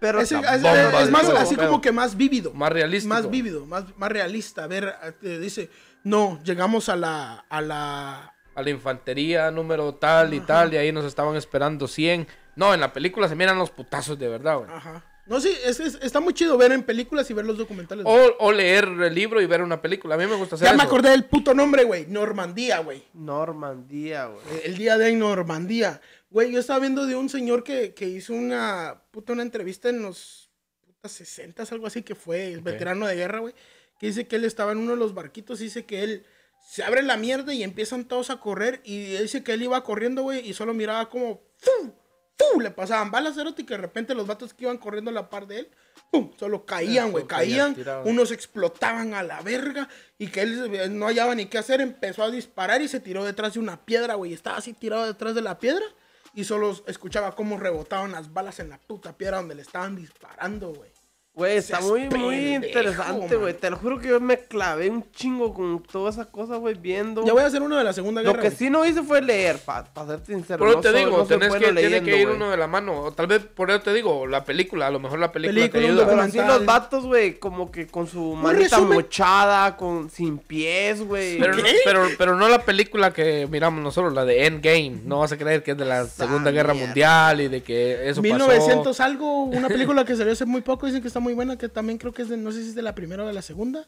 Pero 0.00 0.20
Es, 0.20 0.30
la 0.30 0.54
es- 0.54 0.62
bomba 0.62 1.00
es 1.00 1.06
de 1.06 1.12
más 1.12 1.28
así 1.30 1.56
pero- 1.56 1.68
como 1.70 1.80
que 1.80 1.90
más 1.92 2.16
vívido. 2.16 2.52
Más 2.54 2.70
realístico. 2.70 3.12
Más 3.14 3.28
vívido, 3.30 3.66
más, 3.66 3.84
más 3.96 4.10
realista. 4.12 4.64
A 4.64 4.66
ver, 4.68 4.94
eh, 5.02 5.12
te 5.20 5.38
dice, 5.40 5.70
no, 6.04 6.40
llegamos 6.44 6.88
a 6.88 6.94
la, 6.96 7.44
a 7.48 7.60
la, 7.60 8.32
A 8.54 8.62
la 8.62 8.70
infantería 8.70 9.50
número 9.50 9.94
tal 9.96 10.34
y 10.34 10.40
tal. 10.40 10.72
Y 10.72 10.76
ahí 10.76 10.92
nos 10.92 11.04
estaban 11.04 11.34
esperando 11.36 11.88
100. 11.88 12.28
No, 12.54 12.74
en 12.74 12.80
la 12.80 12.92
película 12.92 13.28
se 13.28 13.34
miran 13.36 13.58
los 13.58 13.70
putazos 13.70 14.18
de 14.18 14.28
verdad, 14.28 14.58
güey. 14.58 14.70
Ajá. 14.70 15.04
No, 15.26 15.40
sí, 15.40 15.52
es, 15.64 15.78
es- 15.78 15.98
está 16.00 16.20
muy 16.20 16.32
chido 16.32 16.56
ver 16.56 16.72
en 16.72 16.82
películas 16.82 17.28
y 17.30 17.34
ver 17.34 17.44
los 17.44 17.58
documentales. 17.58 18.04
O, 18.08 18.18
o 18.38 18.50
leer 18.52 18.84
el 18.86 19.14
libro 19.14 19.42
y 19.42 19.46
ver 19.46 19.62
una 19.62 19.82
película. 19.82 20.14
A 20.14 20.18
mí 20.18 20.26
me 20.26 20.36
gusta 20.36 20.54
hacer 20.54 20.66
ya 20.68 20.74
me 20.74 20.82
acordé 20.84 21.10
del 21.10 21.24
puto 21.26 21.52
nombre, 21.54 21.84
güey. 21.84 22.06
Normandía, 22.06 22.78
güey. 22.78 23.04
Normandía, 23.14 24.26
güey. 24.26 24.40
El 24.64 24.76
día 24.78 24.96
de 24.96 25.12
Normandía. 25.12 26.00
Güey, 26.30 26.52
yo 26.52 26.60
estaba 26.60 26.80
viendo 26.80 27.06
de 27.06 27.16
un 27.16 27.28
señor 27.28 27.64
que, 27.64 27.94
que 27.94 28.06
hizo 28.06 28.34
una 28.34 29.02
puta 29.10 29.32
una 29.32 29.42
entrevista 29.42 29.88
en 29.88 30.02
los 30.02 30.50
putas 30.86 31.12
60 31.12 31.64
algo 31.70 31.86
así, 31.86 32.02
que 32.02 32.14
fue 32.14 32.58
veterano 32.62 33.06
de 33.06 33.16
guerra, 33.16 33.38
güey. 33.38 33.54
Que 33.98 34.08
dice 34.08 34.26
que 34.26 34.36
él 34.36 34.44
estaba 34.44 34.72
en 34.72 34.78
uno 34.78 34.92
de 34.92 34.98
los 34.98 35.14
barquitos 35.14 35.60
y 35.60 35.64
dice 35.64 35.86
que 35.86 36.04
él 36.04 36.26
se 36.68 36.82
abre 36.82 37.02
la 37.02 37.16
mierda 37.16 37.54
y 37.54 37.62
empiezan 37.62 38.04
todos 38.04 38.30
a 38.30 38.40
correr. 38.40 38.80
Y 38.84 39.16
dice 39.16 39.42
que 39.42 39.54
él 39.54 39.62
iba 39.62 39.82
corriendo, 39.82 40.22
güey, 40.22 40.46
y 40.48 40.52
solo 40.52 40.74
miraba 40.74 41.08
como 41.08 41.40
¡fum! 41.56 41.92
¡fum! 42.36 42.60
Le 42.60 42.70
pasaban 42.70 43.10
balas, 43.10 43.34
cerote, 43.34 43.62
y 43.62 43.64
que 43.64 43.74
de 43.74 43.78
repente 43.78 44.14
los 44.14 44.26
vatos 44.26 44.52
que 44.52 44.64
iban 44.64 44.76
corriendo 44.76 45.10
a 45.10 45.14
la 45.14 45.30
par 45.30 45.46
de 45.46 45.60
él, 45.60 45.70
¡pum! 46.12 46.30
Solo 46.38 46.66
caían, 46.66 47.10
güey, 47.10 47.26
caían. 47.26 47.74
Unos 48.04 48.32
explotaban 48.32 49.14
a 49.14 49.22
la 49.22 49.40
verga 49.40 49.88
y 50.18 50.26
que 50.26 50.42
él 50.42 50.98
no 50.98 51.06
hallaba 51.06 51.34
ni 51.34 51.46
qué 51.46 51.56
hacer, 51.56 51.80
empezó 51.80 52.22
a 52.22 52.30
disparar 52.30 52.82
y 52.82 52.88
se 52.88 53.00
tiró 53.00 53.24
detrás 53.24 53.54
de 53.54 53.60
una 53.60 53.84
piedra, 53.86 54.14
güey. 54.14 54.34
Estaba 54.34 54.58
así 54.58 54.74
tirado 54.74 55.06
detrás 55.06 55.34
de 55.34 55.40
la 55.40 55.58
piedra 55.58 55.86
y 56.34 56.44
solo 56.44 56.76
escuchaba 56.86 57.34
cómo 57.34 57.58
rebotaban 57.58 58.12
las 58.12 58.32
balas 58.32 58.60
en 58.60 58.70
la 58.70 58.78
puta 58.78 59.16
piedra 59.16 59.38
donde 59.38 59.54
le 59.54 59.62
estaban 59.62 59.96
disparando, 59.96 60.72
güey. 60.72 60.90
Güey, 61.38 61.58
está 61.58 61.80
muy, 61.80 62.08
muy 62.08 62.56
interesante, 62.56 63.36
güey. 63.36 63.54
Te 63.54 63.70
lo 63.70 63.76
juro 63.76 64.00
que 64.00 64.08
yo 64.08 64.18
me 64.18 64.38
clavé 64.38 64.90
un 64.90 65.08
chingo 65.12 65.54
con 65.54 65.80
toda 65.84 66.10
esa 66.10 66.24
cosa, 66.24 66.56
güey, 66.56 66.74
viendo. 66.74 67.24
Ya 67.24 67.32
voy 67.32 67.42
a 67.42 67.46
hacer 67.46 67.62
uno 67.62 67.76
de 67.76 67.84
la 67.84 67.92
Segunda 67.92 68.22
Lo 68.22 68.30
Guerra. 68.30 68.42
que 68.42 68.48
güey. 68.48 68.58
sí 68.58 68.70
no 68.70 68.84
hice 68.84 69.04
fue 69.04 69.22
leer, 69.22 69.58
para 69.58 69.86
ser 70.04 70.20
sincero. 70.26 70.58
Pero 70.64 70.72
no 70.72 70.80
te 70.80 70.90
soy- 70.90 70.98
digo, 71.04 71.16
no 71.18 71.24
tenés 71.26 71.52
que, 71.52 71.58
tiene 71.60 71.72
leyendo, 71.80 72.04
que 72.10 72.20
ir 72.20 72.28
uno 72.28 72.50
de 72.50 72.56
la 72.56 72.66
mano. 72.66 73.02
O 73.02 73.12
tal 73.12 73.28
vez, 73.28 73.44
por 73.44 73.70
eso 73.70 73.80
te 73.82 73.94
digo, 73.94 74.26
la 74.26 74.44
película. 74.44 74.88
A 74.88 74.90
lo 74.90 74.98
mejor 74.98 75.20
la 75.20 75.30
película, 75.30 75.60
Película, 75.60 75.80
te 75.80 75.86
ayuda. 75.88 76.06
Pero 76.08 76.22
así 76.22 76.38
los 76.38 76.64
vatos, 76.66 77.04
güey, 77.06 77.38
como 77.38 77.70
que 77.70 77.86
con 77.86 78.08
su 78.08 78.34
manita 78.34 78.80
mochada, 78.80 79.76
con, 79.76 80.10
sin 80.10 80.38
pies, 80.38 81.00
güey. 81.02 81.38
Pero, 81.38 81.56
pero, 81.84 82.06
pero 82.18 82.34
no 82.34 82.48
la 82.48 82.64
película 82.64 83.12
que 83.12 83.46
miramos 83.48 83.80
nosotros, 83.80 84.12
la 84.12 84.24
de 84.24 84.46
Endgame. 84.46 85.02
No 85.04 85.20
vas 85.20 85.30
a 85.30 85.38
creer 85.38 85.62
que 85.62 85.70
es 85.70 85.78
de 85.78 85.84
la 85.84 86.04
Segunda 86.06 86.50
Guerra. 86.50 86.74
Mundial 86.74 87.40
y 87.40 87.48
de 87.48 87.62
que 87.62 88.08
eso 88.08 88.22
1900 88.22 88.84
pasó. 88.88 89.02
algo, 89.04 89.44
una 89.44 89.68
película 89.68 90.04
que 90.04 90.16
salió 90.16 90.32
hace 90.32 90.44
muy 90.44 90.62
poco, 90.62 90.86
dicen 90.86 91.00
que 91.00 91.06
está 91.08 91.20
muy 91.20 91.27
buena, 91.34 91.58
que 91.58 91.68
también 91.68 91.98
creo 91.98 92.12
que 92.12 92.22
es 92.22 92.28
de, 92.28 92.36
no 92.36 92.52
sé 92.52 92.62
si 92.62 92.68
es 92.70 92.74
de 92.74 92.82
la 92.82 92.94
primera 92.94 93.24
o 93.24 93.26
de 93.26 93.32
la 93.32 93.42
segunda. 93.42 93.86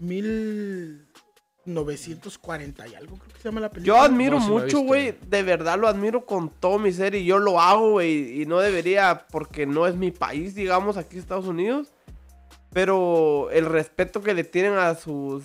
1940 0.00 2.88
y 2.88 2.94
algo, 2.94 3.16
creo 3.18 3.32
que 3.32 3.38
se 3.40 3.48
llama 3.48 3.60
la 3.60 3.70
película. 3.70 3.98
Yo 3.98 4.02
admiro 4.02 4.38
No, 4.38 4.48
mucho, 4.48 4.80
güey. 4.80 5.16
De 5.26 5.42
verdad 5.42 5.78
lo 5.78 5.88
admiro 5.88 6.24
con 6.24 6.48
todo 6.48 6.78
mi 6.78 6.92
ser 6.92 7.14
y 7.14 7.24
yo 7.24 7.38
lo 7.38 7.60
hago, 7.60 7.92
güey. 7.92 8.42
Y 8.42 8.46
no 8.46 8.58
debería 8.60 9.26
porque 9.30 9.66
no 9.66 9.86
es 9.86 9.96
mi 9.96 10.10
país, 10.10 10.54
digamos, 10.54 10.96
aquí 10.96 11.18
Estados 11.18 11.46
Unidos. 11.46 11.88
Pero 12.72 13.48
el 13.52 13.66
respeto 13.66 14.22
que 14.22 14.34
le 14.34 14.44
tienen 14.44 14.74
a 14.74 14.94
sus, 14.94 15.44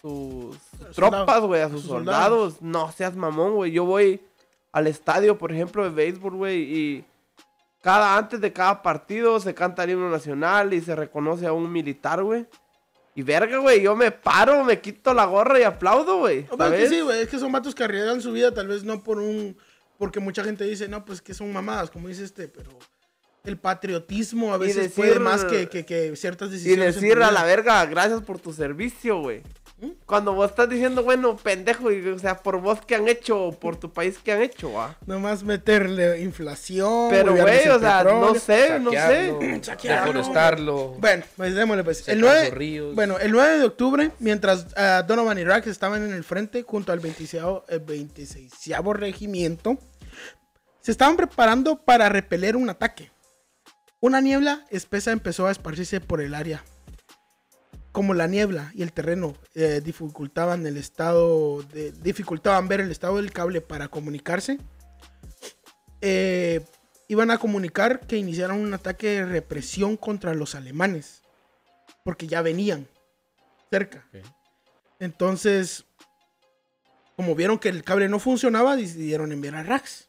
sus 0.00 0.56
Soldados. 0.94 0.96
tropas, 0.96 1.40
güey, 1.42 1.60
a 1.62 1.66
A 1.66 1.68
sus 1.68 1.80
sus 1.80 1.90
soldados. 1.90 2.62
No 2.62 2.90
seas 2.92 3.16
mamón, 3.16 3.54
güey. 3.54 3.72
Yo 3.72 3.84
voy 3.84 4.20
al 4.72 4.86
estadio, 4.86 5.36
por 5.36 5.50
ejemplo, 5.52 5.82
de 5.82 5.90
béisbol, 5.90 6.36
güey, 6.36 6.62
y 6.62 7.04
cada 7.80 8.16
antes 8.16 8.40
de 8.40 8.52
cada 8.52 8.82
partido 8.82 9.40
se 9.40 9.54
canta 9.54 9.84
el 9.84 9.90
himno 9.90 10.10
nacional 10.10 10.72
y 10.74 10.80
se 10.80 10.94
reconoce 10.94 11.46
a 11.46 11.52
un 11.52 11.70
militar, 11.72 12.22
güey. 12.22 12.46
Y 13.14 13.22
verga, 13.22 13.58
güey, 13.58 13.82
yo 13.82 13.96
me 13.96 14.10
paro, 14.12 14.62
me 14.64 14.80
quito 14.80 15.12
la 15.14 15.24
gorra 15.24 15.58
y 15.58 15.62
aplaudo, 15.64 16.18
güey. 16.18 16.46
No, 16.56 16.66
es 16.66 16.80
que 16.82 16.88
sí, 16.88 17.00
güey, 17.00 17.22
es 17.22 17.28
que 17.28 17.38
son 17.38 17.50
vatos 17.52 17.74
que 17.74 17.82
arriesgan 17.84 18.20
su 18.20 18.32
vida, 18.32 18.52
tal 18.54 18.68
vez 18.68 18.84
no 18.84 19.02
por 19.02 19.18
un. 19.18 19.56
Porque 19.98 20.20
mucha 20.20 20.44
gente 20.44 20.64
dice, 20.64 20.88
no, 20.88 21.04
pues 21.04 21.20
que 21.20 21.34
son 21.34 21.52
mamadas, 21.52 21.90
como 21.90 22.08
dice 22.08 22.24
este, 22.24 22.48
pero. 22.48 22.70
El 23.42 23.56
patriotismo 23.58 24.52
a 24.52 24.56
Y 24.56 24.60
veces 24.60 24.76
decir- 24.76 24.94
puede 24.96 25.18
más 25.18 25.46
que, 25.46 25.66
que, 25.68 25.86
que 25.86 26.14
ciertas 26.14 26.50
Y 26.50 26.52
decisiones. 26.52 26.96
en 26.96 27.00
decir 27.02 27.22
a 27.22 27.30
la 27.30 27.42
verga, 27.44 27.84
gracias 27.86 28.20
por 28.20 28.38
tu 28.38 28.52
servicio, 28.52 29.18
güey. 29.22 29.42
Cuando 30.06 30.34
vos 30.34 30.50
estás 30.50 30.68
diciendo, 30.68 31.02
bueno, 31.02 31.36
pendejo, 31.36 31.90
y, 31.90 32.06
o 32.08 32.18
sea, 32.18 32.38
por 32.38 32.60
vos 32.60 32.80
que 32.80 32.94
han 32.94 33.08
hecho, 33.08 33.44
o 33.44 33.52
por 33.52 33.76
tu 33.76 33.92
país 33.92 34.18
que 34.18 34.32
han 34.32 34.42
hecho, 34.42 34.72
va. 34.72 34.96
Nomás 35.06 35.42
meterle 35.42 36.20
inflación. 36.20 37.08
Pero, 37.10 37.34
güey, 37.34 37.68
o 37.68 37.78
sea, 37.78 38.04
no 38.04 38.34
sé, 38.34 38.78
no 38.80 38.90
sé. 38.90 39.60
Deforestarlo. 39.82 40.96
Bueno, 40.98 41.24
pues 41.36 41.54
démosle 41.54 41.84
pues. 41.84 42.08
El 42.08 42.20
9, 42.20 42.44
los 42.44 42.54
ríos. 42.54 42.94
bueno, 42.94 43.18
el 43.18 43.32
9 43.32 43.58
de 43.58 43.64
octubre, 43.64 44.10
mientras 44.18 44.66
ah, 44.76 45.04
Donovan 45.06 45.38
y 45.38 45.44
Rack 45.44 45.66
estaban 45.66 46.04
en 46.04 46.12
el 46.12 46.24
frente 46.24 46.62
junto 46.62 46.92
al 46.92 47.00
26, 47.00 47.42
el 47.68 47.80
26 47.80 48.52
regimiento, 48.94 49.78
se 50.80 50.90
estaban 50.90 51.16
preparando 51.16 51.84
para 51.84 52.08
repeler 52.08 52.56
un 52.56 52.70
ataque. 52.70 53.10
Una 54.00 54.20
niebla 54.20 54.64
espesa 54.70 55.12
empezó 55.12 55.46
a 55.46 55.50
esparcirse 55.50 56.00
por 56.00 56.20
el 56.20 56.34
área. 56.34 56.64
Como 57.92 58.14
la 58.14 58.26
niebla 58.28 58.70
y 58.74 58.82
el 58.82 58.92
terreno 58.92 59.34
eh, 59.54 59.80
dificultaban 59.84 60.64
el 60.66 60.76
estado 60.76 61.62
de- 61.64 61.90
dificultaban 61.92 62.68
ver 62.68 62.80
el 62.80 62.90
estado 62.90 63.16
del 63.16 63.32
cable 63.32 63.60
para 63.60 63.88
comunicarse, 63.88 64.58
eh, 66.00 66.64
iban 67.08 67.30
a 67.30 67.38
comunicar 67.38 68.06
que 68.06 68.16
iniciaron 68.16 68.60
un 68.60 68.72
ataque 68.74 69.08
de 69.08 69.24
represión 69.26 69.96
contra 69.96 70.34
los 70.34 70.54
alemanes. 70.54 71.22
Porque 72.04 72.26
ya 72.26 72.40
venían 72.42 72.86
cerca. 73.70 74.06
Entonces, 75.00 75.84
como 77.16 77.34
vieron 77.34 77.58
que 77.58 77.68
el 77.68 77.84
cable 77.84 78.08
no 78.08 78.18
funcionaba, 78.18 78.76
decidieron 78.76 79.32
enviar 79.32 79.56
a 79.56 79.62
Rax. 79.62 80.08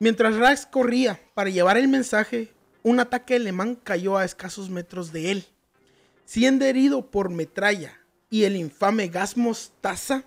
Mientras 0.00 0.36
Rax 0.36 0.66
corría 0.66 1.18
para 1.34 1.48
llevar 1.50 1.78
el 1.78 1.88
mensaje, 1.88 2.52
un 2.82 3.00
ataque 3.00 3.36
alemán 3.36 3.74
cayó 3.76 4.18
a 4.18 4.24
escasos 4.24 4.68
metros 4.68 5.12
de 5.12 5.30
él. 5.30 5.46
Siendo 6.30 6.64
herido 6.64 7.10
por 7.10 7.28
metralla 7.28 7.98
y 8.30 8.44
el 8.44 8.54
infame 8.54 9.08
gas 9.08 9.36
mostaza, 9.36 10.22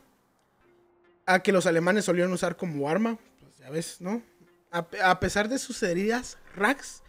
a 1.26 1.40
que 1.42 1.54
los 1.54 1.66
alemanes 1.66 2.04
solían 2.04 2.34
usar 2.34 2.58
como 2.58 2.90
arma, 2.90 3.18
pues 3.40 3.58
ya 3.58 3.70
ves, 3.70 4.02
¿no? 4.02 4.22
A, 4.70 4.86
pe- 4.86 5.02
a 5.02 5.18
pesar 5.22 5.48
de 5.48 5.58
sus 5.58 5.82
heridas, 5.82 6.38
Rax 6.58 7.04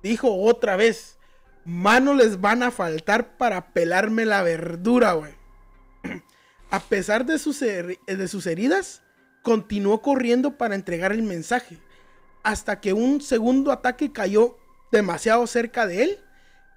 dijo 0.00 0.32
otra 0.32 0.76
vez, 0.76 1.18
manos 1.64 2.14
les 2.14 2.40
van 2.40 2.62
a 2.62 2.70
faltar 2.70 3.36
para 3.36 3.72
pelarme 3.72 4.24
la 4.26 4.44
verdura, 4.44 5.14
güey. 5.14 5.34
A 6.70 6.78
pesar 6.78 7.26
de 7.26 7.36
sus, 7.40 7.58
de 7.58 8.28
sus 8.28 8.46
heridas, 8.46 9.02
continuó 9.42 10.02
corriendo 10.02 10.56
para 10.56 10.76
entregar 10.76 11.10
el 11.10 11.24
mensaje, 11.24 11.78
hasta 12.44 12.80
que 12.80 12.92
un 12.92 13.20
segundo 13.20 13.72
ataque 13.72 14.12
cayó 14.12 14.56
demasiado 14.92 15.48
cerca 15.48 15.88
de 15.88 16.04
él. 16.04 16.20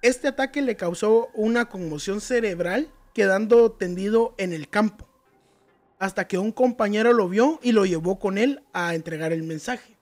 Este 0.03 0.27
ataque 0.27 0.61
le 0.61 0.75
causó 0.75 1.29
una 1.33 1.69
conmoción 1.69 2.19
cerebral, 2.19 2.91
quedando 3.13 3.71
tendido 3.71 4.35
en 4.37 4.51
el 4.51 4.67
campo, 4.67 5.07
hasta 5.97 6.27
que 6.27 6.37
un 6.37 6.51
compañero 6.51 7.13
lo 7.13 7.29
vio 7.29 7.57
y 7.63 7.71
lo 7.71 7.85
llevó 7.85 8.19
con 8.19 8.37
él 8.37 8.61
a 8.73 8.95
entregar 8.95 9.31
el 9.31 9.43
mensaje. 9.43 9.97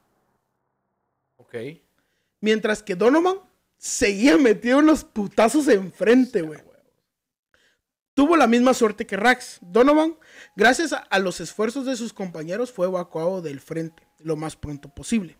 Ok. 1.37 1.55
Mientras 2.39 2.81
que 2.81 2.95
Donovan 2.95 3.41
seguía 3.77 4.39
metido 4.39 4.79
en 4.79 4.87
los 4.87 5.03
putazos 5.03 5.67
enfrente, 5.67 6.41
güey. 6.41 6.59
Tuvo 8.15 8.35
la 8.35 8.47
misma 8.47 8.73
suerte 8.73 9.05
que 9.05 9.17
Rax. 9.17 9.59
Donovan, 9.61 10.17
gracias 10.55 10.93
a, 10.93 10.97
a 10.97 11.19
los 11.19 11.39
esfuerzos 11.39 11.85
de 11.85 11.95
sus 11.95 12.11
compañeros, 12.11 12.71
fue 12.71 12.87
evacuado 12.87 13.43
del 13.43 13.59
frente 13.59 14.07
lo 14.17 14.35
más 14.35 14.55
pronto 14.55 14.89
posible. 14.89 15.37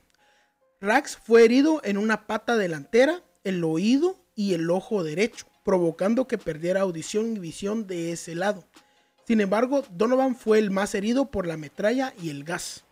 Rax 0.82 1.18
fue 1.18 1.46
herido 1.46 1.82
en 1.84 1.98
una 1.98 2.28
pata 2.28 2.58
delantera, 2.58 3.24
el 3.44 3.64
oído 3.64 4.21
y 4.42 4.54
el 4.56 4.70
ojo 4.72 5.04
derecho, 5.04 5.46
provocando 5.64 6.28
que 6.28 6.38
perdiera 6.40 6.82
audición 6.82 7.36
y 7.36 7.40
visión 7.40 7.86
de 7.86 8.12
ese 8.12 8.34
lado. 8.34 8.66
Sin 9.28 9.40
embargo, 9.40 9.84
Donovan 9.92 10.36
fue 10.36 10.58
el 10.58 10.72
más 10.72 10.96
herido 10.96 11.30
por 11.30 11.46
la 11.46 11.58
metralla 11.58 12.14
y 12.22 12.30
el 12.32 12.44
gas. 12.44 12.84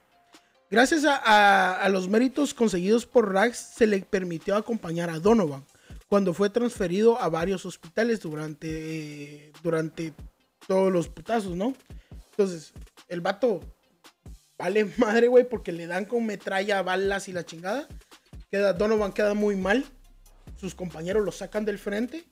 Gracias 0.70 1.04
a, 1.06 1.90
los 1.90 2.08
méritos 2.08 2.54
conseguidos 2.54 3.08
por 3.08 3.34
Rax, 3.34 3.58
se 3.76 3.88
le 3.88 4.02
permitió 4.02 4.56
acompañar 4.56 5.10
a 5.10 5.20
Donovan 5.20 5.66
cuando 6.08 6.34
fue 6.34 6.52
transferido 6.52 7.20
a 7.20 7.30
varios 7.30 7.66
hospitales 7.66 8.20
durante, 8.20 8.68
eh, 8.68 9.52
durante 9.64 10.14
todos 10.68 10.92
los 10.92 11.08
putazos, 11.08 11.56
¿no? 11.56 11.74
Entonces, 12.32 12.74
el 13.08 13.22
vato 13.22 13.62
vale 14.60 14.86
madre, 14.98 15.28
güey, 15.28 15.50
porque 15.50 15.72
le 15.72 15.88
dan 15.88 16.06
con 16.06 16.28
metralla, 16.28 16.84
balas 16.84 17.28
y 17.28 17.34
la 17.34 17.44
chingada. 17.44 17.88
Queda, 18.52 18.74
Donovan 18.74 19.14
queda 19.14 19.34
muy 19.34 19.56
mal. 19.56 19.86
Sus 20.60 20.76
compañeros 20.76 21.24
lo 21.24 21.32
sacan 21.32 21.64
del 21.64 21.80
frente. 21.80 22.26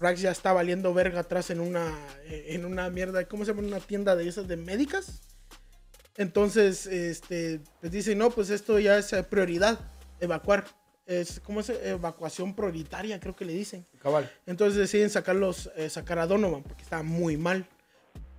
Rax 0.00 0.22
ya 0.22 0.30
está 0.30 0.52
valiendo 0.52 0.92
verga 0.94 1.20
atrás 1.20 1.50
en 1.50 1.60
una, 1.60 1.94
en 2.26 2.64
una 2.64 2.88
mierda, 2.90 3.24
¿cómo 3.26 3.44
se 3.44 3.52
llama? 3.52 3.66
Una 3.66 3.80
tienda 3.80 4.16
de 4.16 4.26
esas 4.26 4.48
de 4.48 4.56
médicas. 4.56 5.20
Entonces, 6.16 6.86
este, 6.86 7.60
pues 7.80 7.92
dice, 7.92 8.14
no, 8.14 8.30
pues 8.30 8.50
esto 8.50 8.78
ya 8.78 8.98
es 8.98 9.12
eh, 9.12 9.22
prioridad, 9.22 9.78
evacuar. 10.20 10.64
Es, 11.06 11.40
¿Cómo 11.40 11.60
es? 11.60 11.70
Evacuación 11.70 12.54
prioritaria, 12.54 13.20
creo 13.20 13.36
que 13.36 13.44
le 13.44 13.52
dicen. 13.52 13.86
Cabal. 14.02 14.30
Entonces 14.46 14.78
deciden 14.78 15.10
sacarlos, 15.10 15.70
eh, 15.76 15.90
sacar 15.90 16.18
a 16.18 16.26
Donovan 16.26 16.62
porque 16.62 16.82
estaba 16.82 17.02
muy 17.02 17.36
mal. 17.36 17.66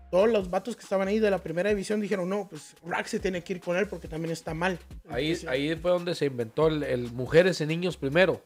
Todos 0.09 0.29
los 0.29 0.49
vatos 0.49 0.75
que 0.75 0.83
estaban 0.83 1.07
ahí 1.07 1.19
de 1.19 1.31
la 1.31 1.37
primera 1.37 1.69
división 1.69 2.01
dijeron, 2.01 2.27
no, 2.27 2.47
pues 2.49 2.75
Rax 2.85 3.11
se 3.11 3.19
tiene 3.19 3.43
que 3.43 3.53
ir 3.53 3.61
con 3.61 3.77
él 3.77 3.87
porque 3.87 4.07
también 4.07 4.31
está 4.31 4.53
mal. 4.53 4.77
Ahí, 5.09 5.27
Entonces, 5.27 5.49
ahí 5.49 5.75
fue 5.75 5.91
donde 5.91 6.15
se 6.15 6.25
inventó 6.25 6.67
el, 6.67 6.83
el 6.83 7.11
mujeres 7.11 7.61
y 7.61 7.65
niños 7.65 7.97
primero. 7.97 8.43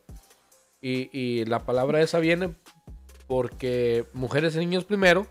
Y, 0.88 1.10
y 1.12 1.46
la 1.46 1.66
palabra 1.66 2.00
esa 2.00 2.20
viene 2.20 2.54
porque 3.26 4.06
mujeres 4.14 4.54
y 4.56 4.60
niños 4.60 4.86
primero. 4.86 5.26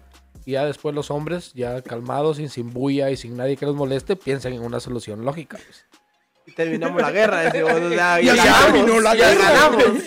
Y 0.45 0.53
ya 0.53 0.67
después 0.67 0.97
los 0.97 1.13
hombres, 1.13 1.53
ya 1.55 1.81
calmados, 1.81 2.39
sin, 2.39 2.51
sin 2.51 2.73
bulla 2.73 3.09
y 3.13 3.17
sin 3.17 3.37
nadie 3.37 3.57
que 3.57 3.65
los 3.65 3.77
moleste, 3.77 4.17
piensan 4.17 4.53
en 4.53 4.63
una 4.63 4.81
solución 4.81 5.25
lógica. 5.25 5.57
pues. 5.65 5.85
Y 6.45 6.51
terminamos 6.53 7.01
la 7.01 7.13
guerra. 7.13 7.41
decimos, 7.43 7.71
o 7.73 7.89
sea, 7.89 8.21
Y 8.21 8.27
ya 8.27 8.33
así 8.33 8.43
ganamos, 8.43 8.73
terminó 8.73 9.01
la 9.01 9.15
ya 9.15 9.31
guerra. 9.31 9.51
ganamos. 9.53 9.85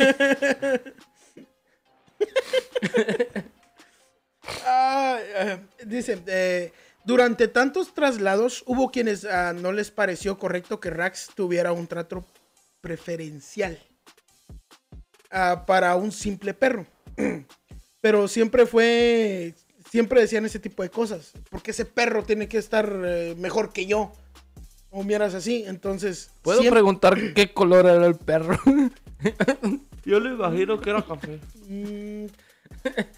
Ah, 4.65 5.19
eh, 5.21 5.59
dice, 5.85 6.21
eh, 6.25 6.71
durante 7.03 7.49
tantos 7.49 7.93
traslados 7.93 8.63
hubo 8.65 8.91
quienes 8.91 9.25
ah, 9.25 9.51
no 9.53 9.73
les 9.73 9.91
pareció 9.91 10.37
correcto 10.37 10.79
que 10.79 10.89
Rax 10.89 11.31
tuviera 11.35 11.73
un 11.73 11.87
trato 11.87 12.25
preferencial 12.79 13.77
para 15.65 15.95
un 15.95 16.11
simple 16.11 16.53
perro. 16.53 16.85
Pero 18.01 18.27
siempre 18.27 18.65
fue, 18.65 19.53
siempre 19.91 20.21
decían 20.21 20.45
ese 20.45 20.59
tipo 20.59 20.83
de 20.83 20.89
cosas. 20.89 21.31
Porque 21.49 21.71
ese 21.71 21.85
perro 21.85 22.23
tiene 22.23 22.47
que 22.47 22.57
estar 22.57 22.91
eh, 23.05 23.35
mejor 23.37 23.73
que 23.73 23.85
yo. 23.85 24.13
O 24.89 25.03
miras 25.03 25.33
así, 25.33 25.63
entonces... 25.67 26.29
¿Puedo 26.41 26.59
siempre- 26.59 26.77
preguntar 26.79 27.17
qué 27.35 27.51
color 27.53 27.85
era 27.87 28.05
el 28.05 28.15
perro? 28.15 28.57
Yo 30.05 30.19
le 30.21 30.29
imagino 30.29 30.79
que 30.79 30.89
era 30.91 31.01
café. 31.01 31.39
Mm, 31.67 32.27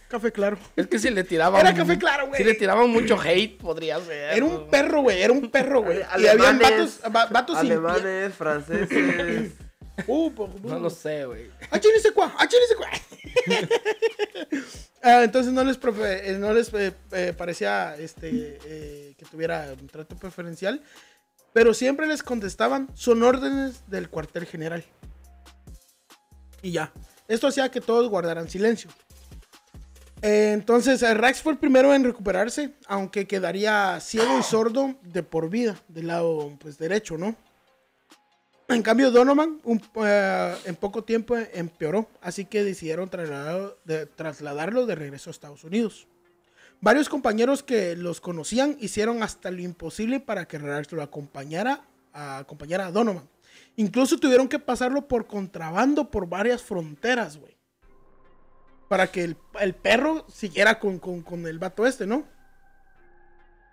café 0.08 0.32
claro. 0.32 0.58
es 0.76 0.88
que 0.88 0.98
si 0.98 1.12
le 1.12 1.24
tiraban. 1.24 1.62
Era 1.62 1.76
café 1.76 2.00
claro, 2.00 2.28
güey. 2.28 2.38
Si 2.38 2.44
le 2.44 2.56
tiraban 2.56 2.90
mucho 2.90 3.20
hate, 3.22 3.58
podría 3.60 4.00
ser. 4.00 4.34
Era 4.36 4.46
un 4.46 4.68
perro, 4.70 5.02
güey, 5.04 5.22
era 5.22 5.32
un 5.32 5.52
perro, 5.52 5.84
güey. 5.84 6.00
Y 6.00 6.26
Alemanes, 6.26 6.40
habían 6.40 6.60
vatos, 6.60 7.00
va- 7.16 7.26
vatos 7.28 7.60
sin 7.60 7.70
pie- 7.70 7.74
Alemanes, 7.74 8.34
franceses. 8.34 9.52
Uh, 10.08 10.32
No 10.64 10.80
lo 10.80 10.90
sé, 10.90 11.26
güey. 11.26 11.50
¡Ah, 11.72 11.80
chile 11.80 11.96
ese 11.98 12.12
cuá! 12.12 12.34
¡Ah, 12.38 12.48
chile 12.48 12.62
ese 12.66 12.76
cuá! 12.76 12.90
Ah, 15.02 15.24
entonces 15.24 15.54
no 15.54 15.64
les, 15.64 15.80
profe- 15.80 16.20
eh, 16.24 16.38
no 16.38 16.54
les 16.54 16.74
eh, 16.74 16.94
eh, 17.14 17.34
parecía 17.38 17.96
este, 17.98 18.60
eh, 18.66 19.16
que 19.18 19.26
tuviera 19.26 19.74
un 19.80 19.88
trato 19.88 20.14
preferencial, 20.18 20.84
pero 21.54 21.74
siempre 21.74 22.06
les 22.06 22.22
contestaban, 22.22 22.90
son 22.96 23.24
órdenes 23.24 23.90
del 23.90 24.10
cuartel 24.10 24.46
general. 24.46 24.84
Y 26.62 26.72
ya. 26.72 26.92
Esto 27.30 27.48
hacía 27.48 27.72
que 27.72 27.80
todos 27.80 28.10
guardaran 28.10 28.50
silencio. 28.50 28.90
Entonces, 30.22 31.02
Rax 31.16 31.42
fue 31.42 31.54
el 31.54 31.58
primero 31.60 31.94
en 31.94 32.04
recuperarse, 32.04 32.72
aunque 32.88 33.26
quedaría 33.26 34.02
ciego 34.02 34.38
y 34.38 34.44
sordo 34.44 34.96
de 35.02 35.24
por 35.24 35.50
vida, 35.50 35.80
del 35.88 36.08
lado 36.08 36.58
pues, 36.60 36.78
derecho, 36.78 37.18
¿no? 37.18 37.38
En 38.70 38.84
cambio, 38.84 39.10
Donovan 39.10 39.60
eh, 40.06 40.56
en 40.66 40.76
poco 40.76 41.04
tiempo 41.04 41.36
empeoró, 41.36 42.08
así 42.22 42.46
que 42.46 42.64
decidieron 42.64 43.10
trasladarlo 43.10 43.78
de, 43.84 44.06
trasladarlo 44.06 44.86
de 44.86 44.96
regreso 44.96 45.30
a 45.30 45.32
Estados 45.32 45.64
Unidos. 45.64 46.08
Varios 46.80 47.10
compañeros 47.10 47.64
que 47.64 47.96
los 47.96 48.22
conocían 48.22 48.78
hicieron 48.80 49.24
hasta 49.24 49.50
lo 49.52 49.60
imposible 49.62 50.20
para 50.20 50.48
que 50.48 50.60
Rax 50.60 50.92
lo 50.92 51.02
acompañara 51.02 51.82
a, 52.14 52.38
acompañara 52.38 52.86
a 52.88 52.92
Donovan. 52.92 53.28
Incluso 53.76 54.18
tuvieron 54.20 54.48
que 54.48 54.60
pasarlo 54.60 55.08
por 55.08 55.26
contrabando 55.26 56.10
por 56.12 56.30
varias 56.30 56.62
fronteras, 56.62 57.38
güey. 57.38 57.58
Para 58.88 59.08
que 59.12 59.24
el, 59.24 59.38
el 59.60 59.74
perro 59.74 60.26
siguiera 60.30 60.80
con, 60.80 61.00
con- 61.00 61.22
con 61.24 61.46
el 61.48 61.58
vato 61.60 61.86
este, 61.88 62.06
¿no? 62.06 62.24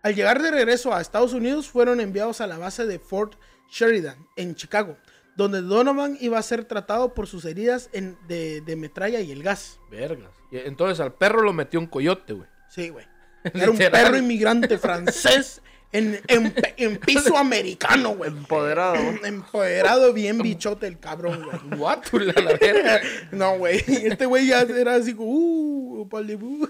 Al 0.02 0.14
llegar 0.14 0.40
de 0.42 0.50
regreso 0.50 0.94
a 0.94 1.00
Estados 1.00 1.32
Unidos, 1.32 1.68
fueron 1.68 2.00
enviados 2.00 2.40
a 2.40 2.46
la 2.46 2.58
base 2.58 2.86
de 2.86 2.98
Fort 2.98 3.34
Sheridan, 3.70 4.26
en 4.36 4.54
Chicago, 4.54 4.96
donde 5.36 5.60
Donovan 5.62 6.16
iba 6.20 6.38
a 6.38 6.42
ser 6.42 6.64
tratado 6.64 7.12
por 7.14 7.26
sus 7.26 7.44
heridas 7.44 7.90
en- 7.92 8.16
de, 8.28 8.60
de 8.62 8.76
metralla 8.76 9.20
y 9.20 9.32
el 9.32 9.42
gas. 9.42 9.78
Vergas. 9.90 10.30
Entonces 10.50 11.00
al 11.00 11.12
perro 11.14 11.42
lo 11.42 11.52
metió 11.52 11.78
un 11.80 11.86
coyote, 11.86 12.32
güey. 12.32 12.48
Sí, 12.70 12.88
güey. 12.88 13.04
Era 13.54 13.70
un 13.70 13.76
perro 13.78 14.16
inmigrante 14.16 14.78
francés 14.78 15.60
en, 15.92 16.20
en 16.28 16.96
piso 16.98 17.36
americano, 17.38 18.16
güey. 18.16 18.30
Empoderado. 18.30 18.96
Empoderado, 19.24 20.12
bien 20.12 20.38
bichote 20.38 20.86
el 20.86 20.98
cabrón, 20.98 21.44
güey. 21.44 21.58
Guátula, 21.78 22.32
la 22.32 22.54
verga. 22.56 23.00
No, 23.32 23.58
güey. 23.58 23.82
Este 23.86 24.26
güey 24.26 24.46
ya 24.48 24.62
era 24.62 24.94
así 24.96 25.14
como, 25.14 25.30
uh, 25.30 26.08
palibú. 26.08 26.68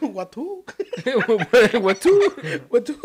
Guatú. 0.00 0.64
Guatú. 1.80 2.18
Guatú. 2.70 3.00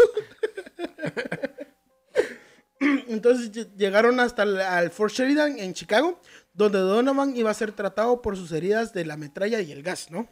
Entonces 3.07 3.51
ll- 3.51 3.75
llegaron 3.75 4.19
hasta 4.19 4.43
el 4.43 4.59
al 4.61 4.91
Fort 4.91 5.13
Sheridan 5.13 5.59
en 5.59 5.73
Chicago, 5.73 6.19
donde 6.53 6.79
Donovan 6.79 7.35
iba 7.35 7.51
a 7.51 7.53
ser 7.53 7.71
tratado 7.71 8.21
por 8.21 8.37
sus 8.37 8.51
heridas 8.51 8.93
de 8.93 9.05
la 9.05 9.17
metralla 9.17 9.61
y 9.61 9.71
el 9.71 9.83
gas, 9.83 10.11
¿no? 10.11 10.27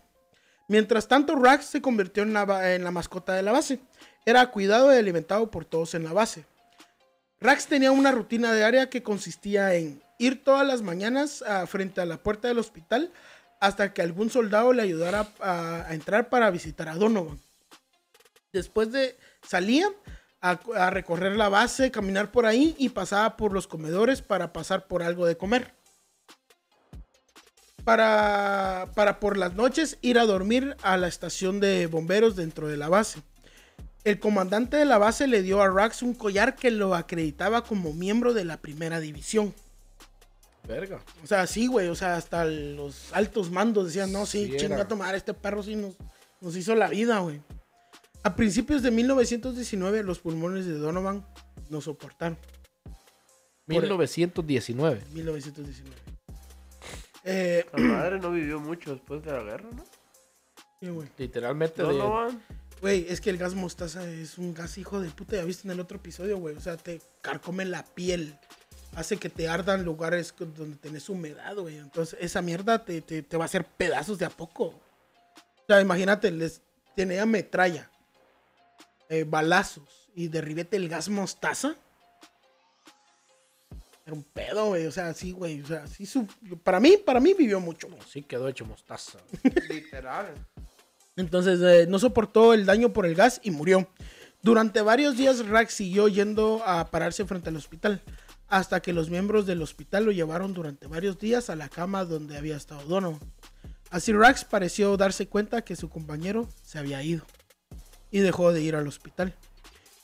Mientras 0.68 1.08
tanto, 1.08 1.36
Rax 1.36 1.66
se 1.66 1.82
convirtió 1.82 2.24
en 2.24 2.34
la, 2.34 2.92
mascota 2.92 3.34
de 3.34 3.42
la 3.42 3.54
base. 3.54 3.80
Era 4.26 4.52
cuidado 4.52 4.94
y 4.94 4.98
alimentado 4.98 5.50
por 5.50 5.64
todos 5.64 5.94
en 5.94 6.04
la 6.04 6.12
base. 6.12 6.46
Rax 7.40 7.68
tenía 7.68 7.92
una 7.92 8.12
rutina 8.12 8.54
diaria 8.54 8.90
que 8.90 9.04
consistía 9.04 9.74
en 9.76 10.04
ir 10.20 10.44
todas 10.44 10.68
las 10.68 10.82
mañanas 10.82 11.44
ah, 11.48 11.66
frente 11.68 12.02
a 12.02 12.06
la 12.06 12.18
puerta 12.18 12.48
del 12.48 12.60
hospital 12.60 13.12
hasta 13.60 13.94
que 13.94 14.02
algún 14.02 14.30
soldado 14.30 14.74
le 14.74 14.82
ayudara 14.82 15.28
a, 15.40 15.88
entrar 15.92 16.30
para 16.30 16.52
visitar 16.52 16.90
a 16.90 16.96
Donovan. 16.96 17.40
Después 18.52 18.92
de 18.92 19.18
salían 19.48 19.94
a, 20.52 20.86
a 20.86 20.90
recorrer 20.90 21.36
la 21.36 21.50
base, 21.50 21.92
caminar 21.92 22.32
por 22.32 22.46
ahí 22.46 22.76
y 22.78 22.90
pasaba 22.90 23.38
por 23.38 23.54
los 23.54 23.68
comedores 23.68 24.22
para 24.22 24.54
pasar 24.54 24.88
por 24.88 25.04
algo 25.04 25.26
de 25.26 25.38
comer. 25.38 25.74
Para, 27.84 28.92
para 28.96 29.20
por 29.20 29.38
las 29.38 29.54
noches 29.54 29.98
ir 30.02 30.20
a 30.20 30.26
dormir 30.26 30.76
a 30.82 30.98
la 30.98 31.08
estación 31.08 31.60
de 31.60 31.88
bomberos 31.88 32.36
dentro 32.36 32.68
de 32.68 32.78
la 32.78 32.90
base. 32.90 33.22
El 34.04 34.20
comandante 34.20 34.78
de 34.78 34.86
la 34.86 34.98
base 34.98 35.28
le 35.28 35.42
dio 35.42 35.62
a 35.62 35.70
Rax 35.70 36.02
un 36.02 36.14
collar 36.14 36.56
que 36.56 36.72
lo 36.72 36.96
acreditaba 36.96 37.64
como 37.64 37.94
miembro 37.94 38.34
de 38.34 38.46
la 38.46 38.58
primera 38.58 39.00
división. 39.00 39.54
Verga. 40.68 41.02
O 41.24 41.28
sea, 41.28 41.48
sí, 41.48 41.68
güey. 41.68 41.88
O 41.88 41.96
sea, 41.96 42.16
hasta 42.16 42.46
los 42.46 43.14
altos 43.14 43.52
mandos 43.52 43.88
decían, 43.88 44.12
no, 44.12 44.26
sí, 44.26 44.54
chinga 44.58 44.82
a 44.82 44.88
tomar, 44.88 45.16
este 45.16 45.34
perro 45.34 45.64
sí 45.64 45.76
nos, 45.76 45.96
nos 46.42 46.56
hizo 46.56 46.76
la 46.76 46.90
vida, 46.90 47.20
güey. 47.20 47.42
A 48.28 48.36
principios 48.36 48.82
de 48.84 48.92
1919, 48.92 50.04
los 50.04 50.20
pulmones 50.20 50.66
de 50.66 50.74
Donovan 50.74 51.26
no 51.70 51.80
soportaron. 51.80 52.38
1919. 53.68 55.02
1919. 55.14 55.96
Eh, 57.24 57.66
La 57.74 57.80
madre 57.84 58.20
no 58.20 58.32
vivió 58.32 58.60
mucho 58.60 58.92
después 58.92 59.24
de 59.24 59.32
la 59.32 59.44
guerra, 59.44 59.70
¿no? 59.74 59.84
sí, 60.82 60.90
güey. 60.90 61.08
Literalmente 61.18 61.82
de... 61.82 61.88
Donovan. 61.88 62.42
Güey, 62.82 63.06
es 63.10 63.22
que 63.22 63.30
el 63.30 63.38
gas 63.38 63.56
mostaza 63.56 64.06
es 64.10 64.38
un 64.38 64.54
gas 64.54 64.78
hijo 64.78 65.00
de 65.00 65.10
puta. 65.10 65.38
Ya 65.38 65.46
viste 65.46 65.66
en 65.66 65.72
el 65.72 65.80
otro 65.80 65.96
episodio, 65.98 66.38
güey. 66.38 66.56
O 66.58 66.60
sea, 66.60 66.76
te 66.76 67.02
carcome 67.22 67.64
la 67.64 67.84
piel. 67.86 68.38
Hace 68.96 69.16
que 69.16 69.30
te 69.30 69.48
ardan 69.48 69.86
lugares 69.86 70.34
donde 70.38 70.76
tenés 70.76 71.08
humedad, 71.08 71.56
güey. 71.56 71.78
Entonces, 71.78 72.20
esa 72.22 72.42
mierda 72.42 72.84
te, 72.84 73.02
te- 73.02 73.24
te 73.24 73.38
va 73.38 73.46
a 73.46 73.48
hacer 73.48 73.64
pedazos 73.66 74.20
de 74.20 74.26
a 74.26 74.30
poco. 74.30 74.66
O 74.66 75.64
sea, 75.66 75.80
imagínate, 75.82 76.30
les 76.30 76.62
tenía 76.96 77.26
metralla, 77.26 77.90
eh, 79.10 79.24
balazos 79.28 80.10
y 80.16 80.28
derribete 80.28 80.78
el 80.78 80.90
gas 80.90 81.10
mostaza. 81.10 81.76
Era 84.06 84.14
un 84.14 84.24
pedo, 84.24 84.68
güey. 84.68 84.86
O 84.86 84.92
sea, 84.92 85.14
sí, 85.14 85.32
güey. 85.32 85.62
O 85.62 85.68
sea, 85.68 85.86
sí, 85.88 86.06
su- 86.06 86.28
para 86.64 86.80
mí, 86.80 86.96
para 86.98 87.20
mí 87.20 87.34
vivió 87.34 87.60
mucho. 87.60 87.88
güey. 87.88 88.00
Sí 88.10 88.24
quedó 88.24 88.48
hecho 88.48 88.66
mostaza. 88.66 89.20
Literal. 89.70 90.34
Entonces 91.16 91.60
eh, 91.62 91.86
no 91.90 92.00
soportó 92.00 92.54
el 92.54 92.66
daño 92.66 92.94
por 92.94 93.06
el 93.06 93.16
gas 93.16 93.42
y 93.44 93.52
murió. 93.52 93.88
Durante 94.44 94.82
varios 94.82 95.18
días 95.18 95.46
Rax 95.48 95.74
siguió 95.74 96.08
yendo 96.08 96.62
a 96.64 96.90
pararse 96.92 97.26
frente 97.26 97.50
al 97.50 97.56
hospital, 97.58 98.02
hasta 98.48 98.82
que 98.82 98.94
los 98.94 99.10
miembros 99.10 99.48
del 99.48 99.64
hospital 99.64 100.06
lo 100.06 100.12
llevaron 100.12 100.54
durante 100.54 100.86
varios 100.86 101.18
días 101.18 101.50
a 101.50 101.56
la 101.56 101.70
cama 101.70 102.06
donde 102.06 102.38
había 102.38 102.56
estado 102.56 102.84
Donovan. 102.84 103.20
Así 103.90 104.14
Rax 104.14 104.46
pareció 104.46 104.96
darse 104.96 105.28
cuenta 105.28 105.64
que 105.64 105.76
su 105.76 105.90
compañero 105.90 106.48
se 106.64 106.78
había 106.78 107.02
ido 107.02 107.26
y 108.12 108.20
dejó 108.20 108.54
de 108.54 108.62
ir 108.62 108.76
al 108.76 108.88
hospital. 108.88 109.36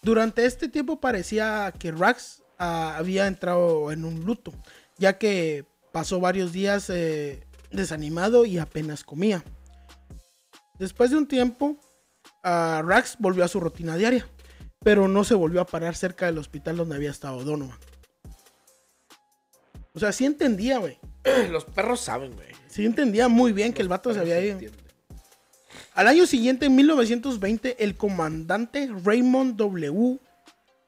Durante 0.01 0.45
este 0.45 0.67
tiempo 0.67 0.99
parecía 0.99 1.73
que 1.77 1.91
Rax 1.91 2.43
ah, 2.59 2.95
había 2.97 3.27
entrado 3.27 3.91
en 3.91 4.03
un 4.03 4.25
luto, 4.25 4.53
ya 4.97 5.17
que 5.17 5.65
pasó 5.91 6.19
varios 6.19 6.51
días 6.51 6.89
eh, 6.89 7.45
desanimado 7.71 8.45
y 8.45 8.57
apenas 8.57 9.03
comía. 9.03 9.43
Después 10.77 11.11
de 11.11 11.17
un 11.17 11.27
tiempo, 11.27 11.77
ah, 12.43 12.81
Rax 12.85 13.15
volvió 13.19 13.45
a 13.45 13.47
su 13.47 13.59
rutina 13.59 13.95
diaria, 13.95 14.27
pero 14.79 15.07
no 15.07 15.23
se 15.23 15.35
volvió 15.35 15.61
a 15.61 15.65
parar 15.65 15.95
cerca 15.95 16.25
del 16.25 16.37
hospital 16.37 16.77
donde 16.77 16.95
había 16.95 17.11
estado 17.11 17.43
Donovan. 17.43 17.77
O 19.93 19.99
sea, 19.99 20.11
sí 20.11 20.25
entendía, 20.25 20.79
güey. 20.79 20.99
Los 21.49 21.65
perros 21.65 22.01
saben, 22.01 22.33
güey. 22.35 22.49
Sí 22.67 22.85
entendía 22.85 23.27
muy 23.27 23.53
bien 23.53 23.71
que 23.71 23.81
el 23.81 23.87
vato 23.87 24.13
se 24.13 24.19
había 24.19 24.41
ido. 24.41 24.53
entienden. 24.53 24.82
Al 25.95 26.07
año 26.07 26.25
siguiente, 26.25 26.65
en 26.65 26.75
1920, 26.75 27.83
el 27.83 27.95
comandante 27.95 28.89
Raymond 29.03 29.55
W. 29.57 30.19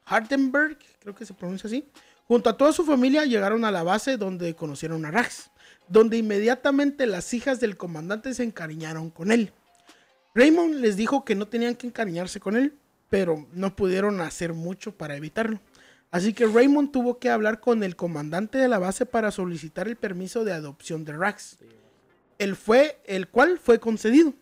Hardenberg, 0.04 0.78
creo 0.98 1.14
que 1.14 1.24
se 1.24 1.32
pronuncia 1.32 1.68
así, 1.68 1.88
junto 2.26 2.50
a 2.50 2.56
toda 2.56 2.72
su 2.72 2.84
familia 2.84 3.24
llegaron 3.24 3.64
a 3.64 3.70
la 3.70 3.84
base 3.84 4.16
donde 4.16 4.56
conocieron 4.56 5.04
a 5.04 5.12
Rax, 5.12 5.50
donde 5.88 6.16
inmediatamente 6.16 7.06
las 7.06 7.32
hijas 7.34 7.60
del 7.60 7.76
comandante 7.76 8.34
se 8.34 8.42
encariñaron 8.42 9.10
con 9.10 9.30
él. 9.30 9.52
Raymond 10.34 10.74
les 10.74 10.96
dijo 10.96 11.24
que 11.24 11.36
no 11.36 11.46
tenían 11.46 11.76
que 11.76 11.86
encariñarse 11.86 12.40
con 12.40 12.56
él, 12.56 12.76
pero 13.08 13.46
no 13.52 13.76
pudieron 13.76 14.20
hacer 14.20 14.54
mucho 14.54 14.96
para 14.96 15.16
evitarlo. 15.16 15.60
Así 16.10 16.32
que 16.32 16.46
Raymond 16.46 16.90
tuvo 16.90 17.18
que 17.20 17.30
hablar 17.30 17.60
con 17.60 17.84
el 17.84 17.94
comandante 17.94 18.58
de 18.58 18.66
la 18.66 18.80
base 18.80 19.06
para 19.06 19.30
solicitar 19.30 19.86
el 19.86 19.94
permiso 19.94 20.44
de 20.44 20.52
adopción 20.52 21.04
de 21.04 21.12
Rax, 21.12 21.58
el, 22.38 22.56
fue, 22.56 23.00
el 23.06 23.28
cual 23.28 23.60
fue 23.60 23.78
concedido. 23.78 24.34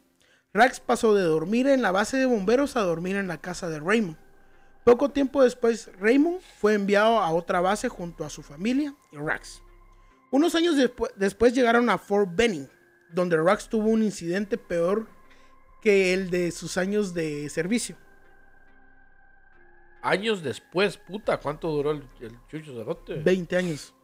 Rax 0.54 0.78
pasó 0.80 1.14
de 1.14 1.22
dormir 1.24 1.66
en 1.66 1.82
la 1.82 1.90
base 1.90 2.16
de 2.16 2.26
bomberos 2.26 2.76
a 2.76 2.82
dormir 2.82 3.16
en 3.16 3.26
la 3.26 3.38
casa 3.38 3.68
de 3.68 3.80
Raymond. 3.80 4.16
Poco 4.84 5.10
tiempo 5.10 5.42
después, 5.42 5.90
Raymond 5.98 6.40
fue 6.58 6.74
enviado 6.74 7.18
a 7.18 7.30
otra 7.32 7.60
base 7.60 7.88
junto 7.88 8.24
a 8.24 8.30
su 8.30 8.42
familia 8.42 8.94
y 9.10 9.16
Rax. 9.16 9.62
Unos 10.30 10.54
años 10.54 10.76
despu- 10.76 11.10
después 11.16 11.54
llegaron 11.54 11.90
a 11.90 11.98
Fort 11.98 12.30
Benning, 12.34 12.68
donde 13.10 13.36
Rax 13.36 13.68
tuvo 13.68 13.88
un 13.88 14.02
incidente 14.02 14.56
peor 14.58 15.08
que 15.82 16.12
el 16.14 16.30
de 16.30 16.50
sus 16.50 16.76
años 16.76 17.14
de 17.14 17.48
servicio. 17.48 17.96
Años 20.02 20.42
después, 20.42 20.98
puta, 20.98 21.38
¿cuánto 21.40 21.68
duró 21.70 21.90
el, 21.92 22.04
el 22.20 22.36
Chucho 22.48 22.74
Cerote? 22.74 23.14
20 23.14 23.56
años. 23.56 23.94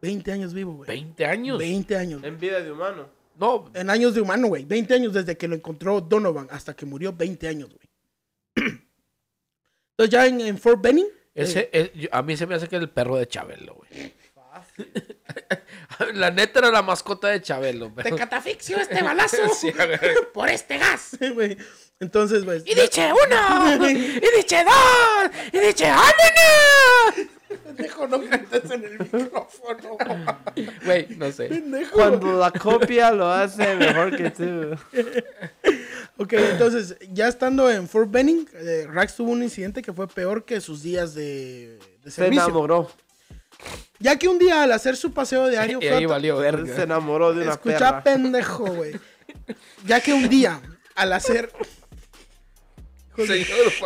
20 0.00 0.32
años 0.32 0.54
vivo, 0.54 0.74
güey. 0.74 0.86
20 0.88 1.26
años. 1.26 1.58
20 1.58 1.96
años. 1.96 2.22
En 2.22 2.38
vida 2.38 2.60
de 2.60 2.70
humano. 2.70 3.08
No, 3.36 3.70
En 3.74 3.90
años 3.90 4.14
de 4.14 4.20
humano, 4.20 4.48
güey. 4.48 4.64
20 4.64 4.94
años 4.94 5.12
desde 5.12 5.36
que 5.36 5.48
lo 5.48 5.54
encontró 5.56 6.00
Donovan 6.00 6.46
hasta 6.50 6.74
que 6.74 6.86
murió. 6.86 7.12
20 7.12 7.48
años, 7.48 7.70
güey. 7.70 7.88
Entonces 9.96 10.10
ya 10.12 10.26
en, 10.26 10.40
en 10.40 10.58
Fort 10.58 10.80
Benning. 10.80 11.06
ese, 11.34 11.68
es- 11.72 11.92
yo- 11.94 12.08
a 12.12 12.22
mí 12.22 12.36
se 12.36 12.46
me 12.46 12.54
hace 12.54 12.68
que 12.68 12.76
es 12.76 12.82
el 12.82 12.90
perro 12.90 13.16
de 13.16 13.26
Chabelo, 13.28 13.74
güey. 13.74 14.14
La 16.14 16.30
neta 16.30 16.58
era 16.60 16.70
la 16.70 16.82
mascota 16.82 17.28
de 17.28 17.40
Chabelo. 17.42 17.88
Te 17.92 18.02
Pero... 18.04 18.16
catafixio 18.16 18.76
este 18.78 19.02
balazo 19.02 19.36
Sí, 19.54 19.72
por 20.32 20.48
este 20.48 20.78
gas, 20.78 21.16
güey. 21.34 21.56
Entonces, 22.00 22.44
pues. 22.44 22.62
Y 22.66 22.74
dice 22.74 23.10
uno, 23.12 23.88
y 23.88 23.94
dice 24.36 24.64
dos, 24.64 25.30
y 25.52 25.58
dice 25.58 25.86
¡Ah, 25.86 26.02
¡Ánimo! 27.12 27.30
Pendejo, 27.58 28.06
no 28.08 28.20
cantes 28.28 28.70
en 28.70 28.84
el 28.84 28.98
micrófono. 28.98 29.96
Güey, 30.84 31.08
no 31.16 31.30
sé. 31.32 31.46
Pendejo. 31.48 31.92
Cuando 31.92 32.38
la 32.38 32.50
copia 32.50 33.10
lo 33.12 33.28
hace 33.30 33.74
mejor 33.76 34.16
que 34.16 34.30
tú. 34.30 34.76
Ok, 36.16 36.32
entonces, 36.34 36.96
ya 37.12 37.26
estando 37.28 37.70
en 37.70 37.88
Fort 37.88 38.10
Benning, 38.10 38.48
eh, 38.54 38.86
Rax 38.90 39.16
tuvo 39.16 39.32
un 39.32 39.42
incidente 39.42 39.82
que 39.82 39.92
fue 39.92 40.06
peor 40.06 40.44
que 40.44 40.60
sus 40.60 40.82
días 40.82 41.14
de, 41.14 41.78
de 42.04 42.10
Se 42.10 42.22
servicio. 42.22 42.44
enamoró. 42.44 42.90
Ya 43.98 44.16
que 44.18 44.28
un 44.28 44.38
día 44.38 44.62
al 44.62 44.72
hacer 44.72 44.96
su 44.96 45.12
paseo 45.12 45.48
diario 45.48 45.78
Y 45.80 45.86
ahí 45.86 46.04
valió 46.06 46.36
Se 46.36 46.42
verga. 46.42 46.82
enamoró 46.82 47.32
de 47.32 47.42
una 47.42 47.52
Escucha, 47.52 47.78
perra. 47.78 48.02
pendejo, 48.04 48.64
güey. 48.66 48.92
Ya 49.86 50.00
que 50.00 50.12
un 50.12 50.28
día, 50.28 50.60
al 50.94 51.12
hacer. 51.12 51.50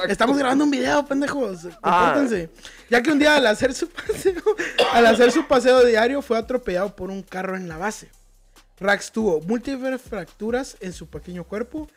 Estamos 0.08 0.38
grabando 0.38 0.64
un 0.64 0.70
video, 0.70 1.04
pendejos. 1.04 1.68
Ah. 1.82 2.12
Compórtense. 2.14 2.50
Ya 2.88 3.02
que 3.02 3.10
un 3.10 3.18
día 3.18 3.36
al 3.36 3.46
hacer 3.46 3.74
su 3.74 3.88
paseo, 3.90 4.42
al 4.92 5.06
hacer 5.06 5.32
su 5.32 5.46
paseo 5.46 5.84
diario, 5.84 6.22
fue 6.22 6.38
atropellado 6.38 6.94
por 6.94 7.10
un 7.10 7.22
carro 7.22 7.56
en 7.56 7.68
la 7.68 7.76
base. 7.76 8.10
Rax 8.80 9.12
tuvo 9.12 9.40
múltiples 9.40 10.00
fracturas 10.00 10.76
en 10.80 10.92
su 10.92 11.08
pequeño 11.08 11.44
cuerpo, 11.44 11.88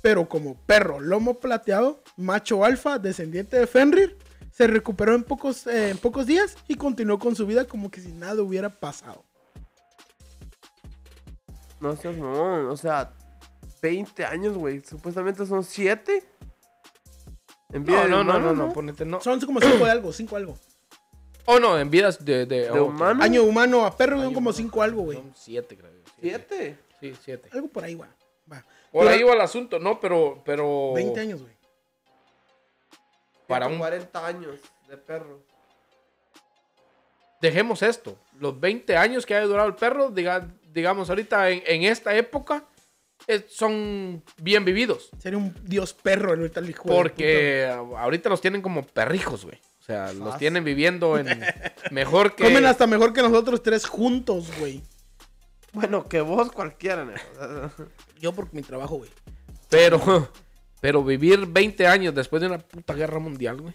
pero 0.00 0.28
como 0.28 0.54
perro 0.54 1.00
lomo 1.00 1.34
plateado, 1.34 2.02
macho 2.16 2.64
alfa, 2.64 2.98
descendiente 2.98 3.58
de 3.58 3.66
Fenrir, 3.66 4.16
se 4.52 4.66
recuperó 4.66 5.14
en 5.14 5.24
pocos, 5.24 5.66
eh, 5.66 5.90
en 5.90 5.98
pocos 5.98 6.26
días 6.26 6.56
y 6.68 6.76
continuó 6.76 7.18
con 7.18 7.34
su 7.34 7.46
vida 7.46 7.64
como 7.64 7.90
que 7.90 8.00
si 8.00 8.12
nada 8.12 8.42
hubiera 8.42 8.68
pasado. 8.68 9.24
No 11.80 11.96
seas 11.96 12.16
mamón. 12.16 12.66
O 12.66 12.76
sea, 12.76 13.12
20 13.82 14.24
años, 14.24 14.56
güey. 14.56 14.80
Supuestamente 14.80 15.44
son 15.44 15.64
7. 15.64 16.22
En 17.72 17.84
vida 17.84 17.96
No, 17.96 18.02
de 18.04 18.08
no, 18.10 18.16
no, 18.24 18.30
humano, 18.36 18.52
no, 18.54 18.66
no, 18.68 18.72
ponete 18.72 19.04
no. 19.04 19.20
Son 19.20 19.40
como 19.40 19.60
cinco 19.60 19.84
de 19.84 19.90
algo, 19.90 20.12
cinco 20.12 20.36
algo. 20.36 20.56
Oh, 21.46 21.58
no, 21.58 21.78
en 21.78 21.90
vidas 21.90 22.24
de... 22.24 22.46
De, 22.46 22.60
¿De 22.60 22.70
oh, 22.70 22.84
humano? 22.86 23.22
Año 23.22 23.42
humano 23.42 23.84
a 23.84 23.96
perro 23.96 24.16
son 24.18 24.26
como 24.32 24.50
humano. 24.50 24.56
cinco 24.56 24.82
algo, 24.82 25.02
güey. 25.02 25.18
Son 25.18 25.32
siete, 25.34 25.76
creo. 25.76 25.90
yo. 25.90 25.98
Siete. 26.20 26.46
¿Siete? 26.48 26.78
Sí, 27.00 27.20
siete. 27.24 27.48
Algo 27.52 27.68
por 27.68 27.82
ahí, 27.82 27.94
güey. 27.94 28.08
Va. 28.50 28.64
Por 28.92 29.08
ahí 29.08 29.22
va 29.22 29.32
el 29.32 29.40
asunto, 29.40 29.78
no, 29.80 29.98
pero... 29.98 30.40
pero 30.44 30.92
20 30.94 31.18
años, 31.20 31.40
güey. 31.42 31.52
Para 33.48 33.66
un... 33.66 33.78
40 33.78 34.26
años 34.26 34.60
de 34.88 34.96
perro. 34.98 35.40
Dejemos 37.40 37.82
esto. 37.82 38.16
Los 38.38 38.60
20 38.60 38.96
años 38.96 39.26
que 39.26 39.34
haya 39.34 39.46
durado 39.46 39.66
el 39.68 39.74
perro, 39.74 40.10
diga- 40.10 40.48
digamos, 40.72 41.08
ahorita 41.08 41.50
en, 41.50 41.62
en 41.66 41.82
esta 41.84 42.14
época, 42.14 42.64
son 43.48 44.22
bien 44.38 44.64
vividos. 44.64 45.10
Sería 45.18 45.38
un 45.38 45.54
dios 45.64 45.94
perro 45.94 46.30
ahorita 46.30 46.60
el 46.60 46.70
hijo 46.70 46.84
Porque 46.88 47.68
ahorita 47.96 48.28
los 48.28 48.40
tienen 48.40 48.62
como 48.62 48.82
perrijos, 48.82 49.44
güey. 49.44 49.58
O 49.80 49.84
sea, 49.84 50.12
los 50.12 50.38
tienen 50.38 50.62
viviendo 50.62 51.18
en 51.18 51.26
mejor 51.90 52.36
que... 52.36 52.44
Comen 52.44 52.66
hasta 52.66 52.86
mejor 52.86 53.12
que 53.12 53.22
nosotros 53.22 53.62
tres 53.62 53.86
juntos, 53.86 54.48
güey. 54.58 54.80
Bueno, 55.72 56.06
que 56.06 56.20
vos 56.20 56.52
cualquiera, 56.52 57.04
negro. 57.04 57.22
Yo 58.20 58.32
por 58.32 58.52
mi 58.52 58.62
trabajo, 58.62 58.98
güey. 58.98 59.10
Pero, 59.68 60.30
pero 60.80 61.02
vivir 61.02 61.46
20 61.46 61.86
años 61.86 62.14
después 62.14 62.40
de 62.40 62.48
una 62.48 62.58
puta 62.58 62.94
guerra 62.94 63.18
mundial, 63.18 63.60
güey. 63.60 63.74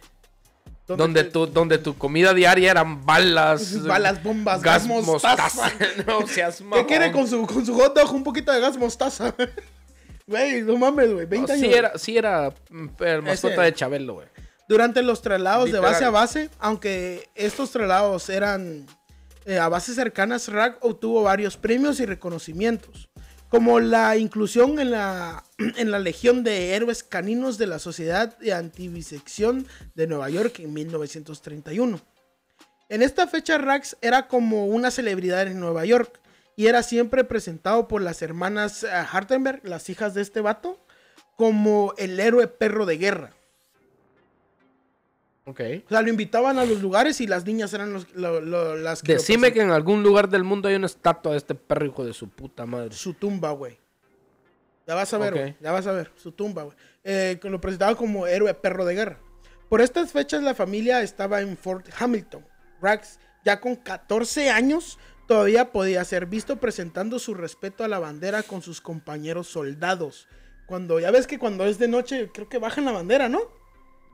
Donde 0.96 1.24
te- 1.26 1.32
tu, 1.32 1.48
donde 1.48 1.78
tu 1.80 1.98
comida 1.98 2.34
diaria 2.34 2.72
eran 2.72 3.06
balas. 3.06 3.84
Balas, 3.86 4.24
bombas, 4.24 4.62
gas, 4.62 4.88
gas, 4.88 5.06
mostaza. 5.06 5.72
no 6.08 6.26
seas 6.28 6.64
¿Qué 6.74 6.86
quiere 6.86 7.12
con 7.12 7.28
su, 7.28 7.46
con 7.46 7.66
su 7.66 7.74
hot 7.74 7.94
dog? 7.96 8.14
Un 8.14 8.24
poquito 8.24 8.52
de 8.52 8.60
gas 8.62 8.78
mostaza. 8.78 9.36
Güey, 10.26 10.62
no 10.64 10.78
mames, 10.78 11.14
güey. 11.14 11.26
20 11.26 11.48
No, 11.48 11.54
años. 11.54 11.68
sí 11.72 11.74
era, 11.78 11.98
sí 11.98 12.18
era 12.18 12.54
mm, 12.70 12.88
el 13.00 13.22
mascota 13.22 13.54
Ese- 13.56 13.62
de 13.64 13.74
Chabelo, 13.74 14.14
güey. 14.16 14.28
Durante 14.70 15.02
los 15.02 15.22
traslados 15.22 15.72
de 15.72 15.80
base 15.80 16.04
a 16.04 16.10
base, 16.10 16.50
aunque 16.60 17.30
estos 17.36 17.72
traslados 17.72 18.30
eran 18.30 18.86
eh, 19.46 19.60
a 19.60 19.70
bases 19.70 19.96
cercanas, 19.96 20.50
Rag 20.50 20.78
obtuvo 20.82 21.24
varios 21.24 21.56
premios 21.56 22.02
y 22.02 22.06
reconocimientos, 22.06 23.10
como 23.50 23.80
la 23.80 24.18
inclusión 24.18 24.80
en 24.80 24.92
la, 24.92 25.44
en 25.58 25.92
la 25.92 26.00
Legión 26.00 26.44
de 26.44 26.76
Héroes 26.76 27.04
Caninos 27.04 27.58
de 27.58 27.68
la 27.68 27.80
Sociedad 27.80 28.38
de 28.38 28.54
Antivisección 28.54 29.68
de 29.96 30.08
Nueva 30.08 30.30
York 30.30 30.60
en 30.60 30.74
1931. 30.74 32.00
En 32.90 33.02
esta 33.02 33.28
fecha, 33.28 33.58
Rax 33.58 33.98
era 34.02 34.28
como 34.28 34.66
una 34.66 34.92
celebridad 34.92 35.48
en 35.48 35.60
Nueva 35.60 35.86
York 35.86 36.22
y 36.56 36.68
era 36.68 36.84
siempre 36.84 37.24
presentado 37.24 37.88
por 37.88 38.02
las 38.02 38.22
hermanas 38.22 38.84
eh, 38.84 38.90
Hartenberg, 38.90 39.62
las 39.64 39.90
hijas 39.90 40.14
de 40.14 40.22
este 40.22 40.42
vato, 40.42 40.80
como 41.36 41.94
el 41.98 42.20
héroe 42.20 42.48
perro 42.48 42.86
de 42.86 42.98
guerra. 42.98 43.34
Ok. 45.48 45.62
O 45.86 45.90
sea, 45.90 46.02
lo 46.02 46.10
invitaban 46.10 46.60
a 46.60 46.66
los 46.66 46.82
lugares 46.82 47.22
y 47.22 47.26
las 47.28 47.46
niñas 47.46 47.74
eran 47.74 47.94
los- 47.94 48.14
lo- 48.16 48.42
lo- 48.42 48.76
las 48.76 49.02
que... 49.02 49.14
Decime 49.14 49.54
que 49.54 49.62
en 49.62 49.72
algún 49.72 50.04
lugar 50.04 50.28
del 50.30 50.44
mundo 50.44 50.68
hay 50.68 50.76
una 50.76 50.88
estatua 50.88 51.32
de 51.32 51.38
este 51.38 51.56
perro 51.56 51.86
hijo 51.86 52.04
de 52.06 52.14
su 52.14 52.28
puta 52.28 52.66
madre. 52.66 52.94
Su 52.94 53.14
tumba, 53.14 53.52
güey. 53.52 53.80
Ya 54.86 54.94
vas 54.96 55.14
a 55.14 55.18
ver, 55.18 55.34
Ok. 55.34 55.40
güey. 55.40 55.56
Ya 55.62 55.72
vas 55.72 55.88
a 55.88 55.94
ver. 55.94 56.12
Su 56.16 56.34
tumba, 56.34 56.64
güey. 56.64 56.76
Eh, 57.04 57.40
que 57.42 57.50
lo 57.50 57.62
presentaban 57.62 57.96
como 57.96 58.28
héroe 58.28 58.54
perro 58.54 58.84
de 58.86 58.96
guerra. 58.96 59.20
Por 59.70 59.82
estas 59.82 60.12
fechas 60.12 60.44
la 60.44 60.54
familia 60.54 61.02
estaba 61.02 61.42
en 61.42 61.58
Fort 61.58 61.88
Hamilton. 61.98 62.46
Rax, 62.82 63.20
ya 63.46 63.60
con 63.62 63.76
14 63.78 64.50
años, 64.50 65.00
todavía 65.28 65.72
podía 65.72 66.04
ser 66.04 66.26
visto 66.26 66.58
presentando 66.58 67.20
su 67.20 67.34
respeto 67.34 67.84
a 67.86 67.88
la 67.88 68.00
bandera 68.00 68.44
con 68.44 68.62
sus 68.62 68.82
compañeros 68.82 69.48
soldados. 69.48 70.28
Cuando, 70.66 71.00
ya 71.00 71.12
ves 71.12 71.28
que 71.28 71.40
cuando 71.40 71.66
es 71.66 71.80
de 71.80 71.88
noche, 71.88 72.30
creo 72.34 72.50
que 72.50 72.58
bajan 72.60 72.84
la 72.86 72.92
bandera, 72.92 73.30
¿no? 73.30 73.40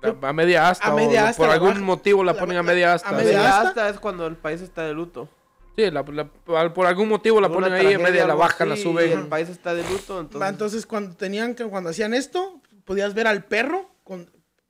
A, 0.03 0.29
a 0.29 0.33
media 0.33 0.69
asta. 0.69 0.87
A 0.87 0.93
media 0.95 1.23
o 1.23 1.27
asta 1.27 1.37
por 1.37 1.47
la 1.47 1.53
algún 1.53 1.69
baja- 1.69 1.81
motivo 1.81 2.23
la 2.23 2.33
la- 2.33 2.39
ponen 2.39 2.57
a 2.57 2.63
media 2.63 2.91
a 2.91 2.95
asta. 2.95 3.11
media 3.11 3.31
sí. 3.39 3.45
asta. 3.45 3.67
hasta 3.69 3.89
es 3.89 3.99
cuando 3.99 4.27
el 4.27 4.35
país 4.35 4.61
está 4.61 4.83
de 4.83 4.93
luto. 4.93 5.29
Sí, 5.75 5.89
la- 5.89 6.03
la- 6.03 6.27
por 6.73 6.85
algún 6.85 7.09
motivo 7.09 7.41
la 7.41 7.49
ponen 7.49 7.73
ahí, 7.73 7.93
en 7.93 8.01
media 8.03 8.27
la 8.27 8.35
bajan, 8.35 8.69
la 8.69 8.77
suben. 8.77 9.09
y 9.09 9.13
El 9.13 9.27
país 9.27 9.49
está 9.49 9.73
de 9.73 9.83
luto, 9.83 10.19
entonces. 10.19 10.49
Entonces, 10.49 10.85
cuando 10.85 11.15
tenían 11.15 11.55
que, 11.55 11.65
cuando 11.65 11.89
hacían 11.89 12.13
esto, 12.13 12.61
podías 12.85 13.13
ver 13.15 13.25
al 13.27 13.43
perro 13.45 13.89
con, 14.03 14.29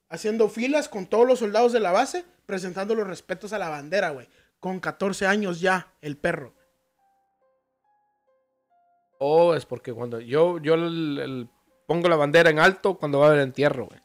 haciendo 0.10 0.48
filas 0.48 0.88
con 0.88 1.06
todos 1.08 1.28
los 1.28 1.40
soldados 1.40 1.74
de 1.74 1.80
la 1.82 1.92
base, 1.92 2.24
presentando 2.46 2.96
los 2.96 3.06
respetos 3.08 3.52
a 3.52 3.58
la 3.60 3.68
bandera, 3.70 4.12
güey. 4.12 4.30
Con 4.60 4.80
14 4.80 5.26
años 5.28 5.60
ya, 5.60 5.88
el 6.02 6.16
perro. 6.16 6.54
Oh, 9.20 9.56
es 9.56 9.66
porque 9.66 9.94
cuando 9.94 10.20
yo, 10.20 10.58
yo 10.60 10.74
el- 10.76 11.20
el- 11.22 11.50
pongo 11.88 12.08
la 12.10 12.16
bandera 12.16 12.50
en 12.50 12.60
alto 12.60 12.96
cuando 12.98 13.20
va 13.20 13.26
a 13.26 13.30
haber 13.30 13.42
entierro, 13.42 13.86
güey. 13.88 14.00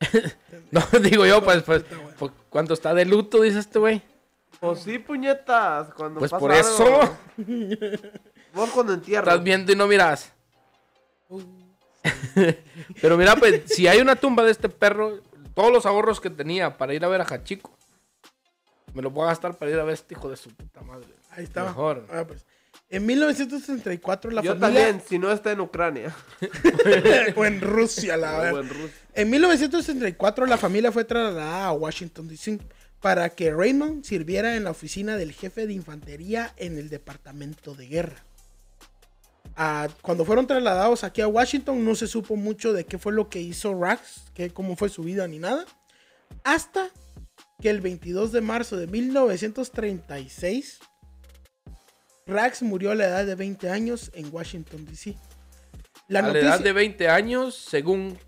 no, 0.70 0.80
digo 1.00 1.26
yo, 1.26 1.42
pues, 1.42 1.62
pues, 1.62 1.84
pues, 2.18 2.32
cuando 2.48 2.74
está 2.74 2.94
de 2.94 3.04
luto, 3.04 3.40
dice 3.42 3.58
este 3.58 3.78
güey. 3.78 4.02
Pues 4.58 4.80
sí, 4.80 4.98
puñetas. 4.98 5.92
Cuando 5.94 6.18
Pues 6.20 6.30
pasa 6.30 6.40
por 6.40 6.52
algo. 6.52 6.68
eso 6.68 7.18
Vos 8.52 8.70
cuando 8.70 8.94
entierras. 8.94 9.32
estás 9.32 9.44
viendo 9.44 9.72
y 9.72 9.76
no 9.76 9.86
miras. 9.86 10.32
Pero 13.00 13.16
mira, 13.16 13.36
pues, 13.36 13.62
si 13.66 13.86
hay 13.86 14.00
una 14.00 14.16
tumba 14.16 14.42
de 14.44 14.50
este 14.50 14.68
perro, 14.68 15.20
todos 15.54 15.72
los 15.72 15.86
ahorros 15.86 16.20
que 16.20 16.30
tenía 16.30 16.76
para 16.76 16.94
ir 16.94 17.04
a 17.04 17.08
ver 17.08 17.20
a 17.20 17.24
Hachiko, 17.24 17.70
me 18.94 19.02
los 19.02 19.12
voy 19.12 19.24
a 19.24 19.28
gastar 19.28 19.56
para 19.56 19.70
ir 19.70 19.78
a 19.78 19.84
ver 19.84 19.92
a 19.92 19.94
este 19.94 20.14
hijo 20.14 20.28
de 20.28 20.36
su 20.36 20.50
puta 20.54 20.80
madre. 20.82 21.08
Ahí 21.30 21.44
estaba. 21.44 21.68
Mejor. 21.68 22.06
Ah, 22.10 22.24
pues. 22.26 22.44
En 22.92 23.06
1934 23.06 24.32
la 24.32 24.42
Yo 24.42 24.56
familia... 24.56 24.82
también, 24.82 25.02
si 25.08 25.18
no 25.18 25.30
está 25.30 25.52
en 25.52 25.60
Ucrania. 25.60 26.14
o 27.36 27.44
en 27.44 27.60
Rusia, 27.60 28.16
la 28.16 28.36
O 28.36 28.40
verdad. 28.40 28.60
en 28.62 28.68
Rusia. 28.68 28.96
En 29.14 29.30
1964 29.30 30.46
la 30.46 30.56
familia 30.56 30.90
fue 30.90 31.04
trasladada 31.04 31.66
a 31.66 31.72
Washington, 31.72 32.26
D.C. 32.26 32.58
para 33.00 33.30
que 33.30 33.52
Raymond 33.52 34.04
sirviera 34.04 34.56
en 34.56 34.64
la 34.64 34.72
oficina 34.72 35.16
del 35.16 35.32
jefe 35.32 35.68
de 35.68 35.72
infantería 35.72 36.52
en 36.56 36.78
el 36.78 36.88
departamento 36.88 37.74
de 37.76 37.86
guerra. 37.86 38.24
Ah, 39.56 39.88
cuando 40.02 40.24
fueron 40.24 40.48
trasladados 40.48 41.04
aquí 41.04 41.20
a 41.20 41.28
Washington 41.28 41.84
no 41.84 41.94
se 41.94 42.08
supo 42.08 42.34
mucho 42.34 42.72
de 42.72 42.84
qué 42.86 42.98
fue 42.98 43.12
lo 43.12 43.28
que 43.28 43.40
hizo 43.40 43.72
Rax, 43.80 44.24
que, 44.34 44.50
cómo 44.50 44.74
fue 44.74 44.88
su 44.88 45.04
vida 45.04 45.28
ni 45.28 45.38
nada. 45.38 45.64
Hasta 46.42 46.90
que 47.60 47.70
el 47.70 47.80
22 47.80 48.32
de 48.32 48.40
marzo 48.40 48.76
de 48.76 48.88
1936 48.88 50.80
Rax 52.30 52.62
murió 52.62 52.92
a 52.92 52.94
la 52.94 53.06
edad 53.06 53.26
de 53.26 53.34
20 53.34 53.68
años 53.70 54.10
en 54.14 54.32
Washington, 54.32 54.86
D.C. 54.86 55.16
La 56.08 56.20
a 56.20 56.22
la 56.32 56.38
edad 56.38 56.60
de 56.60 56.72
20 56.72 57.08
años, 57.08 57.54
según 57.54 58.18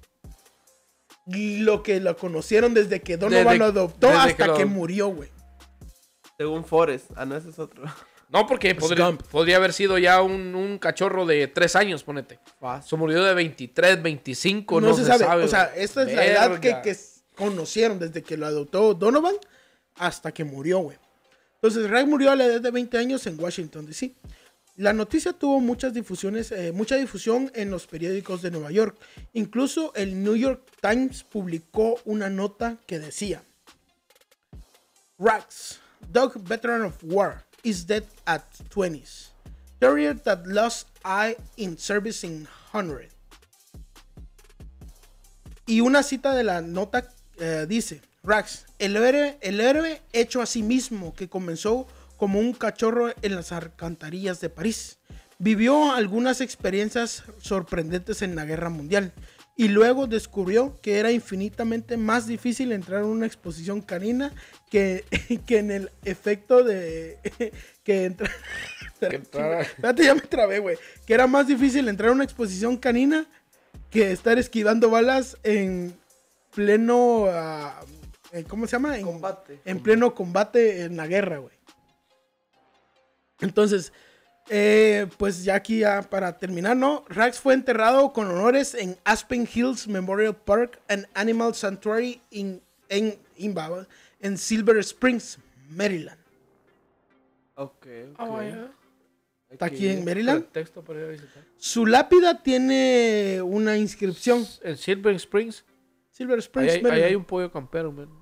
lo 1.27 1.83
que 1.83 2.01
lo 2.01 2.17
conocieron 2.17 2.75
desde 2.75 3.01
que 3.01 3.17
Donovan 3.17 3.45
Desde- 3.45 3.59
lo 3.59 3.65
adoptó 3.67 4.09
hasta 4.09 4.35
que 4.37 4.47
lo- 4.47 4.57
que 4.57 4.65
murió, 4.65 5.09
güey. 5.09 5.31
Según 6.37 6.65
Forrest. 6.65 7.11
Ah, 7.17 7.25
no, 7.25 7.37
ese 7.37 7.51
es 7.51 7.59
otro. 7.59 7.85
No, 8.29 8.47
porque 8.47 8.75
podría, 8.75 9.57
haber 9.57 9.75
sido 9.75 9.99
ya 9.99 10.23
un, 10.23 10.55
un 10.55 10.79
cachorro 10.79 11.27
de 11.27 11.49
3 11.49 11.77
años, 11.77 12.03
ponete. 12.03 12.41
Se 12.83 12.97
murió 12.97 13.23
de 13.23 13.35
23, 13.35 14.03
25, 14.03 14.81
No, 14.81 14.89
no, 14.89 14.95
se, 14.95 15.05
sabe. 15.05 15.45
O 15.45 15.49
sea, 15.49 15.65
esta 15.77 16.03
es 16.03 16.15
la 16.15 16.25
edad 16.25 16.59
que, 16.59 16.81
que 16.83 16.97
conocieron 17.37 17.99
desde 17.99 18.23
que 18.23 18.39
lo 18.39 18.47
adoptó 18.47 18.95
Donovan 18.95 19.35
hasta 19.97 20.33
que 20.33 20.45
murió, 20.45 20.79
güey. 20.79 20.97
Entonces, 21.63 21.89
Ray 21.89 22.05
murió 22.07 22.33
a 22.33 22.37
la 22.37 22.47
edad 22.47 22.61
de 22.61 22.73
20 22.73 22.99
años 22.99 23.25
en 23.29 23.41
Washington, 23.41 23.87
D.C. 23.87 24.17
La 24.79 24.93
noticia 24.93 25.33
tuvo 25.33 25.61
muchas 25.61 25.95
difusiones, 25.95 26.51
eh, 26.51 26.73
mucha 26.73 26.97
difusión 26.97 27.53
en 27.55 27.71
los 27.71 27.87
periódicos 27.87 28.43
de 28.43 28.51
Nueva 28.51 28.73
York. 28.73 28.99
Incluso 29.33 29.95
el 29.95 30.25
New 30.25 30.35
York 30.35 30.61
Times 30.81 31.23
publicó 31.23 32.01
una 32.05 32.29
nota 32.29 32.79
que 32.85 32.99
decía: 32.99 33.45
Rax, 35.21 35.79
dog 36.11 36.43
veteran 36.43 36.83
of 36.83 36.97
war, 37.05 37.45
is 37.63 37.87
dead 37.87 38.03
at 38.25 38.43
20s. 38.75 39.29
Terrier 39.79 40.19
that 40.19 40.45
lost 40.47 40.89
eye 41.05 41.37
in 41.57 41.79
service 41.79 42.27
in 42.27 42.49
100. 42.73 43.09
Y 45.67 45.81
una 45.81 46.03
cita 46.03 46.35
de 46.35 46.43
la 46.43 46.61
nota 46.61 47.09
eh, 47.39 47.67
dice, 47.69 48.01
Rax, 48.25 48.67
el 48.79 48.97
héroe, 48.97 49.37
el 49.41 49.61
héroe 49.61 50.01
hecho 50.13 50.41
a 50.43 50.47
sí 50.47 50.63
mismo 50.63 51.15
que 51.15 51.29
comenzó 51.29 51.87
como 52.17 52.39
un 52.39 52.53
cachorro 52.53 53.13
en 53.23 53.35
las 53.35 53.51
alcantarillas 53.51 54.41
de 54.41 54.49
París. 54.49 54.99
Vivió 55.39 55.93
algunas 55.93 56.41
experiencias 56.41 57.25
sorprendentes 57.41 58.23
en 58.23 58.37
la 58.37 58.45
guerra 58.45 58.69
mundial 58.71 59.13
y 59.57 59.69
luego 59.69 60.07
descubrió 60.07 60.81
que 60.81 60.99
era 61.01 61.11
infinitamente 61.11 61.97
más 61.97 62.29
difícil 62.29 62.71
entrar 62.71 63.01
en 63.01 63.09
una 63.09 63.27
exposición 63.27 63.81
canina 63.81 64.33
que, 64.71 65.05
que 65.47 65.59
en 65.59 65.73
el 65.73 65.91
efecto 66.05 66.63
de 66.63 67.19
que 67.85 68.07
entra- 68.07 68.31
Que 69.01 69.17
entrara- 69.17 69.63
Espérate, 69.63 70.05
ya 70.05 70.15
me 70.15 70.21
trabé, 70.21 70.61
güey. 70.61 70.79
Que 71.05 71.15
era 71.15 71.27
más 71.27 71.49
difícil 71.49 71.89
entrar 71.89 72.11
a 72.11 72.13
una 72.13 72.23
exposición 72.23 72.77
canina 72.77 73.27
que 73.91 74.13
estar 74.13 74.39
esquivando 74.39 74.91
balas 74.91 75.37
en 75.43 75.93
pleno. 76.55 77.25
ah, 77.29 77.81
eh, 78.33 78.45
¿Cómo 78.45 78.67
se 78.67 78.73
llama? 78.73 78.99
En, 78.99 79.05
Combate. 79.05 79.61
En 79.65 79.83
pleno 79.83 80.15
combate 80.15 80.85
en 80.85 80.97
la 80.97 81.07
guerra, 81.07 81.39
güey. 81.39 81.55
Entonces, 83.41 83.93
eh, 84.49 85.07
pues 85.19 85.45
ya 85.45 85.55
aquí 85.57 85.81
ya 85.81 86.03
para 86.03 86.39
terminar, 86.39 86.77
¿no? 86.77 87.05
Rax 87.09 87.39
fue 87.39 87.55
enterrado 87.55 88.13
con 88.13 88.29
honores 88.29 88.75
en 88.75 88.97
Aspen 89.05 89.49
Hills 89.53 89.87
Memorial 89.87 90.35
Park 90.35 90.81
and 90.89 91.07
Animal 91.15 91.55
Sanctuary 91.55 92.21
in, 92.31 92.63
en, 92.89 93.19
in, 93.37 93.55
en 94.21 94.39
Silver 94.39 94.79
Springs, 94.79 95.39
Maryland. 95.69 96.19
Ok, 97.55 97.87
ok. 97.87 98.15
Ah, 98.17 98.27
vaya. 98.27 98.71
Está 99.51 99.67
aquí 99.67 99.89
en 99.89 100.05
Maryland. 100.05 100.45
Pretexto 100.45 100.83
para 100.83 101.01
ir 101.01 101.05
a 101.05 101.09
visitar. 101.09 101.45
Su 101.59 101.85
lápida 101.85 102.43
tiene 102.43 103.43
una 103.43 103.77
inscripción. 103.77 104.47
En 104.63 104.77
Silver 104.79 105.15
Springs, 105.17 105.65
Silver 106.11 106.37
ahí 106.37 106.41
Springs, 106.41 106.71
hay, 106.71 106.77
ahí 106.77 106.83
Maryland. 106.83 107.09
hay 107.09 107.15
un 107.15 107.25
pollo 107.25 107.53
campero, 107.53 107.93
man. 107.93 108.22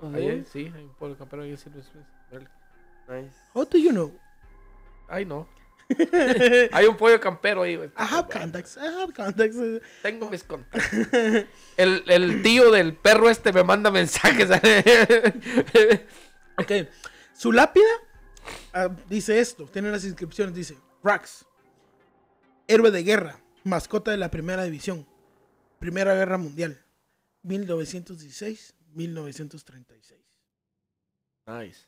¿Ah, 0.00 0.10
Ahí 0.14 0.44
sí? 0.52 0.70
hay- 0.74 0.84
un 0.84 0.94
pollo 0.94 1.16
campero 1.16 1.42
ahí 1.42 1.50
en 1.50 1.56
Silver 1.58 1.80
Springs. 1.82 2.06
Vale. 2.30 3.22
Nice. 3.22 3.36
How 3.54 3.64
do 3.64 3.78
you 3.78 3.90
know? 3.90 4.12
Ay, 5.08 5.24
no. 5.24 5.48
hay 6.72 6.86
un 6.86 6.96
pollo 6.96 7.20
campero 7.20 7.62
ahí, 7.62 7.76
güey. 7.76 7.88
I 7.90 8.02
have 8.10 8.28
contacts. 8.28 8.76
I 8.76 8.86
have 8.86 9.12
contacts. 9.12 9.56
Tengo 10.02 10.28
mis 10.28 10.42
contactos. 10.42 10.82
El, 11.76 12.02
el 12.08 12.42
tío 12.42 12.72
del 12.72 12.94
perro 12.96 13.30
este 13.30 13.52
me 13.52 13.62
manda 13.62 13.90
mensajes. 13.90 14.48
Ok. 16.58 16.72
Su 17.34 17.52
lápida 17.52 17.84
ah, 18.72 18.88
dice 19.08 19.38
esto, 19.40 19.66
tiene 19.66 19.90
las 19.90 20.04
inscripciones, 20.06 20.54
dice, 20.54 20.78
Rax, 21.02 21.44
héroe 22.66 22.90
de 22.90 23.02
guerra, 23.02 23.38
mascota 23.62 24.10
de 24.10 24.16
la 24.16 24.30
primera 24.30 24.64
división, 24.64 25.06
Primera 25.78 26.14
Guerra 26.14 26.38
Mundial, 26.38 26.82
1916-1936. 28.96 30.16
Nice. 31.46 31.86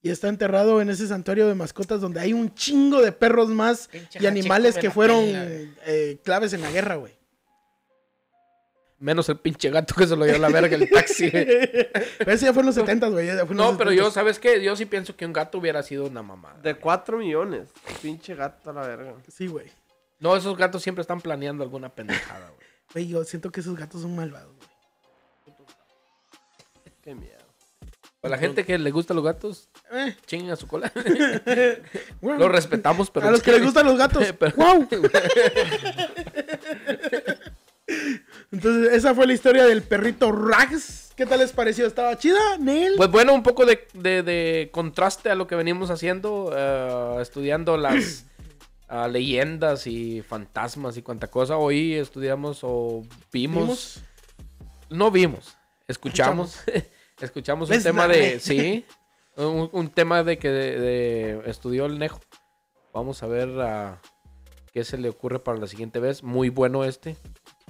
Y 0.00 0.10
está 0.10 0.28
enterrado 0.28 0.80
en 0.80 0.90
ese 0.90 1.06
santuario 1.06 1.46
de 1.46 1.54
mascotas 1.54 2.00
donde 2.00 2.20
hay 2.20 2.32
un 2.32 2.52
chingo 2.54 3.00
de 3.00 3.12
perros 3.12 3.48
más 3.50 3.88
Pinche 3.88 4.18
y 4.20 4.26
animales 4.26 4.76
que 4.76 4.90
fueron 4.90 5.22
eh, 5.26 6.18
claves 6.24 6.52
en 6.54 6.62
la 6.62 6.70
guerra, 6.70 6.96
güey. 6.96 7.12
Menos 8.98 9.28
el 9.28 9.38
pinche 9.38 9.68
gato 9.70 9.94
que 9.96 10.06
se 10.06 10.14
lo 10.14 10.24
dio 10.24 10.36
a 10.36 10.38
la 10.38 10.48
verga 10.48 10.76
el 10.76 10.88
taxi. 10.88 11.28
güey. 11.28 11.44
Pero 12.18 12.32
ese 12.32 12.46
ya 12.46 12.52
fue 12.52 12.62
en 12.62 12.66
los 12.66 12.74
70, 12.76 13.08
güey. 13.08 13.28
No, 13.50 13.76
pero 13.76 13.90
yo, 13.90 14.08
70s. 14.08 14.12
¿sabes 14.12 14.38
qué? 14.38 14.62
Yo 14.62 14.76
sí 14.76 14.86
pienso 14.86 15.16
que 15.16 15.26
un 15.26 15.32
gato 15.32 15.58
hubiera 15.58 15.82
sido 15.82 16.06
una 16.06 16.22
mamada. 16.22 16.60
De 16.60 16.76
4 16.76 17.18
millones. 17.18 17.68
Pinche 18.00 18.36
gato 18.36 18.70
a 18.70 18.72
la 18.72 18.86
verga. 18.86 19.14
Sí, 19.28 19.48
güey. 19.48 19.66
No, 20.20 20.36
esos 20.36 20.56
gatos 20.56 20.84
siempre 20.84 21.02
están 21.02 21.20
planeando 21.20 21.64
alguna 21.64 21.88
pendejada, 21.92 22.48
güey. 22.50 22.68
Güey, 22.92 23.08
yo 23.08 23.24
siento 23.24 23.50
que 23.50 23.58
esos 23.58 23.76
gatos 23.76 24.02
son 24.02 24.14
malvados, 24.14 24.54
güey. 24.56 24.68
Qué 27.02 27.14
miedo. 27.14 27.36
Para 28.20 28.36
la 28.36 28.38
gente 28.38 28.64
que 28.64 28.78
le 28.78 28.90
gustan 28.92 29.16
los 29.16 29.24
gatos, 29.24 29.68
Eh, 29.92 30.14
chinguen 30.26 30.52
a 30.52 30.56
su 30.56 30.68
cola. 30.68 30.92
Lo 32.22 32.48
respetamos, 32.48 33.10
pero... 33.10 33.26
a 33.26 33.30
los 33.32 33.42
que 33.42 33.50
les 33.52 33.62
gustan 33.64 33.84
los 33.86 33.98
gatos. 33.98 34.24
Pero- 34.38 34.54
¡Wow! 34.56 34.88
Entonces, 38.52 38.92
esa 38.92 39.14
fue 39.14 39.26
la 39.26 39.32
historia 39.32 39.64
del 39.66 39.82
perrito 39.82 40.30
Rags. 40.32 41.12
¿Qué 41.16 41.26
tal 41.26 41.40
les 41.40 41.52
pareció? 41.52 41.86
¿Estaba 41.86 42.16
chida, 42.16 42.38
Neil? 42.58 42.94
Pues 42.96 43.10
bueno, 43.10 43.34
un 43.34 43.42
poco 43.42 43.66
de, 43.66 43.86
de- 43.94 44.22
de 44.22 44.70
contraste 44.72 45.30
a 45.30 45.34
lo 45.34 45.46
que 45.46 45.54
venimos 45.56 45.90
haciendo, 45.90 46.52
eh, 46.56 47.16
estudiando 47.20 47.76
las 47.76 48.24
ah, 48.88 49.08
leyendas 49.08 49.86
y 49.86 50.22
fantasmas 50.22 50.96
y 50.96 51.02
cuanta 51.02 51.26
cosa. 51.28 51.56
Hoy 51.56 51.94
estudiamos 51.94 52.60
o 52.62 53.02
vimos, 53.32 53.62
¿Vimos? 53.62 54.00
no 54.90 55.10
vimos, 55.10 55.56
escuchamos, 55.88 56.56
escuchamos 56.66 56.91
un 57.70 57.74
Les 57.76 57.84
tema 57.84 58.08
de, 58.08 58.40
sí, 58.40 58.84
un, 59.36 59.68
un 59.72 59.88
tema 59.88 60.22
de 60.24 60.38
que 60.38 60.48
de- 60.50 60.78
de- 60.80 61.42
estudió 61.50 61.86
el 61.86 61.98
Nejo. 61.98 62.20
Vamos 62.92 63.22
a 63.22 63.26
ver 63.26 63.48
ah, 63.60 63.98
qué 64.72 64.84
se 64.84 64.98
le 64.98 65.08
ocurre 65.08 65.38
para 65.38 65.58
la 65.58 65.66
siguiente 65.66 65.98
vez. 66.00 66.22
Muy 66.22 66.48
bueno 66.50 66.84
este. 66.84 67.16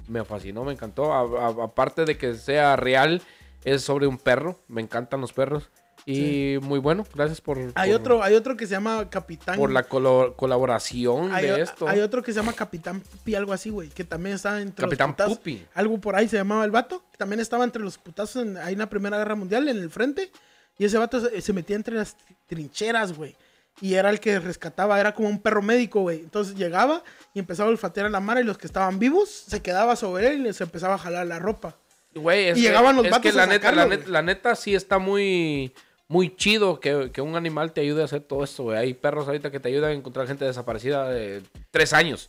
Me 0.08 0.24
fascinó, 0.24 0.64
me 0.64 0.72
encantó. 0.72 1.12
A- 1.12 1.46
a- 1.48 1.64
aparte 1.64 2.04
de 2.04 2.16
que 2.18 2.34
sea 2.34 2.74
real, 2.76 3.22
es 3.64 3.82
sobre 3.82 4.06
un 4.06 4.18
perro. 4.18 4.58
Me 4.68 4.80
encantan 4.80 5.20
los 5.20 5.32
perros. 5.32 5.70
Y 6.04 6.58
muy 6.62 6.80
bueno, 6.80 7.06
gracias 7.14 7.40
por, 7.40 7.58
Hay 7.76 7.90
por, 7.92 8.00
otro, 8.00 8.22
hay 8.24 8.34
otro 8.34 8.56
que 8.56 8.66
se 8.66 8.72
llama 8.72 9.08
Capitán. 9.08 9.56
por 9.56 9.70
la 9.70 9.84
colo- 9.88 10.34
colaboración 10.36 11.32
hay, 11.32 11.46
de 11.46 11.60
esto. 11.62 11.86
hay 11.88 12.00
otro 12.00 12.22
que 12.22 12.32
se 12.32 12.40
llama 12.40 12.52
Capitán 12.54 13.00
Pupi, 13.00 13.34
algo 13.36 13.52
así, 13.52 13.70
güey. 13.70 13.88
Que 13.88 14.02
también 14.04 14.34
está 14.34 14.60
entre 14.60 14.84
Capitán 14.86 15.08
los 15.10 15.14
putazos. 15.16 15.38
Pupi. 15.38 15.64
Algo 15.74 15.98
por 15.98 16.16
ahí 16.16 16.28
se 16.28 16.36
llamaba 16.36 16.64
el 16.64 16.70
vato. 16.72 17.04
que 17.12 17.18
También 17.18 17.38
estaba 17.40 17.62
entre 17.64 17.82
los 17.82 17.98
putazos 17.98 18.42
en, 18.42 18.56
ahí 18.56 18.72
en 18.72 18.80
la 18.80 18.88
Primera 18.88 19.16
Guerra 19.18 19.34
Mundial, 19.36 19.68
en 19.68 19.78
el 19.78 19.90
frente. 19.90 20.30
Y 20.78 20.84
ese 20.86 20.98
vato 20.98 21.20
se, 21.20 21.40
se 21.40 21.52
metía 21.52 21.76
entre 21.76 21.94
las 21.96 22.16
trincheras, 22.48 23.12
güey. 23.16 23.36
Y 23.80 23.94
era 23.94 24.10
el 24.10 24.20
que 24.20 24.38
rescataba, 24.38 24.98
era 25.00 25.14
como 25.14 25.28
un 25.28 25.40
perro 25.40 25.62
médico, 25.62 26.00
güey. 26.02 26.18
Entonces 26.20 26.56
llegaba 26.56 27.02
y 27.32 27.38
empezaba 27.38 27.68
a 27.68 27.70
olfatear 27.72 28.06
a 28.06 28.10
la 28.10 28.20
mara 28.20 28.40
y 28.40 28.44
los 28.44 28.58
que 28.58 28.66
estaban 28.66 28.98
vivos 28.98 29.28
se 29.30 29.62
quedaba 29.62 29.96
sobre 29.96 30.28
él 30.28 30.40
y 30.40 30.42
les 30.44 30.60
empezaba 30.60 30.94
a 30.94 30.98
jalar 30.98 31.26
la 31.26 31.38
ropa. 31.38 31.76
Güey, 32.14 32.48
es 32.48 32.58
Y 32.58 32.62
que- 32.62 32.68
llegaban 32.68 32.96
los 32.96 33.06
es 33.06 33.10
vatos 33.10 33.30
que 33.30 33.36
la 33.36 33.44
a 33.44 33.46
neta, 33.46 33.70
la, 33.70 33.76
sacarlo, 33.76 33.90
neta, 33.90 34.02
güey. 34.02 34.12
la 34.12 34.22
neta 34.22 34.54
sí 34.56 34.74
está 34.74 34.98
muy, 34.98 35.72
muy 36.12 36.36
chido 36.36 36.78
que, 36.78 37.10
que 37.10 37.22
un 37.22 37.36
animal 37.36 37.72
te 37.72 37.80
ayude 37.80 38.02
a 38.02 38.04
hacer 38.04 38.20
todo 38.20 38.44
esto, 38.44 38.64
güey. 38.64 38.76
Hay 38.76 38.92
perros 38.92 39.26
ahorita 39.26 39.50
que 39.50 39.60
te 39.60 39.68
ayudan 39.70 39.90
a 39.92 39.94
encontrar 39.94 40.26
gente 40.26 40.44
desaparecida 40.44 41.08
de 41.08 41.42
tres 41.70 41.94
años. 41.94 42.28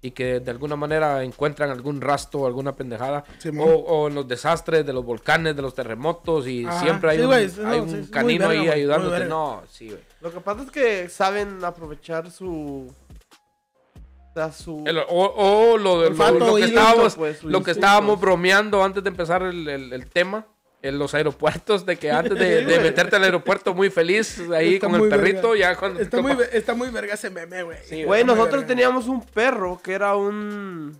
Y 0.00 0.12
que 0.12 0.38
de 0.38 0.50
alguna 0.52 0.76
manera 0.76 1.22
encuentran 1.24 1.70
algún 1.70 2.00
rastro 2.00 2.40
o 2.42 2.46
alguna 2.46 2.74
pendejada. 2.76 3.24
O, 3.58 3.64
o 3.64 4.08
en 4.08 4.14
los 4.14 4.26
desastres 4.28 4.86
de 4.86 4.92
los 4.92 5.04
volcanes, 5.04 5.56
de 5.56 5.60
los 5.62 5.74
terremotos. 5.74 6.46
Y 6.46 6.64
Ajá, 6.64 6.80
siempre 6.80 7.10
hay 7.10 7.18
sí, 7.18 7.24
un, 7.24 7.32
hay 7.66 8.06
canino 8.10 8.48
verga, 8.48 8.52
ahí 8.52 8.58
muy 8.60 8.68
ayudándote. 8.68 9.24
No, 9.26 9.62
sí, 9.68 9.88
güey. 9.90 10.00
Lo 10.20 10.32
que 10.32 10.40
pasa 10.40 10.62
es 10.62 10.70
que 10.70 11.08
saben 11.08 11.62
aprovechar 11.64 12.30
su. 12.30 12.86
O 12.86 14.32
sea, 14.32 14.52
su. 14.52 14.84
El- 14.86 14.98
o, 14.98 15.04
o 15.08 15.76
lo, 15.76 16.00
de- 16.00 16.06
lo- 16.06 16.10
Olfato, 16.12 16.38
lo 16.38 16.54
que 16.54 16.64
estábamos, 16.64 17.16
pues, 17.16 17.42
lo 17.42 17.62
que 17.62 17.70
estábamos 17.72 18.20
bromeando 18.20 18.82
antes 18.84 19.02
de 19.02 19.10
empezar 19.10 19.42
el, 19.42 19.68
el- 19.68 19.92
el 19.92 20.06
tema. 20.08 20.46
En 20.82 20.98
los 20.98 21.12
aeropuertos, 21.14 21.84
de 21.84 21.96
que 21.96 22.10
antes 22.10 22.38
de, 22.38 22.64
de 22.64 22.80
meterte 22.80 23.16
al 23.16 23.24
aeropuerto 23.24 23.74
muy 23.74 23.90
feliz 23.90 24.40
ahí 24.54 24.74
Está 24.74 24.88
con 24.88 25.00
el 25.02 25.08
perrito, 25.10 25.50
verga. 25.50 25.72
ya 25.72 25.76
cuando 25.76 26.00
Está 26.00 26.22
muy, 26.22 26.34
está 26.52 26.74
muy 26.74 26.88
verga 26.88 27.14
ese 27.14 27.28
meme, 27.28 27.62
güey. 27.64 27.76
Sí, 27.84 28.04
Güey, 28.04 28.24
nosotros 28.24 28.62
verga. 28.62 28.66
teníamos 28.68 29.06
un 29.06 29.22
perro 29.22 29.78
que 29.82 29.92
era 29.92 30.16
un. 30.16 30.98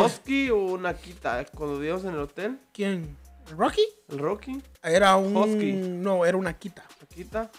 Husky 0.00 0.50
o 0.50 0.58
una 0.58 0.90
Akita. 0.90 1.44
Cuando 1.54 1.78
vivíamos 1.78 2.04
en 2.04 2.10
el 2.10 2.20
hotel, 2.20 2.58
¿Quién? 2.72 3.16
¿Rocky? 3.56 3.82
el 4.10 4.18
Rocky. 4.18 4.60
Era 4.82 5.16
un... 5.16 5.36
Husky. 5.36 5.72
No, 5.72 6.24
era 6.24 6.36
una 6.36 6.52
quita. 6.58 6.84
Akita. 7.02 7.50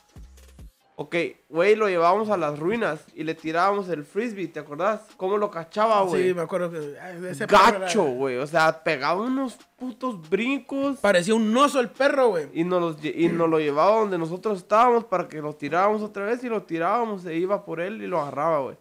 Ok, 1.00 1.16
güey, 1.50 1.76
lo 1.76 1.88
llevábamos 1.88 2.32
a 2.32 2.38
las 2.38 2.58
ruinas 2.58 3.06
y 3.14 3.24
le 3.24 3.36
tirábamos 3.36 3.88
el 3.90 4.04
frisbee, 4.04 4.48
¿te 4.48 4.60
acordás? 4.60 5.02
¿Cómo 5.16 5.38
lo 5.38 5.52
cachaba, 5.52 6.02
güey? 6.02 6.30
Sí, 6.30 6.34
me 6.34 6.42
acuerdo 6.42 6.72
que... 6.72 6.98
ay, 7.00 7.24
ese 7.30 7.46
Gacho, 7.46 8.04
güey. 8.04 8.38
O 8.38 8.48
sea, 8.48 8.84
pegaba 8.84 9.22
unos 9.22 9.60
putos 9.78 10.28
brincos. 10.28 10.98
Parecía 10.98 11.36
un 11.36 11.56
oso 11.56 11.80
el 11.80 11.90
perro, 11.90 12.30
güey. 12.30 12.48
Y 12.52 12.64
nos, 12.64 12.82
los 12.82 13.06
y 13.06 13.30
nos 13.30 13.48
lo 13.48 13.60
llevaba 13.60 14.00
donde 14.00 14.18
nosotros 14.18 14.58
estábamos 14.58 15.06
para 15.06 15.28
que 15.28 15.40
lo 15.40 15.54
tiráramos 15.54 16.02
otra 16.02 16.26
vez 16.26 16.44
y 16.44 16.50
lo 16.50 16.64
tirábamos, 16.64 17.22
se 17.22 17.36
iba 17.36 17.64
por 17.64 17.80
él 17.80 18.02
y 18.02 18.08
lo 18.08 18.20
agarraba, 18.20 18.62
güey. 18.62 18.78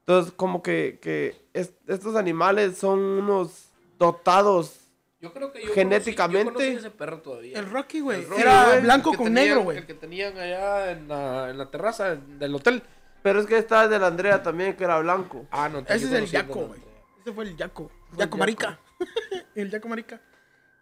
Entonces, 0.00 0.32
como 0.34 0.64
que, 0.64 0.98
que 1.00 1.36
es- 1.52 1.74
estos 1.86 2.16
animales 2.16 2.76
son 2.76 2.98
unos 2.98 3.68
dotados. 4.00 4.81
Yo 5.22 5.32
creo 5.32 5.52
que 5.52 5.60
Genéticamente- 5.68 6.50
conocí- 6.50 6.64
yo 6.64 6.68
conocí 6.70 6.76
ese 6.78 6.90
perro 6.90 7.20
todavía. 7.20 7.56
El 7.56 7.70
Rocky, 7.70 8.00
güey. 8.00 8.26
Era 8.36 8.80
blanco 8.80 9.10
con 9.14 9.26
tenían- 9.26 9.34
negro, 9.34 9.60
güey. 9.62 9.78
El 9.78 9.86
que 9.86 9.94
tenían 9.94 10.36
allá 10.36 10.90
en 10.90 11.06
la, 11.06 11.48
en 11.50 11.58
la 11.58 11.70
terraza 11.70 12.16
del 12.16 12.54
hotel. 12.56 12.82
Pero 13.22 13.38
es 13.38 13.46
que 13.46 13.56
estaba 13.56 13.84
el 13.84 13.90
de 13.90 14.00
la 14.00 14.08
Andrea 14.08 14.42
también, 14.42 14.74
que 14.74 14.82
era 14.82 14.98
blanco. 14.98 15.46
Ah, 15.52 15.68
no. 15.68 15.78
Ese 15.78 16.00
yo 16.00 16.06
es 16.08 16.12
el 16.14 16.26
Yaco, 16.26 16.66
güey. 16.66 16.80
Ese 17.20 17.32
fue 17.32 17.44
el 17.44 17.56
Yaco. 17.56 17.88
Yaco 18.16 18.36
Marica. 18.36 18.80
el 19.54 19.70
Yaco 19.70 19.88
Marica. 19.88 20.20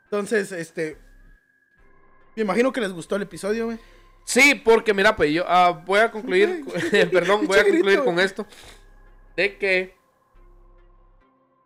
Entonces, 0.05 0.51
este... 0.53 0.97
Me 2.34 2.43
imagino 2.43 2.72
que 2.72 2.80
les 2.80 2.93
gustó 2.93 3.16
el 3.16 3.22
episodio, 3.22 3.66
güey. 3.66 3.78
Sí, 4.24 4.55
porque 4.55 4.95
mira, 4.95 5.14
pues 5.14 5.30
yo 5.32 5.45
ah, 5.47 5.82
voy 5.84 6.01
a 6.01 6.11
concluir, 6.11 6.64
perdón, 7.12 7.47
voy 7.47 7.59
a 7.59 7.64
concluir 7.64 8.03
con 8.03 8.18
esto. 8.18 8.47
De 9.36 9.59
que 9.59 9.95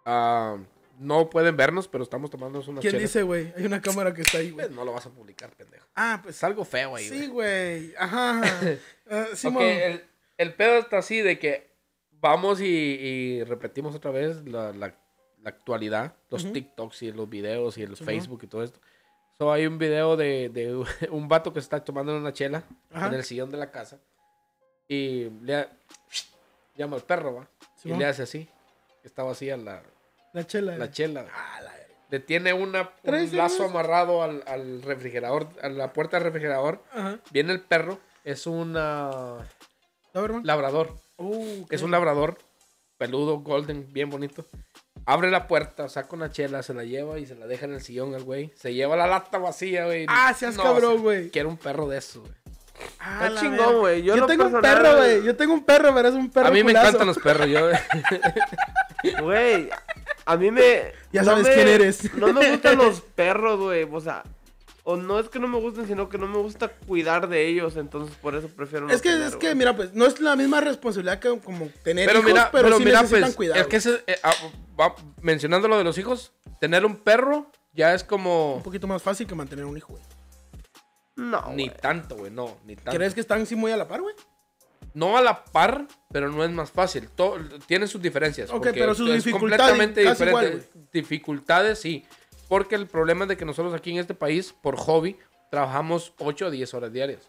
ah, 0.05 0.57
no 0.99 1.29
pueden 1.31 1.57
vernos, 1.57 1.89
pero 1.89 2.05
estamos 2.05 2.31
tomándonos 2.31 2.69
una 2.69 2.81
¿Quién 2.81 2.99
dice, 2.99 3.23
güey? 3.23 3.53
Hay 3.57 3.67
una 3.67 3.81
cámara 3.81 4.13
que 4.15 4.23
está 4.23 4.39
ahí, 4.39 4.51
güey. 4.51 4.67
Pues 4.67 4.77
no 4.77 4.85
lo 4.85 4.93
vas 4.93 5.07
a 5.07 5.11
publicar, 5.11 5.51
pendejo. 5.57 5.87
Ah, 5.95 6.21
pues... 6.23 6.37
Es 6.37 6.45
algo 6.45 6.65
feo 6.65 6.97
ahí, 6.97 7.09
Sí, 7.09 7.27
güey. 7.27 7.95
Ajá. 7.99 8.41
Ah, 9.11 9.27
sí, 9.35 9.47
Ok, 9.49 9.53
mo- 9.55 9.61
el, 9.61 10.05
el 10.39 10.55
pedo 10.55 10.79
está 10.79 10.99
así 10.99 11.21
de 11.21 11.39
que 11.39 11.71
vamos 12.21 12.61
y, 12.61 12.67
y 12.67 13.45
repetimos 13.45 13.95
otra 13.95 14.11
vez 14.11 14.45
la, 14.47 14.73
la- 14.73 14.95
la 15.43 15.51
actualidad, 15.51 16.15
los 16.31 16.51
TikToks 16.53 17.03
y 17.03 17.13
los 17.13 17.29
videos 17.29 17.77
y 17.77 17.83
el 17.83 17.97
Facebook 17.99 18.41
y 18.45 18.47
todo 18.47 18.63
esto. 18.63 18.81
So, 19.37 19.53
hay 19.53 19.67
un 19.67 19.77
video 19.79 20.17
de, 20.17 20.49
de 20.49 20.75
un 21.11 21.29
vato 21.29 21.53
que 21.53 21.59
está 21.59 21.85
tomando 21.85 22.17
una 22.17 22.33
chela 22.33 22.65
Ajá. 22.93 23.09
en 23.09 23.15
el 23.15 23.25
sillón 23.25 23.51
de 23.51 23.59
la 23.59 23.71
casa 23.71 23.99
y 24.89 25.29
le 25.43 25.55
ha- 25.57 25.73
llama 26.77 26.97
al 26.97 27.03
perro, 27.03 27.35
¿va? 27.35 27.49
y 27.77 27.81
Simón. 27.83 27.99
le 27.99 28.07
hace 28.07 28.23
así. 28.23 28.49
Está 29.03 29.23
vacía 29.23 29.57
la, 29.59 29.83
La 30.35 30.47
chela. 30.47 30.77
la 30.77 30.91
chela. 30.91 31.25
Ah, 31.35 31.61
la. 31.63 31.73
Le 32.11 32.21
tiene 32.21 32.53
una, 32.53 32.91
un 33.03 33.37
lazo 33.37 33.63
años. 33.63 33.71
amarrado 33.71 34.23
al, 34.23 34.45
al 34.47 34.83
refrigerador, 34.83 35.49
a 35.63 35.69
la 35.69 35.93
puerta 35.93 36.17
del 36.19 36.25
refrigerador. 36.25 36.81
Ajá. 36.93 37.19
Viene 37.33 37.53
el 37.53 37.61
perro, 37.61 37.99
es 38.23 38.47
una 38.47 39.39
Doberman. 40.13 40.45
labrador. 40.47 40.95
Uh, 41.17 41.65
Es 41.71 41.83
un 41.83 41.91
labrador 41.91 42.39
peludo, 42.99 43.39
golden, 43.39 43.93
bien 43.93 44.11
bonito. 44.11 44.47
Abre 45.07 45.31
la 45.31 45.49
puerta, 45.49 45.89
saca 45.89 46.15
una 46.15 46.31
chela, 46.31 46.63
se 46.63 46.73
la 46.75 46.85
lleva 46.85 47.19
y 47.19 47.27
se 47.27 47.35
la 47.35 47.47
deja 47.47 47.65
en 47.67 47.73
el 47.75 47.81
sillón 47.81 48.15
al 48.15 48.23
güey. 48.23 48.53
Se 48.55 48.73
lleva 48.75 48.97
la 48.97 49.07
lata 49.09 49.39
vacía, 49.39 49.87
güey. 49.87 50.07
Ah, 50.09 50.33
seas 50.35 50.57
cabrón, 50.57 51.03
güey. 51.03 51.31
Quiero 51.31 51.49
un 51.49 51.57
perro 51.57 51.89
de 51.89 51.99
eso, 51.99 52.21
güey. 52.21 52.33
Ah, 53.01 53.27
Está 53.27 53.41
chingón, 53.41 53.79
güey. 53.81 54.03
Yo 54.03 54.27
tengo 54.27 54.45
un 54.47 54.61
perro, 54.61 54.97
güey. 54.97 55.23
Yo 55.25 55.35
tengo 55.37 55.55
un 55.55 55.65
perro, 55.65 55.93
pero 55.95 56.09
es 56.09 56.15
un 56.15 56.31
perro 56.31 56.49
A 56.49 56.51
mí 56.51 56.63
me 56.63 56.73
encantan 56.73 57.07
los 57.07 57.19
perros, 57.19 57.47
yo. 57.49 57.71
Güey, 59.23 59.69
a 60.27 60.37
mí 60.37 60.51
me... 60.51 60.93
Ya 61.13 61.23
no 61.23 61.31
sabes 61.31 61.47
me- 61.49 61.55
quién 61.55 61.69
eres. 61.69 62.15
No 62.15 62.33
me 62.33 62.51
gustan 62.51 62.79
los 62.79 63.01
perros, 63.15 63.59
güey. 63.61 63.87
O 63.91 64.01
sea, 64.01 64.23
o 64.83 64.97
no 64.97 65.19
es 65.19 65.29
que 65.29 65.39
no 65.39 65.49
me 65.49 65.59
gusten, 65.59 65.87
sino 65.87 66.09
que 66.09 66.19
no 66.19 66.27
me 66.27 66.39
gusta 66.39 66.69
cuidar 66.69 67.29
de 67.29 67.47
ellos. 67.47 67.77
Entonces, 67.77 68.15
por 68.17 68.35
eso 68.35 68.49
prefiero 68.49 68.87
no 68.87 68.93
Es 68.93 69.01
que, 69.03 69.11
tener, 69.11 69.29
es 69.29 69.37
que, 69.37 69.47
güey. 69.47 69.55
mira, 69.57 69.75
pues, 69.77 69.93
no 69.95 70.07
es 70.07 70.21
la 70.21 70.37
misma 70.37 70.61
responsabilidad 70.61 71.19
que 71.21 71.39
como 71.41 71.69
tener 71.83 72.07
pero 72.07 72.21
hijos, 72.21 72.31
mira, 72.33 72.51
pero, 72.53 72.65
pero, 72.65 72.77
sí 72.79 72.85
mira, 72.85 72.99
necesitan 73.03 73.23
pues, 73.29 73.37
cuidado. 73.37 73.61
es 73.61 73.67
que 73.67 73.77
ese, 73.77 74.03
eh, 74.07 74.17
ah, 74.23 74.35
va- 74.79 74.95
mencionando 75.23 75.69
lo 75.69 75.79
de 75.79 75.85
los 75.85 75.97
hijos, 75.99 76.33
tener 76.61 76.85
un 76.85 76.97
perro 76.97 77.51
ya 77.73 77.95
es 77.95 78.05
como... 78.05 78.57
Un 78.57 78.63
poquito 78.63 78.87
más 78.87 79.03
fácil 79.03 79.27
que 79.27 79.35
mantener 79.35 79.65
un 79.65 79.77
hijo, 79.77 79.93
güey. 79.95 80.03
No, 81.17 81.53
Ni 81.55 81.69
güey. 81.69 81.81
tanto, 81.81 82.17
güey, 82.17 82.31
no, 82.31 82.57
ni 82.65 82.75
tanto. 82.77 82.91
¿Crees 82.93 83.15
que 83.15 83.21
están 83.21 83.43
así 83.43 83.55
muy 83.57 83.71
a 83.71 83.77
la 83.77 83.87
par, 83.89 84.01
güey? 84.03 84.15
No 84.95 85.19
a 85.19 85.23
la 85.23 85.45
par, 85.45 85.87
pero 86.13 86.31
no 86.31 86.43
es 86.45 86.51
más 86.51 86.71
fácil. 86.71 87.09
To- 87.11 87.37
tiene 87.67 87.87
sus 87.87 88.01
diferencias. 88.01 88.51
Ok, 88.51 88.69
pero 88.73 88.95
sus 88.95 89.11
es 89.11 89.25
dificultades 89.25 89.61
completamente 89.61 90.05
casi 90.05 90.25
igual, 90.25 90.45
diferente. 90.47 90.89
dificultades, 90.93 91.79
sí. 91.81 92.05
Porque 92.49 92.77
el 92.77 92.87
problema 92.87 93.25
es 93.25 93.29
de 93.31 93.37
que 93.37 93.45
nosotros 93.45 93.75
aquí 93.75 93.91
en 93.91 93.99
este 93.99 94.15
país, 94.15 94.55
por 94.63 94.77
hobby, 94.77 95.17
trabajamos 95.51 96.13
8 96.19 96.47
a 96.47 96.51
10 96.51 96.75
horas 96.75 96.93
diarias. 96.93 97.29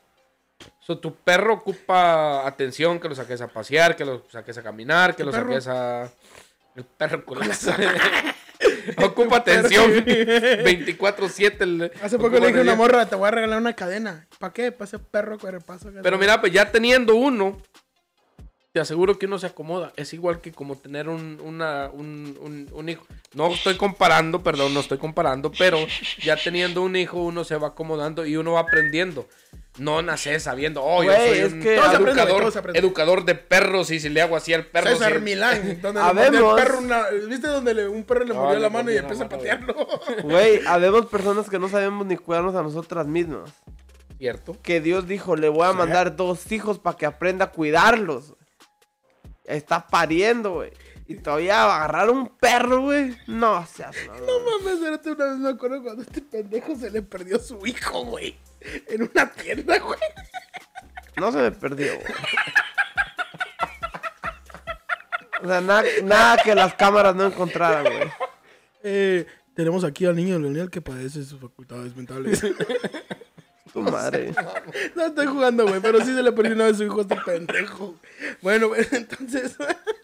So, 0.79 0.99
tu 0.99 1.15
perro 1.15 1.55
ocupa 1.55 2.45
atención, 2.47 2.99
que 2.99 3.09
lo 3.09 3.15
saques 3.15 3.41
a 3.41 3.47
pasear, 3.47 3.95
que 3.95 4.05
lo 4.05 4.23
saques 4.29 4.57
a 4.57 4.63
caminar, 4.63 5.15
que 5.15 5.23
lo 5.23 5.31
perro? 5.31 5.49
saques 5.49 5.67
a... 5.67 6.09
El 6.75 6.83
perro 6.85 7.25
culazo. 7.25 7.71
ocupa 9.03 9.37
atención 9.37 9.91
24-7. 9.91 11.55
el- 11.61 11.91
Hace 12.01 12.17
poco 12.17 12.39
le 12.39 12.47
dije 12.47 12.59
a 12.59 12.63
una 12.63 12.75
morra, 12.75 13.05
te 13.07 13.15
voy 13.15 13.27
a 13.27 13.31
regalar 13.31 13.59
una 13.59 13.73
cadena. 13.73 14.27
¿Para 14.39 14.53
qué? 14.53 14.71
Para 14.71 14.85
ese 14.85 14.99
perro 14.99 15.37
cuerpazo. 15.37 15.89
Pero 16.01 16.17
mira, 16.17 16.39
pues 16.41 16.51
ya 16.53 16.71
teniendo 16.71 17.15
uno, 17.15 17.61
te 18.75 18.81
aseguro 18.81 19.17
que 19.17 19.25
uno 19.25 19.39
se 19.39 19.47
acomoda. 19.47 19.93
Es 19.95 20.11
igual 20.11 20.41
que 20.41 20.51
como 20.51 20.75
tener 20.75 21.07
un, 21.07 21.39
una- 21.41 21.89
un, 21.93 22.37
un- 22.41 22.67
un 22.73 22.89
hijo. 22.89 23.05
No 23.33 23.53
estoy 23.53 23.77
comparando, 23.77 24.43
perdón, 24.43 24.73
no 24.73 24.81
estoy 24.81 24.97
comparando, 24.97 25.49
pero 25.57 25.77
ya 26.21 26.35
teniendo 26.35 26.81
un 26.81 26.97
hijo 26.97 27.23
uno 27.23 27.45
se 27.45 27.55
va 27.55 27.69
acomodando 27.69 28.25
y 28.25 28.35
uno 28.35 28.51
va 28.51 28.59
aprendiendo. 28.59 29.29
No 29.77 30.01
nace 30.01 30.41
sabiendo, 30.41 30.83
oh, 30.83 31.05
yo 31.05 31.13
soy 31.13 31.37
es 31.37 31.53
un 31.53 31.61
que- 31.61 31.75
educador, 31.77 32.51
aprende. 32.53 33.31
de 33.33 33.35
perros 33.35 33.91
y 33.91 34.01
si 34.01 34.09
le 34.09 34.21
hago 34.21 34.35
así 34.35 34.53
al 34.53 34.65
perro... 34.65 34.89
César 34.89 35.13
sí- 35.13 35.19
Milán, 35.21 35.79
donde 35.81 36.01
Habemos. 36.01 36.55
perro 36.59 36.79
una... 36.79 37.05
¿Viste 37.29 37.47
donde 37.47 37.73
le- 37.73 37.87
un 37.87 38.03
perro 38.03 38.25
le 38.25 38.33
No, 38.33 38.53
le 38.53 38.59
la 38.59 38.69
mano 38.69 38.91
y 38.91 38.97
empieza 38.97 39.23
a 39.23 39.29
patearlo? 39.29 39.73
Güey, 40.23 40.59
habemos 40.67 41.05
personas 41.05 41.49
que 41.49 41.59
no 41.59 41.69
sabemos 41.69 42.05
ni 42.05 42.17
cuidarnos 42.17 42.55
a 42.55 42.61
nosotras 42.61 43.07
mismas. 43.07 43.49
¿Cierto? 44.17 44.57
Que 44.61 44.81
Dios 44.81 45.07
dijo, 45.07 45.37
le 45.37 45.47
voy 45.47 45.65
a 45.65 45.71
mandar 45.73 46.17
dos 46.17 46.51
hijos 46.51 46.77
para 46.79 46.97
que 46.97 47.05
aprenda 47.05 47.45
a 47.45 47.51
cuidarlos. 47.51 48.34
Está 49.45 49.87
pariendo, 49.87 50.53
güey. 50.55 50.71
Y 51.07 51.15
todavía 51.15 51.65
va 51.65 51.73
a 51.73 51.77
agarrar 51.77 52.09
un 52.09 52.29
perro, 52.29 52.81
güey. 52.81 53.15
No 53.27 53.65
seas 53.67 53.95
mamón. 54.07 54.25
No 54.25 54.39
mames, 54.39 54.73
espérate, 54.73 55.11
una 55.11 55.25
vez 55.25 55.37
me 55.37 55.49
acuerdo 55.49 55.83
cuando 55.83 56.01
este 56.01 56.21
pendejo 56.21 56.75
se 56.75 56.89
le 56.89 57.01
perdió 57.03 57.37
su 57.39 57.65
hijo, 57.65 58.05
güey. 58.05 58.37
En 58.87 59.03
una 59.03 59.31
tienda, 59.31 59.77
güey. 59.77 59.99
No 61.17 61.31
se 61.31 61.37
me 61.37 61.51
perdió, 61.51 61.93
güey. 61.95 62.13
O 65.43 65.47
sea, 65.47 65.61
nada, 65.61 65.83
nada 66.03 66.37
que 66.43 66.55
las 66.55 66.73
cámaras 66.73 67.15
no 67.15 67.25
encontraran, 67.25 67.83
güey. 67.83 68.11
Eh, 68.81 69.27
tenemos 69.53 69.83
aquí 69.83 70.05
al 70.05 70.15
niño 70.15 70.39
Leonel 70.39 70.69
que 70.71 70.81
padece 70.81 71.23
sus 71.23 71.39
facultades 71.39 71.95
mentales. 71.95 72.43
Tu 73.75 73.81
madre. 73.81 74.33
no 74.95 75.05
estoy 75.05 75.25
jugando, 75.25 75.67
güey, 75.67 75.81
pero 75.81 75.99
sí 75.99 76.15
se 76.15 76.23
le 76.23 76.31
perdió 76.31 76.55
una 76.55 76.63
vez 76.67 76.77
su 76.77 76.85
hijo 76.85 76.99
a 76.99 77.01
este 77.01 77.17
pendejo. 77.17 77.95
Bueno, 78.41 78.69
güey, 78.69 78.87
entonces... 78.93 79.57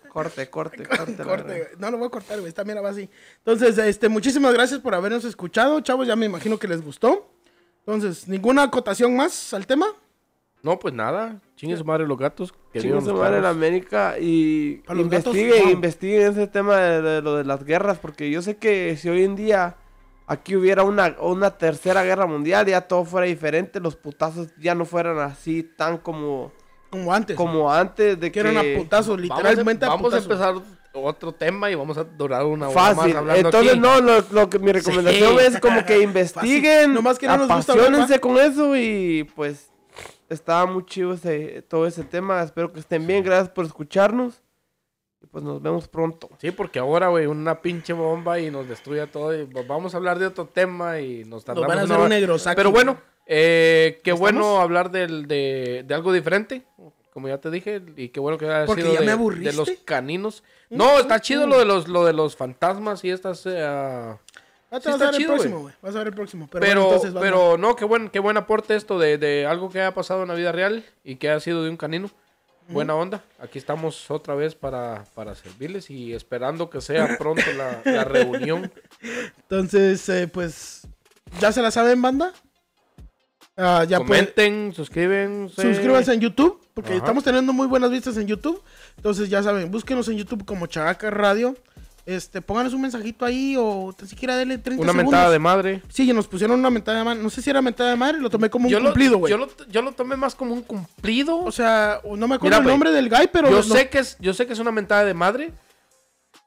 Corte, 0.09 0.49
corte, 0.49 0.83
corte. 0.83 1.15
la 1.17 1.23
Corte. 1.23 1.69
No 1.79 1.89
lo 1.89 1.97
voy 1.97 2.07
a 2.07 2.09
cortar, 2.09 2.39
güey. 2.39 2.49
Esta 2.49 2.65
mira 2.65 2.81
va 2.81 2.89
así. 2.89 3.09
Entonces, 3.37 3.77
este, 3.77 4.09
muchísimas 4.09 4.53
gracias 4.53 4.81
por 4.81 4.93
habernos 4.93 5.23
escuchado, 5.23 5.79
chavos. 5.79 6.05
Ya 6.05 6.17
me 6.17 6.25
imagino 6.25 6.59
que 6.59 6.67
les 6.67 6.83
gustó. 6.83 7.31
Entonces, 7.85 8.27
¿ninguna 8.27 8.63
acotación 8.63 9.15
más 9.15 9.53
al 9.53 9.65
tema? 9.65 9.85
No, 10.63 10.77
pues 10.77 10.93
nada. 10.93 11.39
Chingue 11.55 11.77
su 11.77 11.85
madre 11.85 12.05
los 12.05 12.17
gatos. 12.17 12.53
Chingue 12.73 12.99
su 12.99 13.13
madre 13.13 13.37
perros. 13.37 13.55
América 13.55 14.15
y 14.19 14.79
Para 14.85 14.99
los 14.99 15.09
gatos, 15.09 15.33
investigue, 15.33 15.63
no. 15.63 15.71
investigue 15.71 16.27
ese 16.27 16.47
tema 16.47 16.75
de, 16.75 17.01
de 17.01 17.21
lo 17.21 17.37
de 17.37 17.45
las 17.45 17.63
guerras, 17.63 17.97
porque 17.97 18.29
yo 18.29 18.41
sé 18.41 18.57
que 18.57 18.97
si 18.97 19.07
hoy 19.07 19.23
en 19.23 19.37
día 19.37 19.77
aquí 20.27 20.55
hubiera 20.55 20.83
una, 20.83 21.15
una 21.19 21.57
tercera 21.57 22.03
guerra 22.03 22.25
mundial, 22.25 22.65
ya 22.65 22.81
todo 22.81 23.03
fuera 23.05 23.27
diferente, 23.27 23.79
los 23.79 23.95
putazos 23.95 24.47
ya 24.59 24.75
no 24.75 24.85
fueran 24.85 25.19
así 25.19 25.63
tan 25.63 25.97
como, 25.97 26.51
Como 26.89 27.13
antes. 27.13 27.35
como 27.35 27.71
antes 27.71 28.19
de 28.19 28.31
que 28.31 28.39
eran 28.39 28.57
a 28.57 28.61
putazos, 28.77 29.17
Vamos 29.17 29.31
a- 29.31 29.35
literalmente 29.35 29.85
Vamos, 29.85 30.13
a 30.13 30.17
a, 30.17 30.21
putazos. 30.21 30.31
empezar 30.55 30.81
otro 30.93 31.31
tema 31.33 31.71
y 31.71 31.75
vamos 31.75 31.97
a 31.97 32.03
durar 32.03 32.45
una 32.45 32.67
hora 32.67 32.73
Fácil. 32.95 33.13
más 33.13 33.15
hablando 33.15 33.47
Entonces, 33.47 33.71
aquí. 33.71 33.79
no, 33.79 34.01
lo, 34.01 34.21
lo 34.31 34.49
que 34.49 34.59
mi 34.59 34.71
recomendación 34.73 35.37
Sí. 35.39 35.45
es 35.45 35.59
como 35.61 35.85
que 35.85 35.99
investiguen, 36.03 36.93
Nomás 36.93 37.17
que 37.17 37.27
no 37.27 37.37
nos 37.37 37.47
gusta 37.47 38.19
con 38.19 38.37
eso 38.37 38.75
y 38.75 39.23
pues 39.35 39.69
estaba 40.29 40.65
muy 40.65 40.85
chido 40.85 41.13
ese, 41.13 41.61
todo 41.69 41.87
ese 41.87 42.03
tema. 42.03 42.41
Espero 42.43 42.71
que 42.73 42.79
estén 42.81 43.05
bien, 43.07 43.23
gracias 43.23 43.49
por 43.49 43.65
escucharnos 43.65 44.41
y 45.23 45.27
pues 45.27 45.43
nos 45.43 45.61
vemos 45.61 45.87
pronto. 45.87 46.29
Sí, 46.39 46.51
porque 46.51 46.79
ahora, 46.79 47.09
güey, 47.09 47.25
una 47.27 47.61
pinche 47.61 47.93
bomba 47.93 48.39
y 48.39 48.49
nos 48.51 48.67
destruye 48.67 49.05
todo. 49.07 49.33
Y 49.39 49.43
vamos 49.67 49.93
a 49.93 49.97
hablar 49.97 50.17
de 50.19 50.25
otro 50.27 50.45
tema 50.47 50.99
y 50.99 51.19
nos 51.19 51.29
Nos 51.29 51.45
tardamos 51.45 51.67
van 51.67 51.79
a 51.79 51.83
una 51.83 51.85
hacer 51.85 51.97
un 51.97 52.05
hora. 52.05 52.09
negrosaco. 52.15 52.55
Pero 52.55 52.71
bueno, 52.71 52.97
eh, 53.27 53.99
qué 54.03 54.11
¿Estamos? 54.11 54.19
bueno 54.19 54.59
hablar 54.61 54.89
del, 54.91 55.27
de, 55.27 55.83
de 55.87 55.93
algo 55.93 56.11
diferente, 56.11 56.63
como 57.13 57.27
ya 57.27 57.37
te 57.39 57.51
dije, 57.51 57.81
y 57.97 58.09
qué 58.09 58.19
bueno 58.19 58.37
que 58.37 58.45
haya 58.45 58.65
Porque 58.65 58.81
sido 58.81 58.93
ya 58.93 58.99
me 59.01 59.05
de, 59.07 59.11
aburriste. 59.11 59.51
de 59.51 59.55
los 59.57 59.69
caninos. 59.85 60.43
No, 60.69 60.97
está 60.99 61.19
chido 61.19 61.45
lo 61.45 61.59
de 61.59 61.65
los, 61.65 61.87
lo 61.87 62.03
de 62.05 62.13
los 62.13 62.35
fantasmas 62.35 63.03
y 63.03 63.09
estas... 63.11 63.45
ah, 63.45 64.17
te 64.71 64.79
sí 64.81 64.89
vas 64.89 65.01
a 65.01 65.05
ver 65.05 65.15
chido, 65.15 65.33
el 65.33 65.37
próximo, 65.37 65.53
güey. 65.59 65.63
güey. 65.63 65.75
Vas 65.81 65.95
a 65.95 65.97
ver 65.99 66.07
el 66.07 66.13
próximo. 66.13 66.47
Pero, 66.49 66.61
Pero, 66.65 66.81
bueno, 66.81 66.95
entonces, 66.95 67.21
pero, 67.21 67.49
banda. 67.51 67.67
no, 67.67 67.75
qué 67.75 67.85
buen, 67.85 68.09
qué 68.09 68.19
buen 68.19 68.37
aporte 68.37 68.75
esto 68.75 68.97
de, 68.97 69.17
de 69.17 69.45
algo 69.45 69.69
que 69.69 69.81
haya 69.81 69.93
pasado 69.93 70.21
en 70.23 70.29
la 70.29 70.33
vida 70.35 70.51
real 70.53 70.85
y 71.03 71.17
que 71.17 71.29
ha 71.29 71.39
sido 71.41 71.63
de 71.63 71.69
un 71.69 71.77
canino. 71.77 72.09
Buena 72.71 72.95
onda. 72.95 73.23
Aquí 73.39 73.59
estamos 73.59 74.09
otra 74.09 74.35
vez 74.35 74.55
para, 74.55 75.03
para 75.13 75.35
servirles 75.35 75.89
y 75.89 76.13
esperando 76.13 76.69
que 76.69 76.81
sea 76.81 77.17
pronto 77.17 77.43
la, 77.57 77.81
la 77.85 78.03
reunión. 78.03 78.71
Entonces, 79.43 80.07
eh, 80.09 80.27
pues, 80.27 80.87
¿ya 81.39 81.51
se 81.51 81.61
la 81.61 81.71
saben, 81.71 82.01
banda? 82.01 82.33
Ah, 83.57 83.83
ya 83.87 83.97
Comenten, 83.97 84.73
suscríbanse. 84.73 85.61
Suscríbanse 85.61 86.13
en 86.13 86.21
YouTube, 86.21 86.59
porque 86.73 86.91
Ajá. 86.91 86.99
estamos 86.99 87.23
teniendo 87.23 87.53
muy 87.53 87.67
buenas 87.67 87.91
vistas 87.91 88.17
en 88.17 88.27
YouTube. 88.27 88.61
Entonces, 88.95 89.29
ya 89.29 89.43
saben, 89.43 89.69
búsquenos 89.69 90.07
en 90.07 90.17
YouTube 90.17 90.45
como 90.45 90.67
Chagaca 90.67 91.09
Radio. 91.09 91.55
Este, 92.05 92.41
pónganos 92.41 92.73
un 92.73 92.81
mensajito 92.81 93.25
ahí 93.25 93.55
o 93.59 93.93
tan 93.95 94.07
siquiera 94.07 94.35
denle 94.35 94.57
30 94.57 94.81
Una 94.81 94.91
segundos. 94.91 95.11
mentada 95.13 95.31
de 95.31 95.39
madre. 95.39 95.83
Sí, 95.89 96.05
ya 96.07 96.13
nos 96.13 96.27
pusieron 96.27 96.59
una 96.59 96.69
mentada 96.71 96.97
de 96.97 97.03
madre. 97.03 97.21
No 97.21 97.29
sé 97.29 97.41
si 97.41 97.49
era 97.49 97.61
mentada 97.61 97.91
de 97.91 97.95
madre, 97.95 98.17
lo 98.19 98.29
tomé 98.29 98.49
como 98.49 98.65
un 98.65 98.71
Yo 98.71 98.81
cumplido, 98.81 99.17
güey. 99.19 99.29
yo, 99.31 99.37
lo, 99.37 99.47
yo 99.69 99.81
lo 99.83 99.91
tomé 99.91 100.15
más 100.15 100.33
como 100.33 100.53
un 100.53 100.63
cumplido. 100.63 101.39
O 101.43 101.51
sea, 101.51 102.01
no 102.03 102.27
me 102.27 102.35
acuerdo 102.35 102.57
Mira, 102.57 102.57
el 102.57 102.63
nombre 102.65 102.91
del 102.91 103.07
guy, 103.09 103.29
pero... 103.31 103.49
yo, 103.49 103.57
no- 103.57 103.63
sé 103.63 103.89
que 103.89 103.99
es, 103.99 104.17
yo 104.19 104.33
sé 104.33 104.47
que 104.47 104.53
es 104.53 104.59
una 104.59 104.71
mentada 104.71 105.05
de 105.05 105.13
madre, 105.13 105.53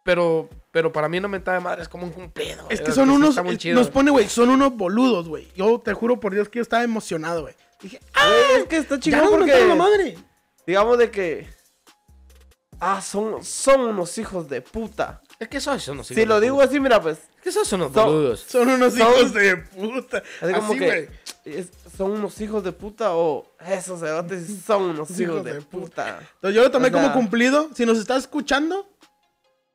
pero, 0.02 0.50
pero 0.72 0.92
para 0.92 1.08
mí 1.08 1.18
una 1.18 1.28
mentada 1.28 1.56
de 1.58 1.62
madre 1.64 1.82
es 1.82 1.88
como 1.88 2.04
un 2.04 2.12
cumplido. 2.12 2.66
Es 2.68 2.80
que 2.80 2.90
son 2.92 3.08
unos... 3.10 3.38
chido. 3.56 3.76
Nos 3.78 3.88
pone, 3.90 4.10
güey, 4.10 4.28
son 4.28 4.48
unos 4.50 4.76
boludos, 4.76 5.28
güey. 5.28 5.48
Yo 5.56 5.78
te 5.78 5.92
juro 5.94 6.18
por 6.18 6.34
Dios 6.34 6.48
que 6.48 6.58
yo 6.58 6.62
estaba 6.62 6.82
emocionado, 6.82 7.42
güey. 7.42 7.54
Dije, 7.80 8.00
¡ah! 8.14 8.28
Es 8.58 8.64
que 8.64 8.78
está 8.78 8.98
chingón 8.98 9.28
porque 9.30 9.44
mentaron 9.46 9.68
la 9.68 9.74
madre. 9.76 10.18
digamos 10.66 10.98
de 10.98 11.10
que 11.10 11.46
ah 12.80 13.00
son 13.02 13.44
son 13.44 13.80
unos 13.82 14.16
hijos 14.18 14.48
de 14.48 14.60
puta. 14.62 15.20
Es 15.38 15.48
que 15.48 15.56
eso, 15.58 15.74
eso 15.74 15.94
no 15.94 16.04
Si 16.04 16.24
lo 16.24 16.40
digo 16.40 16.60
así, 16.62 16.78
mira 16.80 17.00
pues, 17.02 17.18
Es 17.36 17.42
que 17.42 17.48
esos 17.48 17.66
son 17.66 17.80
Son- 17.80 17.92
boludos. 17.92 18.40
Son 18.48 18.68
unos 18.68 18.94
Son- 18.94 19.02
hijos 19.12 19.34
de 19.34 19.56
puta. 19.56 20.22
así 20.40 20.52
como 20.54 20.70
Así, 20.72 20.78
que 20.78 21.08
es- 21.44 21.68
son 21.96 22.12
unos 22.12 22.40
hijos 22.40 22.62
de 22.64 22.72
puta 22.72 23.14
o 23.14 23.44
esos 23.68 24.00
cerotes 24.00 24.46
son 24.66 24.82
unos 24.84 25.10
hijos, 25.18 25.44
de, 25.44 25.60
puta. 25.60 26.20
Entonces 26.36 26.54
yo 26.56 26.62
lo 26.62 26.70
tomé 26.70 26.88
O 26.88 26.90
sea- 26.90 27.02
como 27.02 27.12
cumplido. 27.14 27.70
Si 27.74 27.84
nos 27.84 27.98
estás 27.98 28.22
escuchando, 28.22 28.88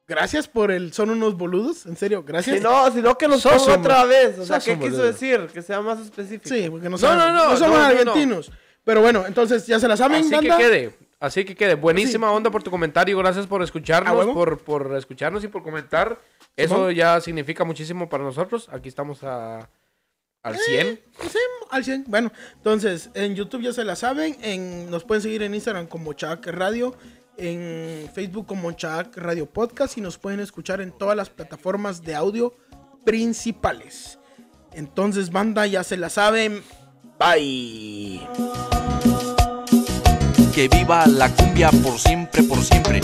gracias 0.07 0.47
por 0.47 0.72
el 0.72 0.93
son 0.93 1.10
unos 1.12 1.38
boludos. 1.38 1.86
En 1.86 1.95
serio, 1.97 2.24
gracias. 2.24 2.57
Si 2.57 2.64
no, 2.64 2.91
sino 2.91 3.18
que 3.18 3.28
nos 3.28 3.45
otra 3.45 4.05
vez. 4.05 4.39
O 4.39 4.45
sea, 4.45 4.60
¿qué 4.60 4.74
quiso 4.76 4.91
boludo. 4.91 5.03
decir? 5.03 5.47
Que 5.53 5.62
sea 5.62 5.82
más 5.82 5.99
específico. 5.99 6.47
Sí, 6.49 6.68
porque 6.70 6.89
no, 6.89 6.97
No, 6.97 7.16
no, 7.16 7.34
no, 7.34 7.49
no 7.51 7.57
somos 7.57 7.60
no, 7.60 7.68
no, 7.68 7.78
no. 7.78 7.86
argentinos. 7.86 8.51
Pero 8.86 9.01
bueno, 9.01 9.26
entonces 9.28 9.68
ya 9.68 9.80
se 9.80 9.88
la 9.88 9.95
saben, 9.97 10.22
Así 10.22 10.34
banda. 10.34 10.57
que 10.57 10.64
quede. 10.64 10.97
Así 11.20 11.43
que 11.43 11.55
quede. 11.55 11.76
Buenísima 11.76 12.32
onda 12.32 12.49
por 12.49 12.63
tu 12.63 12.72
comentario. 12.72 13.17
Gracias 13.17 13.45
por 13.45 13.61
¿A 13.61 13.65
escucharnos, 13.65 14.28
por, 14.28 14.59
por 14.63 14.95
escucharnos 14.95 15.43
y 15.43 15.49
por 15.49 15.63
comentar. 15.63 16.20
Eso 16.55 16.91
ya 16.91 17.20
significa 17.20 17.63
muchísimo 17.65 18.07
para 18.07 18.24
nosotros. 18.24 18.70
Aquí 18.72 18.88
estamos 18.88 19.24
a, 19.24 19.70
al 20.43 20.57
100. 20.57 21.01
Sí, 21.30 21.38
al 21.72 21.84
100. 21.84 22.05
Bueno, 22.07 22.32
entonces 22.53 23.09
en 23.15 23.36
YouTube 23.36 23.63
ya 23.63 23.74
se 23.74 23.84
la 23.84 23.97
saben. 23.97 24.38
En, 24.41 24.89
nos 24.89 25.03
pueden 25.03 25.22
seguir 25.22 25.43
en 25.43 25.53
Instagram 25.53 25.88
como 25.88 26.13
Chac 26.13 26.47
Radio. 26.47 26.95
En 27.38 28.09
Facebook 28.13 28.47
como 28.47 28.72
Chac 28.72 29.17
Radio 29.17 29.45
Podcast. 29.45 29.97
Y 29.97 30.01
nos 30.01 30.17
pueden 30.17 30.39
escuchar 30.39 30.80
en 30.80 30.93
todas 30.93 31.17
las 31.17 31.30
plataformas 31.30 32.01
de 32.01 32.15
audio 32.15 32.55
principales. 33.03 34.20
Entonces, 34.72 35.32
banda, 35.32 35.67
ya 35.67 35.84
se 35.84 35.97
la 35.97 36.09
saben. 36.09 36.63
Bye. 37.20 38.22
Que 40.60 40.68
viva 40.68 41.07
la 41.07 41.34
cumbia 41.34 41.72
por 41.72 41.97
siempre, 41.97 42.43
por 42.43 42.62
siempre. 42.62 42.99